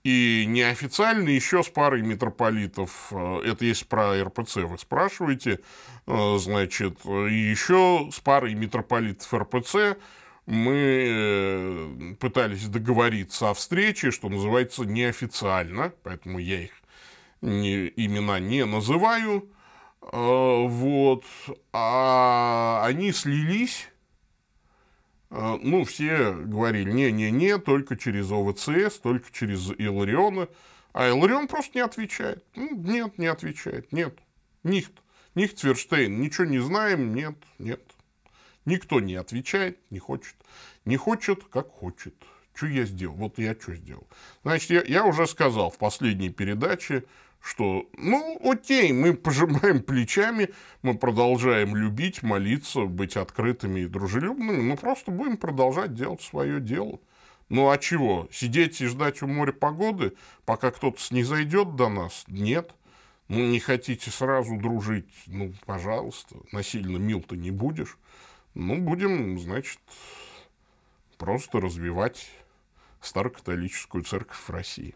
и 0.05 0.45
неофициально 0.49 1.29
еще 1.29 1.63
с 1.63 1.69
парой 1.69 2.03
митрополитов, 2.03 3.09
э, 3.13 3.43
это 3.47 3.65
есть 3.65 3.87
про 3.87 4.21
РПЦ 4.25 4.57
вы 4.57 4.77
спрашиваете, 4.79 5.61
э, 6.07 6.39
значит, 6.39 7.05
еще 7.05 8.09
с 8.13 8.19
парой 8.19 8.55
митрополитов 8.55 9.33
РПЦ 9.33 9.97
мы 10.47 11.07
э, 11.09 12.15
пытались 12.19 12.67
договориться 12.67 13.51
о 13.51 13.55
встрече, 13.55 14.11
что 14.11 14.29
называется, 14.29 14.85
неофициально, 14.85 15.93
поэтому 16.03 16.39
я 16.41 16.63
их 16.63 16.73
не, 17.41 17.87
имена 17.95 18.41
не 18.41 18.65
называю, 18.65 19.49
Вот. 20.01 21.25
А 21.73 22.83
они 22.85 23.13
слились. 23.13 23.92
Ну, 25.33 25.85
все 25.85 26.33
говорили, 26.33 26.93
не-не-не, 26.93 27.59
только 27.59 27.97
через 27.97 28.31
ОВЦС, 28.31 28.99
только 28.99 29.33
через 29.33 29.71
Илариона. 29.71 30.49
А 30.93 31.09
Иларион 31.09 31.49
просто 31.49 31.79
не 31.79 31.81
отвечает. 31.81 32.45
Ну, 32.55 32.77
нет, 32.77 33.17
не 33.17 33.27
отвечает. 33.27 33.91
Нет. 33.93 34.19
Нихт. 34.63 34.93
Нихт 35.35 35.59
Цверштейн. 35.59 36.21
Ничего 36.21 36.45
не 36.45 36.59
знаем. 36.59 37.15
Нет, 37.15 37.37
нет. 37.59 37.81
Никто 38.67 39.01
не 39.01 39.15
отвечает, 39.15 39.79
не 39.91 39.99
хочет. 39.99 40.37
Не 40.85 40.97
хочет, 40.97 41.45
как 41.45 41.69
хочет. 41.71 42.15
Что 42.55 42.67
я 42.67 42.85
сделал? 42.85 43.17
Вот 43.17 43.39
я 43.39 43.55
что 43.55 43.75
сделал? 43.75 44.07
Значит, 44.43 44.71
я, 44.71 44.83
я 44.83 45.05
уже 45.07 45.27
сказал 45.27 45.71
в 45.71 45.79
последней 45.79 46.29
передаче, 46.29 47.05
что, 47.43 47.87
ну, 47.99 48.39
окей, 48.45 48.93
мы 48.93 49.15
пожимаем 49.15 49.83
плечами, 49.83 50.51
мы 50.83 50.97
продолжаем 50.97 51.75
любить, 51.75 52.23
молиться, 52.23 52.83
быть 52.83 53.17
открытыми 53.17 53.81
и 53.81 53.87
дружелюбными, 53.87 54.63
мы 54.63 54.77
просто 54.77 55.11
будем 55.11 55.37
продолжать 55.37 55.93
делать 55.93 56.23
свое 56.23 56.61
дело. 56.61 57.01
Ну 57.49 57.69
а 57.69 57.77
чего? 57.79 58.29
Сидеть 58.31 58.81
и 58.81 58.87
ждать 58.87 59.23
у 59.23 59.27
моря 59.27 59.53
погоды, 59.53 60.15
пока 60.45 60.71
кто-то 60.71 61.01
снизойдет 61.01 61.75
до 61.75 61.89
нас? 61.89 62.25
Нет. 62.29 62.75
Ну, 63.29 63.39
не 63.39 63.61
хотите 63.61 64.11
сразу 64.11 64.57
дружить? 64.57 65.09
Ну, 65.27 65.53
пожалуйста. 65.67 66.37
Насильно 66.53 66.97
мил 66.97 67.23
ты 67.23 67.37
не 67.37 67.51
будешь. 67.51 67.99
Ну, 68.55 68.79
будем, 68.79 69.39
значит, 69.39 69.81
просто 71.19 71.61
развивать 71.61 72.31
старокатолическую 73.01 74.05
церковь 74.05 74.39
в 74.39 74.51
России. 74.51 74.95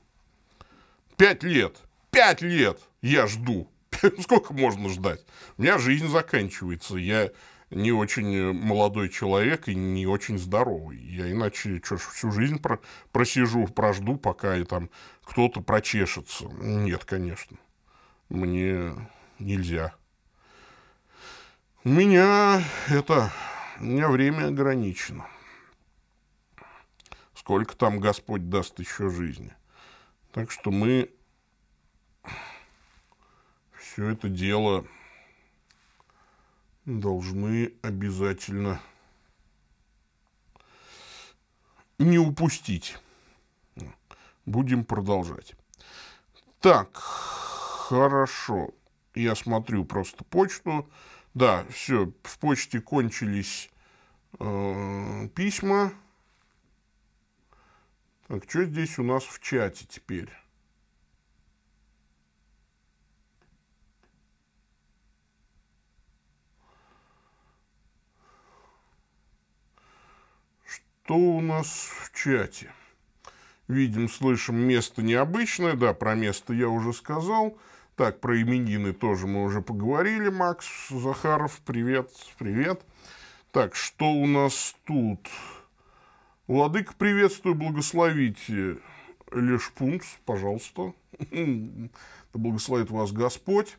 Пять 1.16 1.42
лет, 1.42 1.76
пять 2.16 2.40
лет 2.40 2.80
я 3.02 3.26
жду. 3.26 3.70
Сколько 4.20 4.54
можно 4.54 4.88
ждать? 4.88 5.24
У 5.58 5.62
меня 5.62 5.78
жизнь 5.78 6.08
заканчивается. 6.08 6.96
Я 6.96 7.30
не 7.70 7.92
очень 7.92 8.52
молодой 8.52 9.08
человек 9.08 9.68
и 9.68 9.74
не 9.74 10.06
очень 10.06 10.38
здоровый. 10.38 10.98
Я 10.98 11.30
иначе 11.30 11.80
что 11.84 11.98
ж, 11.98 12.00
всю 12.00 12.32
жизнь 12.32 12.58
про 12.58 12.80
просижу, 13.12 13.66
прожду, 13.66 14.16
пока 14.16 14.56
и 14.56 14.64
там 14.64 14.88
кто-то 15.24 15.60
прочешется. 15.60 16.46
Нет, 16.58 17.04
конечно. 17.04 17.58
Мне 18.28 18.92
нельзя. 19.38 19.94
У 21.84 21.90
меня 21.90 22.62
это... 22.88 23.30
У 23.78 23.84
меня 23.84 24.08
время 24.08 24.46
ограничено 24.46 25.26
сколько 27.34 27.76
там 27.76 28.00
Господь 28.00 28.48
даст 28.48 28.80
еще 28.80 29.08
жизни. 29.08 29.52
Так 30.32 30.50
что 30.50 30.72
мы 30.72 31.10
все 33.96 34.10
это 34.10 34.28
дело 34.28 34.86
должны 36.84 37.72
обязательно 37.80 38.78
не 41.98 42.18
упустить. 42.18 42.98
Будем 44.44 44.84
продолжать. 44.84 45.54
Так, 46.60 46.94
хорошо. 46.94 48.68
Я 49.14 49.34
смотрю 49.34 49.86
просто 49.86 50.24
почту. 50.24 50.90
Да, 51.32 51.64
все, 51.70 52.12
в 52.22 52.38
почте 52.38 52.82
кончились 52.82 53.70
э, 54.38 55.28
письма. 55.34 55.90
Так, 58.28 58.44
что 58.46 58.62
здесь 58.66 58.98
у 58.98 59.04
нас 59.04 59.24
в 59.24 59.40
чате 59.40 59.86
теперь? 59.88 60.28
Что 71.06 71.14
у 71.14 71.40
нас 71.40 71.68
в 71.68 72.12
чате? 72.20 72.72
Видим, 73.68 74.08
слышим, 74.08 74.56
место 74.56 75.02
необычное. 75.02 75.74
Да, 75.74 75.94
про 75.94 76.16
место 76.16 76.52
я 76.52 76.68
уже 76.68 76.92
сказал. 76.92 77.56
Так, 77.94 78.18
про 78.18 78.42
именины 78.42 78.92
тоже 78.92 79.28
мы 79.28 79.44
уже 79.44 79.62
поговорили. 79.62 80.30
Макс 80.30 80.66
Захаров, 80.90 81.60
привет, 81.64 82.10
привет. 82.38 82.82
Так, 83.52 83.76
что 83.76 84.10
у 84.10 84.26
нас 84.26 84.74
тут? 84.84 85.20
Владыка, 86.48 86.92
приветствую, 86.98 87.54
благословите 87.54 88.78
Лешпунц, 89.30 90.04
пожалуйста. 90.24 90.92
Да 91.30 91.88
благословит 92.32 92.90
вас 92.90 93.12
Господь. 93.12 93.78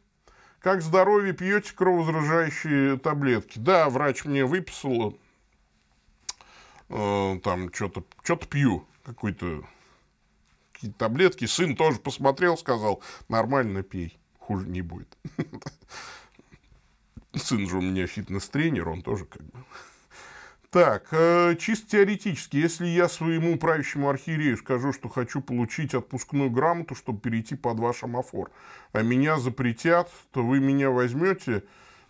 Как 0.61 0.81
здоровье, 0.81 1.33
пьете 1.33 1.73
кровозаражающие 1.75 2.97
таблетки? 2.97 3.59
Да, 3.59 3.89
врач 3.89 4.23
мне 4.23 4.45
выписал, 4.45 5.19
э, 6.89 7.39
там 7.43 7.73
что-то 7.73 8.03
что 8.23 8.35
пью, 8.35 8.87
какой-то 9.03 9.63
какие-то 10.73 10.97
таблетки. 10.97 11.45
Сын 11.45 11.75
тоже 11.75 11.99
посмотрел, 11.99 12.57
сказал, 12.57 13.01
нормально 13.29 13.83
пей, 13.83 14.17
хуже 14.39 14.67
не 14.67 14.81
будет. 14.81 15.17
Сын 17.33 17.67
же 17.67 17.77
у 17.77 17.81
меня 17.81 18.07
фитнес-тренер, 18.07 18.89
он 18.89 19.01
тоже 19.01 19.25
как 19.25 19.43
бы 19.43 19.59
так, 20.69 21.07
э, 21.11 21.55
чисто 21.59 21.91
теоретически, 21.91 22.57
если 22.57 22.87
я 22.87 23.07
своему 23.07 23.57
правящему 23.57 24.09
архиерею 24.09 24.57
скажу, 24.57 24.91
что 24.91 25.07
хочу 25.07 25.41
получить 25.41 25.93
отпускную 25.93 26.49
грамоту, 26.49 26.93
чтобы 26.93 27.19
перейти 27.19 27.55
под 27.55 27.79
ваш 27.79 28.03
амофор, 28.03 28.51
а 28.91 29.01
меня 29.01 29.39
запретят, 29.39 30.11
то 30.31 30.43
вы 30.43 30.59
меня 30.59 30.89
возьмете 30.89 31.63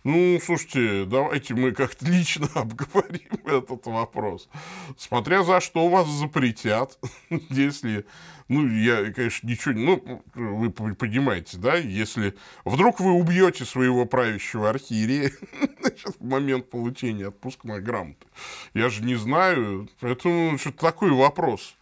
ну, 0.08 0.40
слушайте, 0.42 1.04
давайте 1.04 1.52
мы 1.52 1.72
как-то 1.72 2.06
лично 2.06 2.48
обговорим 2.54 3.28
этот 3.44 3.84
вопрос. 3.84 4.48
Смотря 4.96 5.42
за 5.42 5.60
что 5.60 5.86
вас 5.90 6.08
запретят, 6.08 6.98
если, 7.50 8.06
ну, 8.48 8.66
я, 8.66 9.12
конечно, 9.12 9.46
ничего, 9.46 9.74
ну, 9.74 10.22
вы 10.34 10.70
понимаете, 10.70 11.58
да, 11.58 11.74
если 11.76 12.34
вдруг 12.64 13.00
вы 13.00 13.12
убьете 13.12 13.66
своего 13.66 14.06
правящего 14.06 14.70
архиерея 14.70 15.30
в 16.18 16.24
момент 16.24 16.70
получения 16.70 17.26
отпускной 17.26 17.82
грамоты. 17.82 18.24
Я 18.72 18.88
же 18.88 19.04
не 19.04 19.16
знаю, 19.16 19.90
поэтому 20.00 20.56
что-то 20.56 20.78
такой 20.78 21.10
вопрос. 21.10 21.76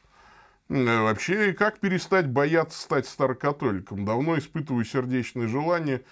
Э, 0.68 1.02
вообще, 1.02 1.52
как 1.52 1.78
перестать 1.78 2.26
бояться 2.26 2.80
стать 2.80 3.06
старокатоликом? 3.06 4.04
Давно 4.04 4.36
испытываю 4.36 4.84
сердечное 4.84 5.46
желание 5.46 6.02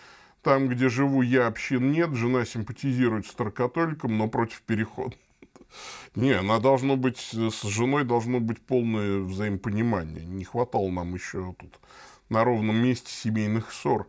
там, 0.45 0.69
где 0.69 0.89
живу 0.89 1.23
я, 1.23 1.47
общин 1.47 1.91
нет, 1.91 2.15
жена 2.15 2.45
симпатизирует 2.45 3.27
старокатоликам, 3.27 4.17
но 4.17 4.29
против 4.29 4.61
перехода. 4.63 5.17
Не, 6.15 6.33
она 6.33 6.61
должно 6.61 6.97
быть, 6.97 7.19
с 7.33 7.63
женой 7.63 8.05
должно 8.05 8.39
быть 8.41 8.61
полное 8.61 9.19
взаимопонимание. 9.21 10.25
Не 10.25 10.45
хватало 10.45 10.91
нам 10.91 11.15
еще 11.15 11.55
тут 11.59 11.81
на 12.29 12.45
ровном 12.45 12.77
месте 12.77 13.11
семейных 13.11 13.73
ссор 13.73 14.07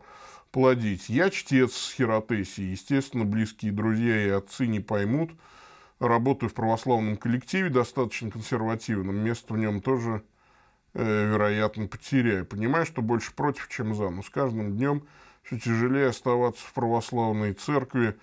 плодить. 0.52 1.08
Я 1.08 1.30
чтец 1.30 1.74
с 1.74 1.94
Хиротесии. 1.94 2.62
Естественно, 2.64 3.24
близкие 3.24 3.72
друзья 3.72 4.26
и 4.26 4.28
отцы 4.28 4.66
не 4.66 4.80
поймут. 4.80 5.32
Работаю 5.98 6.50
в 6.50 6.54
православном 6.54 7.16
коллективе, 7.16 7.70
достаточно 7.70 8.30
консервативном. 8.30 9.16
Место 9.16 9.54
в 9.54 9.58
нем 9.58 9.80
тоже, 9.80 10.22
э, 10.92 11.30
вероятно, 11.30 11.88
потеряю. 11.88 12.44
Понимаю, 12.44 12.84
что 12.84 13.00
больше 13.00 13.34
против, 13.34 13.68
чем 13.68 13.94
за. 13.94 14.10
Но 14.10 14.22
с 14.22 14.28
каждым 14.28 14.76
днем 14.76 15.02
все 15.46 15.58
тяжелее 15.58 16.08
оставаться 16.08 16.66
в 16.66 16.72
православной 16.72 17.52
церкви. 17.52 18.16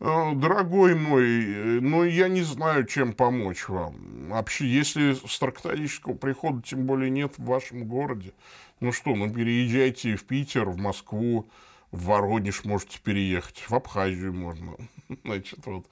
А, 0.00 0.34
дорогой 0.34 0.94
мой, 0.94 1.80
ну, 1.80 2.04
я 2.04 2.28
не 2.28 2.42
знаю, 2.42 2.86
чем 2.86 3.12
помочь 3.12 3.68
вам. 3.68 4.28
Вообще, 4.28 4.66
если 4.66 5.14
старокатолического 5.14 6.14
прихода 6.14 6.62
тем 6.62 6.86
более 6.86 7.10
нет 7.10 7.38
в 7.38 7.44
вашем 7.44 7.84
городе, 7.84 8.32
ну 8.80 8.92
что, 8.92 9.14
ну, 9.14 9.32
переезжайте 9.32 10.16
в 10.16 10.24
Питер, 10.24 10.68
в 10.68 10.76
Москву, 10.76 11.48
в 11.90 12.04
Воронеж 12.04 12.64
можете 12.64 13.00
переехать, 13.00 13.64
в 13.68 13.74
Абхазию 13.74 14.32
можно. 14.32 14.76
Значит, 15.24 15.64
вот. 15.66 15.86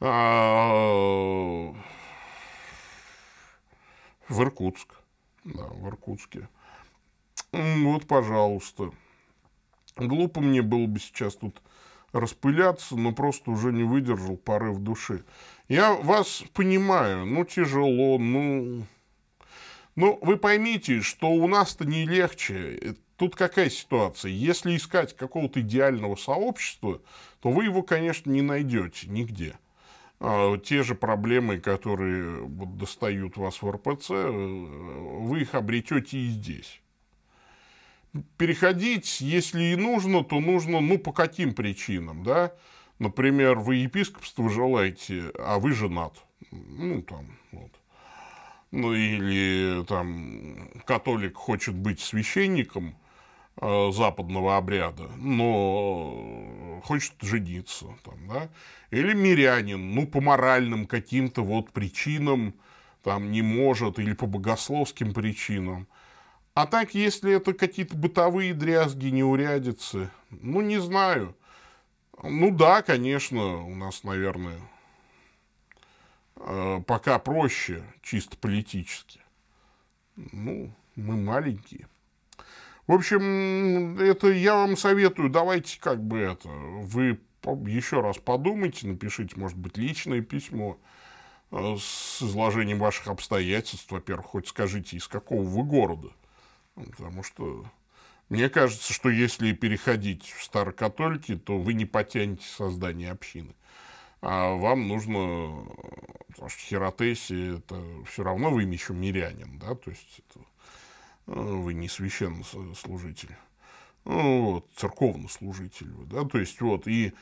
А, 0.00 1.72
в 4.28 4.42
Иркутск. 4.42 4.88
Да, 5.44 5.64
в 5.68 5.88
Иркутске. 5.88 6.48
Вот, 7.52 8.06
пожалуйста. 8.08 8.90
Глупо 9.96 10.40
мне 10.40 10.60
было 10.60 10.86
бы 10.86 11.00
сейчас 11.00 11.36
тут 11.36 11.62
распыляться, 12.12 12.96
но 12.96 13.12
просто 13.12 13.50
уже 13.50 13.72
не 13.72 13.82
выдержал 13.82 14.36
порыв 14.36 14.78
души. 14.78 15.24
Я 15.68 15.94
вас 15.94 16.44
понимаю, 16.52 17.26
ну, 17.26 17.44
тяжело, 17.44 18.18
ну... 18.18 18.86
Ну, 19.94 20.18
вы 20.20 20.36
поймите, 20.36 21.00
что 21.00 21.30
у 21.30 21.48
нас-то 21.48 21.86
не 21.86 22.04
легче. 22.04 22.96
Тут 23.16 23.34
какая 23.34 23.70
ситуация? 23.70 24.30
Если 24.30 24.76
искать 24.76 25.16
какого-то 25.16 25.62
идеального 25.62 26.16
сообщества, 26.16 27.00
то 27.40 27.50
вы 27.50 27.64
его, 27.64 27.82
конечно, 27.82 28.30
не 28.30 28.42
найдете 28.42 29.08
нигде. 29.08 29.58
А, 30.20 30.58
те 30.58 30.82
же 30.82 30.94
проблемы, 30.94 31.60
которые 31.60 32.46
достают 32.46 33.38
вас 33.38 33.62
в 33.62 33.70
РПЦ, 33.70 34.10
э, 34.10 34.30
вы 34.30 35.40
их 35.40 35.54
обретете 35.54 36.18
и 36.18 36.28
здесь. 36.28 36.82
Переходить, 38.36 39.20
если 39.20 39.62
и 39.64 39.76
нужно, 39.76 40.24
то 40.24 40.40
нужно, 40.40 40.80
ну, 40.80 40.98
по 40.98 41.12
каким 41.12 41.54
причинам, 41.54 42.22
да? 42.22 42.52
Например, 42.98 43.58
вы 43.58 43.76
епископство 43.76 44.48
желаете, 44.48 45.30
а 45.38 45.58
вы 45.58 45.72
женат. 45.72 46.14
Ну, 46.50 47.02
там, 47.02 47.26
вот. 47.52 47.72
Ну, 48.70 48.92
или 48.92 49.84
там 49.84 50.70
католик 50.84 51.36
хочет 51.36 51.74
быть 51.74 52.00
священником 52.00 52.96
э, 53.60 53.90
западного 53.92 54.56
обряда, 54.56 55.08
но 55.16 56.80
хочет 56.84 57.14
жениться, 57.20 57.86
там, 58.04 58.28
да? 58.28 58.48
Или 58.90 59.12
мирянин, 59.14 59.94
ну, 59.94 60.06
по 60.06 60.20
моральным 60.20 60.86
каким-то 60.86 61.42
вот 61.42 61.72
причинам, 61.72 62.54
там, 63.02 63.30
не 63.30 63.42
может, 63.42 63.98
или 63.98 64.14
по 64.14 64.26
богословским 64.26 65.12
причинам. 65.12 65.86
А 66.56 66.66
так, 66.66 66.94
если 66.94 67.34
это 67.34 67.52
какие-то 67.52 67.94
бытовые 67.94 68.54
дрязги, 68.54 69.08
неурядицы, 69.08 70.08
ну, 70.30 70.62
не 70.62 70.80
знаю. 70.80 71.36
Ну 72.22 72.50
да, 72.50 72.80
конечно, 72.80 73.62
у 73.62 73.74
нас, 73.74 74.04
наверное, 74.04 74.58
э, 76.36 76.80
пока 76.86 77.18
проще, 77.18 77.84
чисто 78.00 78.38
политически. 78.38 79.20
Ну, 80.16 80.72
мы 80.94 81.16
маленькие. 81.16 81.88
В 82.86 82.92
общем, 82.94 83.98
это 83.98 84.28
я 84.28 84.54
вам 84.54 84.78
советую, 84.78 85.28
давайте 85.28 85.78
как 85.78 86.02
бы 86.02 86.20
это, 86.20 86.48
вы 86.48 87.20
еще 87.66 88.00
раз 88.00 88.16
подумайте, 88.16 88.86
напишите, 88.86 89.38
может 89.38 89.58
быть, 89.58 89.76
личное 89.76 90.22
письмо 90.22 90.78
э, 91.50 91.76
с 91.78 92.22
изложением 92.22 92.78
ваших 92.78 93.08
обстоятельств. 93.08 93.92
Во-первых, 93.92 94.24
хоть 94.24 94.48
скажите, 94.48 94.96
из 94.96 95.06
какого 95.06 95.42
вы 95.42 95.62
города. 95.62 96.08
Потому 96.76 97.22
что 97.22 97.64
мне 98.28 98.48
кажется, 98.48 98.92
что 98.92 99.08
если 99.08 99.52
переходить 99.52 100.24
в 100.24 100.42
старокатолики, 100.44 101.36
то 101.36 101.58
вы 101.58 101.74
не 101.74 101.84
потянете 101.84 102.46
создание 102.46 103.12
общины. 103.12 103.54
А 104.20 104.54
вам 104.54 104.88
нужно, 104.88 105.64
потому 106.28 106.48
что 106.48 106.60
хиротеси, 106.60 107.58
это 107.58 107.80
все 108.06 108.24
равно 108.24 108.50
вы 108.50 108.62
еще 108.62 108.94
мирянин, 108.94 109.58
да, 109.58 109.74
то 109.74 109.90
есть 109.90 110.20
это, 110.28 110.44
э, 111.26 111.32
вы 111.40 111.74
не 111.74 111.88
священнослужитель. 111.88 113.36
Ну, 114.04 114.52
вот, 114.52 114.70
церковнослужитель, 114.76 115.92
да, 116.06 116.24
то 116.24 116.38
есть 116.38 116.60
вот, 116.60 116.86
и 116.86 117.12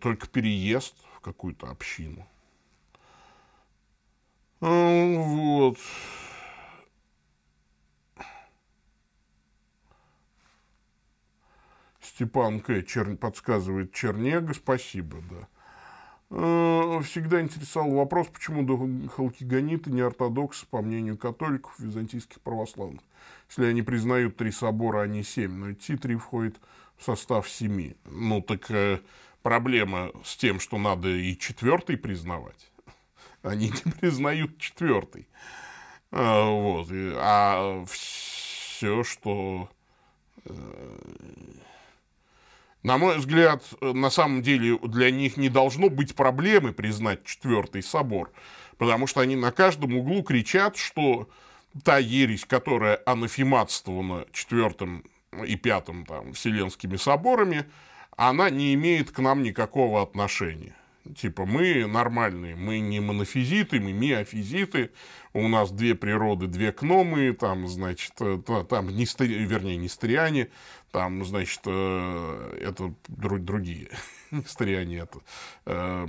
только 0.00 0.26
переезд 0.26 0.94
в 1.16 1.20
какую-то 1.20 1.68
общину. 1.68 2.26
Э, 4.60 5.16
вот. 5.16 5.78
Степан 12.18 12.58
К. 12.58 12.82
Чер... 12.82 13.16
подсказывает 13.16 13.92
Чернега, 13.92 14.52
спасибо, 14.52 15.18
да. 15.30 15.48
Э, 16.30 17.00
всегда 17.04 17.40
интересовал 17.40 17.92
вопрос, 17.92 18.26
почему 18.26 19.08
халкиганиты 19.08 19.92
не 19.92 20.00
ортодоксы, 20.00 20.66
по 20.66 20.82
мнению 20.82 21.16
католиков, 21.16 21.78
византийских 21.78 22.40
православных. 22.40 23.02
Если 23.48 23.66
они 23.66 23.82
признают 23.82 24.36
три 24.36 24.50
собора, 24.50 25.02
а 25.02 25.06
не 25.06 25.22
семь, 25.22 25.52
но 25.52 25.70
эти 25.70 25.96
три 25.96 26.16
входят 26.16 26.56
в 26.96 27.04
состав 27.04 27.48
семи. 27.48 27.94
Ну, 28.06 28.42
так 28.42 28.68
э, 28.72 28.98
проблема 29.42 30.10
с 30.24 30.36
тем, 30.36 30.58
что 30.58 30.76
надо 30.76 31.08
и 31.08 31.38
четвертый 31.38 31.96
признавать. 31.96 32.72
Они 33.42 33.68
не 33.68 33.92
признают 33.92 34.58
четвертый. 34.58 35.28
А, 36.10 36.50
вот. 36.50 36.88
А 36.90 37.84
все, 37.86 39.04
что 39.04 39.70
э, 40.46 40.98
на 42.82 42.98
мой 42.98 43.18
взгляд, 43.18 43.64
на 43.80 44.10
самом 44.10 44.42
деле 44.42 44.78
для 44.78 45.10
них 45.10 45.36
не 45.36 45.48
должно 45.48 45.88
быть 45.88 46.14
проблемы 46.14 46.72
признать 46.72 47.24
Четвертый 47.24 47.82
собор, 47.82 48.32
потому 48.76 49.06
что 49.06 49.20
они 49.20 49.36
на 49.36 49.50
каждом 49.50 49.96
углу 49.96 50.22
кричат, 50.22 50.76
что 50.76 51.28
та 51.84 51.98
ересь, 51.98 52.44
которая 52.44 53.00
анафематствована 53.04 54.26
Четвертым 54.32 55.04
и 55.46 55.56
Пятым 55.56 56.06
там, 56.06 56.32
Вселенскими 56.32 56.96
соборами, 56.96 57.64
она 58.16 58.50
не 58.50 58.74
имеет 58.74 59.10
к 59.10 59.18
нам 59.18 59.42
никакого 59.42 60.02
отношения. 60.02 60.74
Типа, 61.16 61.46
мы 61.46 61.86
нормальные, 61.86 62.54
мы 62.54 62.80
не 62.80 63.00
монофизиты, 63.00 63.80
мы 63.80 63.92
миофизиты, 63.92 64.90
у 65.32 65.48
нас 65.48 65.70
две 65.70 65.94
природы, 65.94 66.48
две 66.48 66.72
кномы, 66.72 67.32
там, 67.32 67.66
значит, 67.68 68.12
э, 68.20 68.38
там, 68.68 68.88
нестри, 68.88 69.28
вернее, 69.44 69.76
нестриане, 69.76 70.48
там, 70.92 71.24
значит, 71.24 71.60
э, 71.66 72.58
это 72.60 72.92
другие, 73.08 73.88
нестриане 74.30 74.98
это 74.98 75.18
э, 75.66 76.06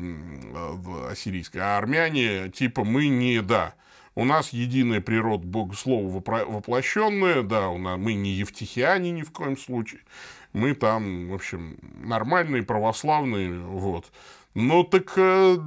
ассирийское, 1.11 1.63
а 1.63 1.77
армяне, 1.77 2.49
типа, 2.49 2.83
мы 2.83 3.07
не, 3.07 3.41
да, 3.41 3.73
у 4.15 4.25
нас 4.25 4.49
единая 4.49 5.01
природа 5.01 5.45
богослова 5.45 6.11
воплощенная, 6.11 7.43
да, 7.43 7.69
у 7.69 7.77
нас, 7.77 7.97
мы 7.97 8.13
не 8.13 8.31
евтихиане 8.31 9.11
ни 9.11 9.21
в 9.23 9.31
коем 9.31 9.57
случае, 9.57 10.01
мы 10.53 10.73
там, 10.73 11.29
в 11.29 11.33
общем, 11.33 11.77
нормальные, 12.03 12.63
православные, 12.63 13.59
вот. 13.59 14.11
Ну 14.55 14.83
так 14.83 15.13
э, 15.15 15.57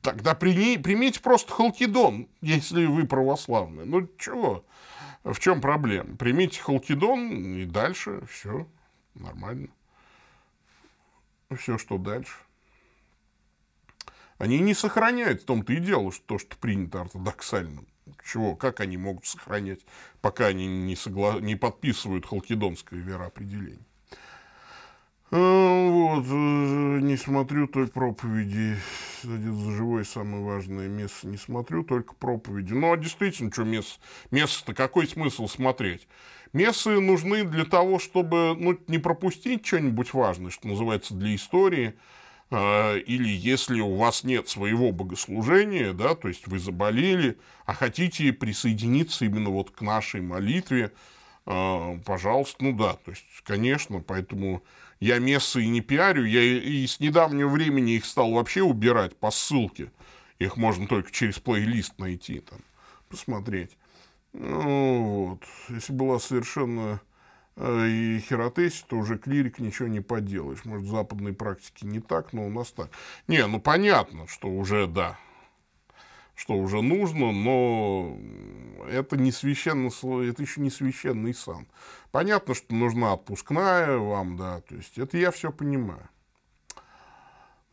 тогда 0.00 0.34
прими, 0.34 0.78
примите 0.78 1.20
просто 1.20 1.52
халкидон, 1.52 2.28
если 2.40 2.86
вы 2.86 3.04
православный. 3.04 3.84
Ну 3.84 4.08
чего? 4.18 4.64
В 5.24 5.38
чем 5.38 5.60
проблема? 5.60 6.16
Примите 6.16 6.60
халкидон 6.60 7.56
и 7.56 7.64
дальше 7.64 8.24
все 8.26 8.66
нормально. 9.14 9.68
Все, 11.56 11.78
что 11.78 11.98
дальше. 11.98 12.34
Они 14.38 14.58
не 14.58 14.74
сохраняют 14.74 15.42
в 15.42 15.44
том-то 15.44 15.72
и 15.72 15.76
дело, 15.76 16.10
что 16.10 16.24
то, 16.26 16.38
что 16.38 16.56
принято 16.56 17.02
ортодоксальным. 17.02 17.86
Чего? 18.24 18.56
Как 18.56 18.80
они 18.80 18.96
могут 18.96 19.26
сохранять, 19.26 19.80
пока 20.20 20.46
они 20.46 20.66
не, 20.66 20.96
согла... 20.96 21.38
не 21.40 21.54
подписывают 21.54 22.26
халкидонское 22.26 22.98
вероопределение? 22.98 23.84
А, 25.34 25.88
вот, 25.88 26.26
э, 26.28 26.98
не 27.00 27.16
смотрю 27.16 27.66
только 27.66 27.90
проповеди. 27.90 28.76
Один 29.24 29.56
за 29.56 29.70
живой 29.70 30.04
самое 30.04 30.44
важное 30.44 30.88
место. 30.88 31.26
Не 31.26 31.38
смотрю 31.38 31.84
только 31.84 32.14
проповеди. 32.14 32.74
Ну, 32.74 32.92
а 32.92 32.98
действительно, 32.98 33.50
что 33.50 33.64
место? 33.64 33.98
Место-то 34.30 34.74
какой 34.74 35.08
смысл 35.08 35.48
смотреть? 35.48 36.06
Мессы 36.52 37.00
нужны 37.00 37.44
для 37.44 37.64
того, 37.64 37.98
чтобы 37.98 38.54
ну, 38.58 38.78
не 38.88 38.98
пропустить 38.98 39.64
что-нибудь 39.64 40.12
важное, 40.12 40.50
что 40.50 40.68
называется, 40.68 41.14
для 41.14 41.34
истории. 41.34 41.94
А, 42.50 42.98
или 42.98 43.30
если 43.30 43.80
у 43.80 43.96
вас 43.96 44.24
нет 44.24 44.50
своего 44.50 44.92
богослужения, 44.92 45.94
да, 45.94 46.14
то 46.14 46.28
есть 46.28 46.46
вы 46.46 46.58
заболели, 46.58 47.38
а 47.64 47.72
хотите 47.72 48.34
присоединиться 48.34 49.24
именно 49.24 49.48
вот 49.48 49.70
к 49.70 49.80
нашей 49.80 50.20
молитве, 50.20 50.92
а, 51.46 51.96
пожалуйста, 52.04 52.62
ну 52.62 52.72
да, 52.72 52.92
то 53.02 53.12
есть, 53.12 53.24
конечно, 53.44 54.00
поэтому 54.00 54.62
я 55.02 55.18
мессы 55.18 55.64
и 55.64 55.68
не 55.68 55.80
пиарю, 55.80 56.24
я 56.24 56.40
и 56.40 56.86
с 56.86 57.00
недавнего 57.00 57.48
времени 57.48 57.96
их 57.96 58.04
стал 58.04 58.30
вообще 58.30 58.62
убирать 58.62 59.16
по 59.16 59.32
ссылке. 59.32 59.90
Их 60.38 60.56
можно 60.56 60.86
только 60.86 61.10
через 61.10 61.40
плейлист 61.40 61.98
найти, 61.98 62.38
там, 62.38 62.60
посмотреть. 63.08 63.76
Ну, 64.32 65.02
вот. 65.02 65.42
Если 65.70 65.92
была 65.92 66.20
совершенно 66.20 67.00
э, 67.56 67.88
и 67.88 68.20
херотеси, 68.20 68.84
то 68.86 68.96
уже 68.96 69.18
клирик 69.18 69.58
ничего 69.58 69.88
не 69.88 70.00
поделаешь. 70.00 70.64
Может, 70.64 70.86
в 70.86 70.90
западной 70.90 71.32
практике 71.32 71.84
не 71.84 71.98
так, 71.98 72.32
но 72.32 72.46
у 72.46 72.50
нас 72.50 72.70
так. 72.70 72.90
Не, 73.26 73.44
ну 73.48 73.60
понятно, 73.60 74.28
что 74.28 74.46
уже, 74.46 74.86
да, 74.86 75.18
что 76.42 76.54
уже 76.54 76.82
нужно, 76.82 77.30
но 77.30 78.18
это 78.90 79.16
не 79.16 79.30
священно, 79.30 79.86
это 79.88 80.42
еще 80.42 80.60
не 80.60 80.70
священный 80.70 81.34
сан. 81.34 81.68
Понятно, 82.10 82.54
что 82.54 82.74
нужна 82.74 83.12
отпускная 83.12 83.96
вам, 83.96 84.36
да, 84.36 84.60
то 84.62 84.74
есть 84.74 84.98
это 84.98 85.18
я 85.18 85.30
все 85.30 85.52
понимаю. 85.52 86.08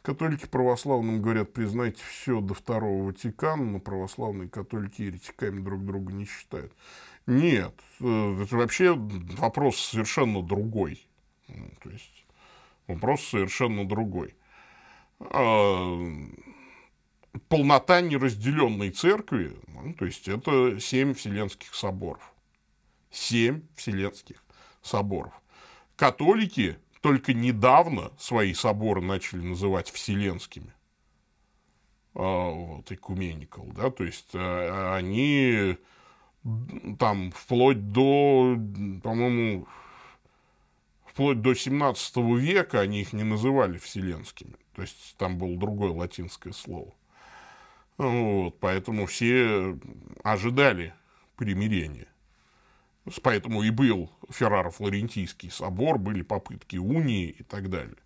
Католики 0.03 0.45
православным 0.45 1.19
говорят, 1.19 1.51
признайте 1.51 2.03
все 2.07 2.41
до 2.41 2.53
второго 2.53 3.07
Ватикана, 3.07 3.63
но 3.63 3.79
православные 3.79 4.47
католики 4.47 5.01
еретиками 5.01 5.61
друг 5.61 5.83
друга 5.83 6.13
не 6.13 6.25
считают. 6.25 6.71
Нет, 7.25 7.73
э, 8.01 8.43
это 8.43 8.55
вообще 8.55 8.93
вопрос 8.93 9.77
совершенно 9.77 10.43
другой. 10.43 11.03
Ну, 11.47 11.71
то 11.81 11.89
есть 11.89 12.25
вопрос 12.85 13.23
совершенно 13.23 13.87
другой. 13.87 14.35
Полнота 17.47 18.01
неразделенной 18.01 18.91
церкви, 18.91 19.55
ну, 19.67 19.93
то 19.93 20.05
есть 20.05 20.27
это 20.27 20.79
семь 20.79 21.13
вселенских 21.13 21.73
соборов 21.75 22.33
семь 23.11 23.63
вселенских 23.75 24.43
соборов. 24.81 25.33
Католики 25.95 26.77
только 27.01 27.33
недавно 27.33 28.11
свои 28.17 28.53
соборы 28.53 29.01
начали 29.01 29.41
называть 29.41 29.89
вселенскими. 29.89 30.73
А, 32.15 32.49
вот, 32.49 32.91
экуменикал, 32.91 33.65
да, 33.75 33.91
то 33.91 34.03
есть 34.03 34.29
а, 34.33 34.95
они 34.95 35.77
там 36.97 37.31
вплоть 37.31 37.91
до, 37.91 38.57
по-моему, 39.03 39.67
вплоть 41.05 41.41
до 41.41 41.53
17 41.53 42.17
века 42.17 42.79
они 42.79 43.01
их 43.01 43.13
не 43.13 43.23
называли 43.23 43.77
вселенскими. 43.77 44.55
То 44.73 44.81
есть 44.81 45.15
там 45.17 45.37
было 45.37 45.55
другое 45.57 45.91
латинское 45.91 46.53
слово. 46.53 46.93
Вот, 47.99 48.57
поэтому 48.61 49.05
все 49.07 49.77
ожидали 50.23 50.93
примирения. 51.35 52.07
Поэтому 53.21 53.61
и 53.61 53.71
был 53.71 54.09
Ферраро-Флорентийский 54.29 55.51
собор, 55.51 55.97
были 55.97 56.21
попытки 56.21 56.77
унии 56.77 57.27
и 57.27 57.43
так 57.43 57.69
далее. 57.69 57.97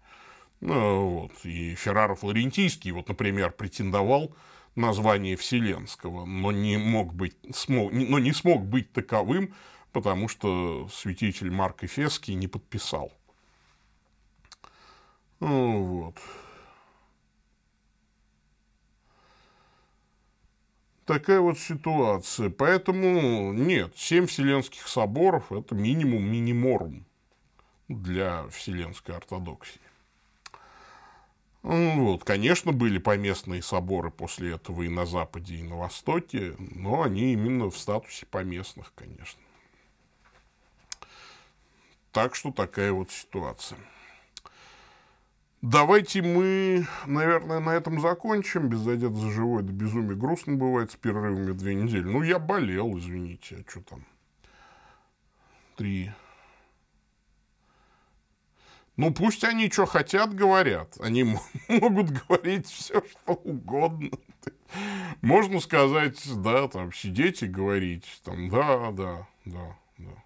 Ну, 0.62 1.10
вот. 1.10 1.46
И 1.46 1.76
Ферраро-Флорентийский, 1.76 2.90
вот, 2.90 3.08
например, 3.08 3.52
претендовал 3.52 4.36
на 4.76 4.94
звание 4.94 5.38
Вселенского, 5.38 6.26
но 6.26 6.52
не 6.52 6.78
мог 6.78 7.14
быть, 7.14 7.36
смог, 7.54 7.92
но 7.94 8.18
не 8.18 8.34
смог 8.34 8.66
быть 8.66 8.92
таковым, 8.94 9.54
потому 9.92 10.28
что 10.28 10.90
святитель 10.92 11.52
Марк 11.52 11.84
Эфесский 11.84 12.34
не 12.34 12.48
подписал. 12.48 13.14
Ну, 15.40 15.84
вот. 15.84 16.18
Такая 21.06 21.42
вот 21.42 21.60
ситуация. 21.60 22.50
Поэтому 22.50 23.52
нет, 23.52 23.94
семь 23.98 24.26
вселенских 24.26 24.88
соборов– 24.88 25.52
это 25.52 25.76
минимум 25.76 26.24
миниморум 26.24 27.06
для 27.90 28.48
вселенской 28.48 29.16
ортодоксии. 29.16 29.82
Ну 31.64 32.06
вот, 32.06 32.24
конечно, 32.26 32.74
были 32.74 32.98
поместные 32.98 33.62
соборы 33.62 34.12
после 34.12 34.56
этого 34.56 34.84
и 34.84 34.90
на 34.90 35.06
Западе, 35.06 35.56
и 35.56 35.64
на 35.64 35.78
Востоке, 35.78 36.56
но 36.58 37.04
они 37.04 37.34
именно 37.34 37.70
в 37.70 37.78
статусе 37.78 38.26
поместных, 38.26 38.92
конечно. 38.96 39.42
Так 42.12 42.36
что 42.36 42.52
такая 42.52 42.92
вот 42.92 43.12
ситуация. 43.12 43.80
Давайте 45.64 46.22
мы, 46.22 46.86
наверное, 47.06 47.62
на 47.62 47.70
этом 47.70 48.02
закончим. 48.02 48.68
Без 48.68 48.80
задет 48.80 49.14
за 49.14 49.32
живой 49.32 49.64
до 49.64 49.72
безумия 49.72 50.14
грустно 50.14 50.58
бывает 50.58 50.92
с 50.92 50.98
перерывами 50.98 51.54
две 51.54 51.74
недели. 51.74 52.04
Ну, 52.04 52.22
я 52.22 52.38
болел, 52.38 52.98
извините, 52.98 53.64
а 53.66 53.72
что 53.72 53.80
там? 53.80 54.06
Три. 55.78 56.12
Ну, 58.98 59.14
пусть 59.14 59.46
они 59.46 59.72
что 59.72 59.86
хотят, 59.86 60.36
говорят. 60.36 60.98
Они 61.00 61.24
могут 61.70 62.10
говорить 62.10 62.68
все, 62.68 63.02
что 63.02 63.34
угодно. 63.34 64.10
Можно 65.22 65.62
сказать, 65.62 66.22
да, 66.42 66.68
там, 66.68 66.92
сидеть 66.92 67.42
и 67.42 67.48
говорить, 67.48 68.22
там, 68.26 68.50
да, 68.50 68.92
да, 68.92 69.28
да, 69.46 69.78
да. 69.98 70.24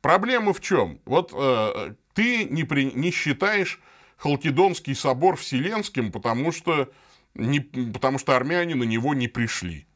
Проблема 0.00 0.52
в 0.52 0.60
чем? 0.60 1.00
Вот 1.04 1.32
э, 1.32 1.94
ты 2.18 2.46
не, 2.46 2.64
при, 2.64 2.90
не 2.90 3.12
считаешь 3.12 3.78
Халкидонский 4.16 4.96
собор 4.96 5.36
вселенским, 5.36 6.10
потому 6.10 6.50
что, 6.50 6.90
не, 7.34 7.60
потому 7.60 8.18
что 8.18 8.34
армяне 8.34 8.74
на 8.74 8.82
него 8.82 9.14
не 9.14 9.28
пришли. 9.28 9.86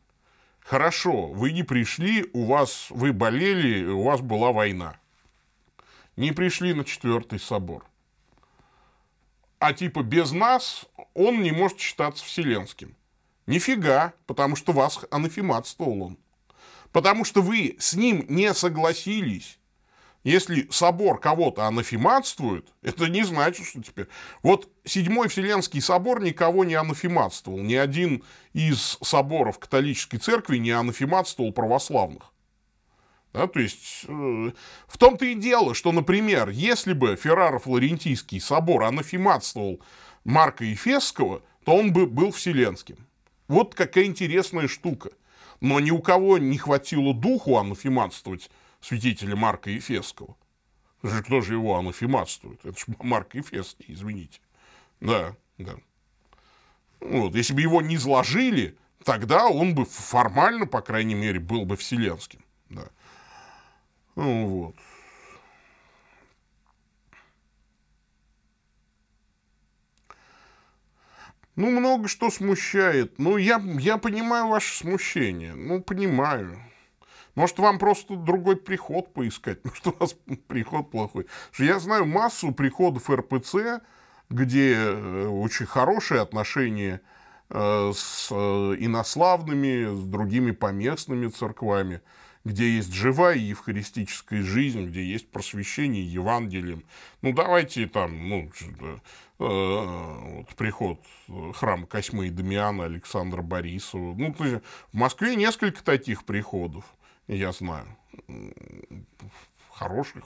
Хорошо, 0.61 1.27
вы 1.27 1.51
не 1.51 1.65
пришли, 1.65 2.31
у 2.33 2.45
вас, 2.45 2.87
вы 2.91 3.13
болели, 3.13 3.85
у 3.87 4.05
вас 4.05 4.21
была 4.21 4.53
война. 4.53 5.01
Не 6.15 6.31
пришли 6.31 6.73
на 6.75 6.85
четвертый 6.85 7.41
собор. 7.41 7.85
А 9.59 9.73
типа 9.73 10.05
без 10.05 10.31
нас 10.31 10.87
он 11.15 11.43
не 11.43 11.51
может 11.51 11.81
считаться 11.81 12.25
вселенским. 12.25 12.95
Нифига, 13.49 14.13
потому 14.27 14.55
что 14.55 14.71
вас 14.71 15.01
анафематствовал 15.11 16.03
он. 16.03 16.19
Потому 16.93 17.25
что 17.25 17.43
вы 17.43 17.75
с 17.81 17.95
ним 17.95 18.25
не 18.29 18.55
согласились. 18.55 19.59
Если 20.25 20.69
собор 20.71 21.19
кого-то 21.19 21.67
анафематствует, 21.67 22.73
это 22.83 23.09
не 23.09 23.25
значит, 23.25 23.67
что 23.67 23.83
теперь... 23.83 24.07
Вот 24.43 24.69
Седьмой 24.85 25.29
Вселенский 25.29 25.81
собор 25.81 26.23
никого 26.23 26.65
не 26.65 26.75
анафематствовал. 26.75 27.59
Ни 27.59 27.75
один 27.75 28.23
из 28.53 28.99
соборов 29.03 29.59
католической 29.59 30.19
церкви 30.19 30.59
не 30.59 30.71
анафематствовал 30.71 31.53
православных. 31.53 32.33
Да, 33.33 33.47
то 33.47 33.61
есть, 33.61 34.05
э, 34.07 34.53
в 34.87 34.99
том-то 34.99 35.25
и 35.25 35.35
дело, 35.35 35.75
что, 35.75 35.91
например, 35.91 36.51
если 36.51 36.93
бы 36.93 37.17
Ферраро-Флорентийский 37.17 38.41
собор 38.41 38.85
анафематствовал 38.85 39.81
Марка 40.25 40.65
Ефесского, 40.65 41.43
то 41.65 41.75
он 41.75 41.93
бы 41.93 42.07
был 42.07 42.31
вселенским. 42.31 43.09
Вот 43.49 43.75
какая 43.75 44.05
интересная 44.05 44.69
штука. 44.69 45.11
Но 45.61 45.81
ни 45.81 45.91
у 45.91 46.01
кого 46.01 46.39
не 46.39 46.59
хватило 46.59 47.15
духу 47.15 47.57
анафематствовать 47.57 48.51
святителя 48.83 49.37
Марка 49.37 49.71
Ефесского. 49.71 50.37
Кто 51.03 51.41
же 51.41 51.55
его 51.55 51.77
анафематствует? 51.77 52.65
Это 52.65 52.79
же 52.79 52.85
Марк 53.01 53.35
Ефесский, 53.35 53.87
извините. 53.89 54.41
Да, 55.01 55.35
да. 55.59 55.77
Вот. 57.01 57.35
Если 57.35 57.55
бы 57.55 57.63
его 57.63 57.81
не 57.81 57.97
изложили, 57.97 58.77
тогда 59.05 59.47
он 59.47 59.75
бы 59.75 59.85
формально, 59.85 60.67
по 60.67 60.83
крайней 60.83 61.15
мере, 61.15 61.41
был 61.41 61.65
бы 61.65 61.77
вселенским. 61.77 62.45
Да. 62.69 62.89
Ну, 64.15 64.47
вот. 64.47 64.77
Ну, 71.57 71.71
много 71.71 72.09
что 72.09 72.31
смущает. 72.31 73.19
Ну, 73.19 73.37
я, 73.37 73.61
я 73.79 73.99
понимаю 73.99 74.49
ваше 74.49 74.77
смущение. 74.77 75.55
Ну, 75.55 75.83
понимаю. 75.83 76.59
Может, 77.35 77.59
вам 77.59 77.79
просто 77.79 78.17
другой 78.17 78.57
приход 78.57 79.13
поискать? 79.13 79.61
Может, 79.65 79.87
у 79.87 79.95
вас 79.99 80.17
приход 80.49 80.91
плохой? 80.91 81.27
Я 81.59 81.79
знаю 81.79 82.07
массу 82.07 82.53
приходов 82.53 83.09
РПЦ, 83.09 83.81
где 84.29 84.75
э, 84.75 85.27
очень 85.29 85.67
хорошие 85.67 86.21
отношения 86.21 87.01
э, 87.49 87.93
с 87.95 88.29
э, 88.31 88.35
инославными, 88.79 89.95
с 89.95 90.05
другими 90.05 90.51
поместными 90.51 91.29
церквами, 91.29 92.03
где 92.45 92.77
есть 92.77 92.93
живая 92.93 93.37
евхаристическая 93.37 94.43
жизнь, 94.43 94.87
где 94.87 95.03
есть 95.03 95.31
просвещение 95.31 96.05
Евангелием. 96.05 96.85
Ну, 97.23 97.33
давайте 97.33 97.87
там, 97.87 98.29
ну, 98.29 98.51
вот 99.39 100.55
приход 100.57 101.01
храма 101.55 101.87
Косьмы 101.87 102.27
и 102.27 102.31
Дамиана 102.31 102.85
Александра 102.85 103.43
Борисова. 103.43 104.15
Ну, 104.15 104.35
в 104.35 104.61
Москве 104.93 105.35
несколько 105.37 105.83
таких 105.83 106.25
приходов 106.25 106.85
я 107.29 107.53
знаю, 107.53 107.87
хороших 109.71 110.25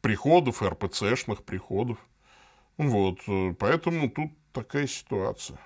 приходов, 0.00 0.62
РПЦшных 0.62 1.44
приходов. 1.44 1.98
Вот, 2.76 3.20
э, 3.26 3.54
поэтому 3.58 4.10
тут 4.10 4.32
такая 4.52 4.86
ситуация. 4.86 5.58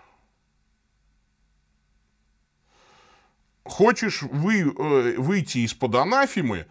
Хочешь 3.64 4.22
вы, 4.22 4.60
э, 4.62 5.16
выйти 5.16 5.58
из-под 5.58 5.94
анафимы, 5.94 6.66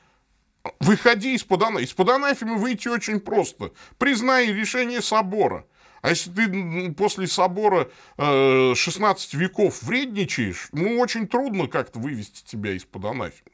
выходи 0.80 1.34
из-под 1.36 1.64
анафимы. 1.64 1.84
Из-под 1.84 2.10
анафимы 2.10 2.58
выйти 2.58 2.88
очень 2.88 3.20
просто. 3.20 3.72
Признай 3.98 4.48
решение 4.48 5.02
собора. 5.02 5.66
А 6.02 6.10
если 6.10 6.32
ты 6.32 6.92
после 6.92 7.28
собора 7.28 7.90
э, 8.18 8.74
16 8.76 9.34
веков 9.36 9.82
вредничаешь, 9.82 10.68
ну, 10.74 11.00
очень 11.00 11.28
трудно 11.28 11.68
как-то 11.68 12.00
вывести 12.00 12.44
тебя 12.44 12.74
из-под 12.74 13.06
анафемы. 13.06 13.53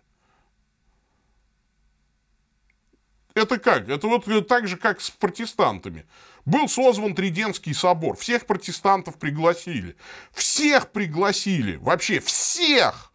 Это 3.40 3.58
как? 3.58 3.88
Это 3.88 4.08
вот 4.08 4.48
так 4.48 4.68
же, 4.68 4.76
как 4.76 5.00
с 5.00 5.10
протестантами. 5.10 6.06
Был 6.46 6.68
созван 6.68 7.16
Триденский 7.16 7.74
собор. 7.74 8.18
Всех 8.18 8.46
протестантов 8.46 9.18
пригласили. 9.18 9.96
Всех 10.34 10.92
пригласили. 10.92 11.78
Вообще 11.78 12.20
всех. 12.20 13.14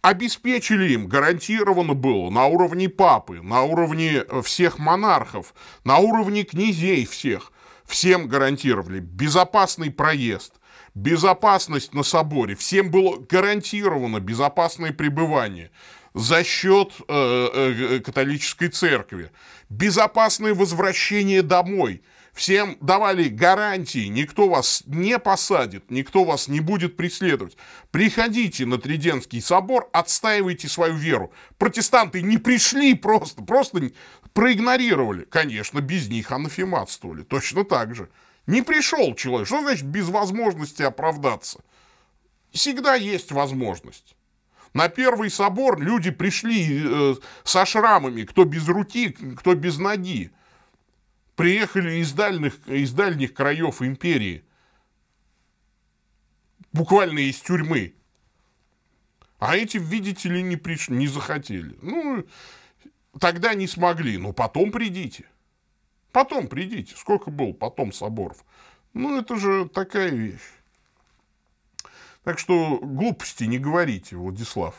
Обеспечили 0.00 0.92
им, 0.92 1.08
гарантированно 1.08 1.92
было, 1.92 2.30
на 2.30 2.46
уровне 2.46 2.88
папы, 2.88 3.42
на 3.42 3.64
уровне 3.64 4.24
э, 4.26 4.42
всех 4.42 4.78
монархов, 4.78 5.52
на 5.84 5.98
уровне 5.98 6.44
князей 6.44 7.04
всех. 7.04 7.52
Всем 7.84 8.28
гарантировали 8.28 9.00
безопасный 9.00 9.90
проезд, 9.90 10.54
безопасность 10.94 11.92
на 11.94 12.04
соборе. 12.04 12.54
Всем 12.54 12.90
было 12.90 13.18
гарантировано 13.18 14.20
безопасное 14.20 14.92
пребывание 14.92 15.70
за 16.18 16.42
счет 16.42 16.92
э, 17.06 17.48
э, 17.54 18.00
католической 18.00 18.68
церкви. 18.68 19.30
Безопасное 19.68 20.52
возвращение 20.52 21.42
домой. 21.42 22.02
Всем 22.32 22.76
давали 22.80 23.28
гарантии, 23.28 24.06
никто 24.06 24.48
вас 24.48 24.82
не 24.86 25.18
посадит, 25.18 25.90
никто 25.90 26.24
вас 26.24 26.48
не 26.48 26.60
будет 26.60 26.96
преследовать. 26.96 27.56
Приходите 27.90 28.66
на 28.66 28.78
Триденский 28.78 29.40
собор, 29.40 29.88
отстаивайте 29.92 30.68
свою 30.68 30.94
веру. 30.94 31.32
Протестанты 31.56 32.22
не 32.22 32.38
пришли 32.38 32.94
просто, 32.94 33.42
просто 33.42 33.90
проигнорировали. 34.32 35.24
Конечно, 35.24 35.80
без 35.80 36.08
них 36.08 36.30
анафематствовали, 36.30 37.22
точно 37.22 37.64
так 37.64 37.94
же. 37.94 38.08
Не 38.46 38.62
пришел 38.62 39.14
человек. 39.14 39.46
Что 39.46 39.60
значит 39.60 39.84
без 39.84 40.08
возможности 40.08 40.82
оправдаться? 40.82 41.60
Всегда 42.52 42.94
есть 42.94 43.30
возможность. 43.32 44.16
На 44.74 44.88
первый 44.88 45.30
собор 45.30 45.80
люди 45.80 46.10
пришли 46.10 46.82
э, 46.84 47.14
со 47.44 47.64
шрамами, 47.64 48.24
кто 48.24 48.44
без 48.44 48.68
руки, 48.68 49.10
кто 49.10 49.54
без 49.54 49.78
ноги. 49.78 50.30
Приехали 51.36 51.98
из 51.98 52.12
дальних, 52.12 52.66
из 52.66 52.92
дальних 52.92 53.32
краев 53.32 53.80
империи. 53.82 54.44
Буквально 56.72 57.20
из 57.20 57.40
тюрьмы. 57.40 57.94
А 59.38 59.56
эти, 59.56 59.78
видите 59.78 60.28
ли, 60.28 60.42
не 60.42 60.56
пришли, 60.56 60.96
не 60.96 61.06
захотели. 61.06 61.78
Ну, 61.80 62.26
тогда 63.20 63.54
не 63.54 63.66
смогли. 63.66 64.18
Но 64.18 64.32
потом 64.32 64.72
придите. 64.72 65.26
Потом 66.12 66.48
придите. 66.48 66.96
Сколько 66.96 67.30
было 67.30 67.52
потом 67.52 67.92
соборов? 67.92 68.44
Ну, 68.94 69.18
это 69.18 69.36
же 69.36 69.68
такая 69.68 70.10
вещь. 70.10 70.40
Так 72.28 72.38
что 72.38 72.78
глупости 72.82 73.44
не 73.44 73.58
говорите, 73.58 74.14
Владислав. 74.14 74.74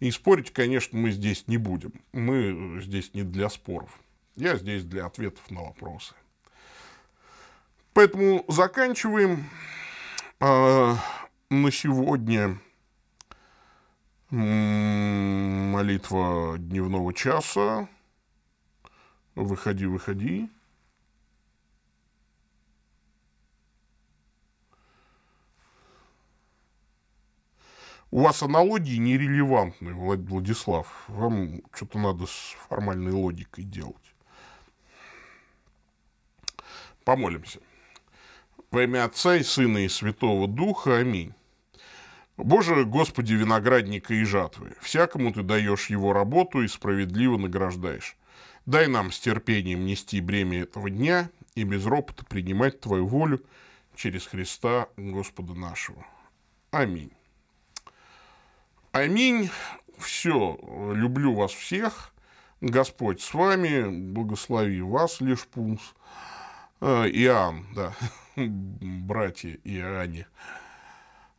И 0.00 0.10
спорить, 0.10 0.52
конечно, 0.52 0.98
мы 0.98 1.12
здесь 1.12 1.46
не 1.46 1.56
будем. 1.56 1.92
Мы 2.10 2.80
здесь 2.82 3.14
не 3.14 3.22
для 3.22 3.48
споров. 3.48 4.00
Я 4.34 4.56
здесь 4.56 4.82
для 4.82 5.06
ответов 5.06 5.48
на 5.52 5.62
вопросы. 5.62 6.16
Поэтому 7.92 8.44
заканчиваем 8.48 9.48
э, 10.40 10.94
на 11.48 11.70
сегодня 11.70 12.58
молитва 14.30 16.56
дневного 16.58 17.14
часа. 17.14 17.88
Выходи, 19.36 19.86
выходи. 19.86 20.50
У 28.14 28.20
вас 28.20 28.44
аналогии 28.44 28.96
нерелевантны, 28.96 29.92
Владислав. 29.92 30.86
Вам 31.08 31.62
что-то 31.72 31.98
надо 31.98 32.26
с 32.26 32.54
формальной 32.68 33.10
логикой 33.10 33.64
делать. 33.64 34.14
Помолимся. 37.02 37.58
Во 38.70 38.84
имя 38.84 39.06
Отца 39.06 39.34
и 39.34 39.42
Сына 39.42 39.78
и 39.78 39.88
Святого 39.88 40.46
Духа. 40.46 40.98
Аминь. 40.98 41.34
Боже, 42.36 42.84
Господи, 42.84 43.34
виноградника 43.34 44.14
и 44.14 44.22
жатвы, 44.22 44.76
всякому 44.80 45.32
Ты 45.32 45.42
даешь 45.42 45.90
его 45.90 46.12
работу 46.12 46.62
и 46.62 46.68
справедливо 46.68 47.36
награждаешь. 47.36 48.16
Дай 48.64 48.86
нам 48.86 49.10
с 49.10 49.18
терпением 49.18 49.86
нести 49.86 50.20
бремя 50.20 50.60
этого 50.60 50.88
дня 50.88 51.30
и 51.56 51.64
без 51.64 51.84
ропота 51.84 52.24
принимать 52.24 52.78
Твою 52.78 53.08
волю 53.08 53.42
через 53.96 54.24
Христа 54.24 54.86
Господа 54.96 55.54
нашего. 55.54 56.06
Аминь. 56.70 57.10
Аминь. 58.94 59.50
Все. 59.98 60.56
Люблю 60.94 61.34
вас 61.34 61.50
всех. 61.50 62.14
Господь 62.60 63.20
с 63.20 63.34
вами. 63.34 63.88
Благослови 64.12 64.82
вас, 64.82 65.20
лишь 65.20 65.48
пунс. 65.48 65.80
А, 66.80 67.04
Иоанн, 67.06 67.66
да. 67.74 67.92
Братья 68.36 69.58
Иоанне. 69.64 70.28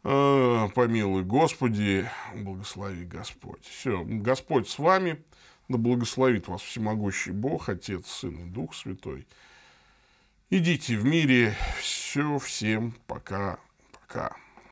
А, 0.03 0.67
помилуй 0.75 1.23
Господи, 1.23 2.11
благослови 2.35 3.05
Господь. 3.05 3.63
Все, 3.65 4.03
Господь 4.03 4.67
с 4.67 4.77
вами, 4.77 5.23
да 5.69 5.77
благословит 5.77 6.49
вас 6.49 6.61
всемогущий 6.61 7.31
Бог, 7.31 7.69
Отец, 7.69 8.05
Сын 8.07 8.35
и 8.35 8.49
Дух 8.49 8.75
Святой. 8.75 9.25
Идите 10.49 10.97
в 10.97 11.05
мире, 11.05 11.55
все, 11.79 12.37
всем 12.37 12.95
пока, 13.07 13.59
пока. 13.93 14.35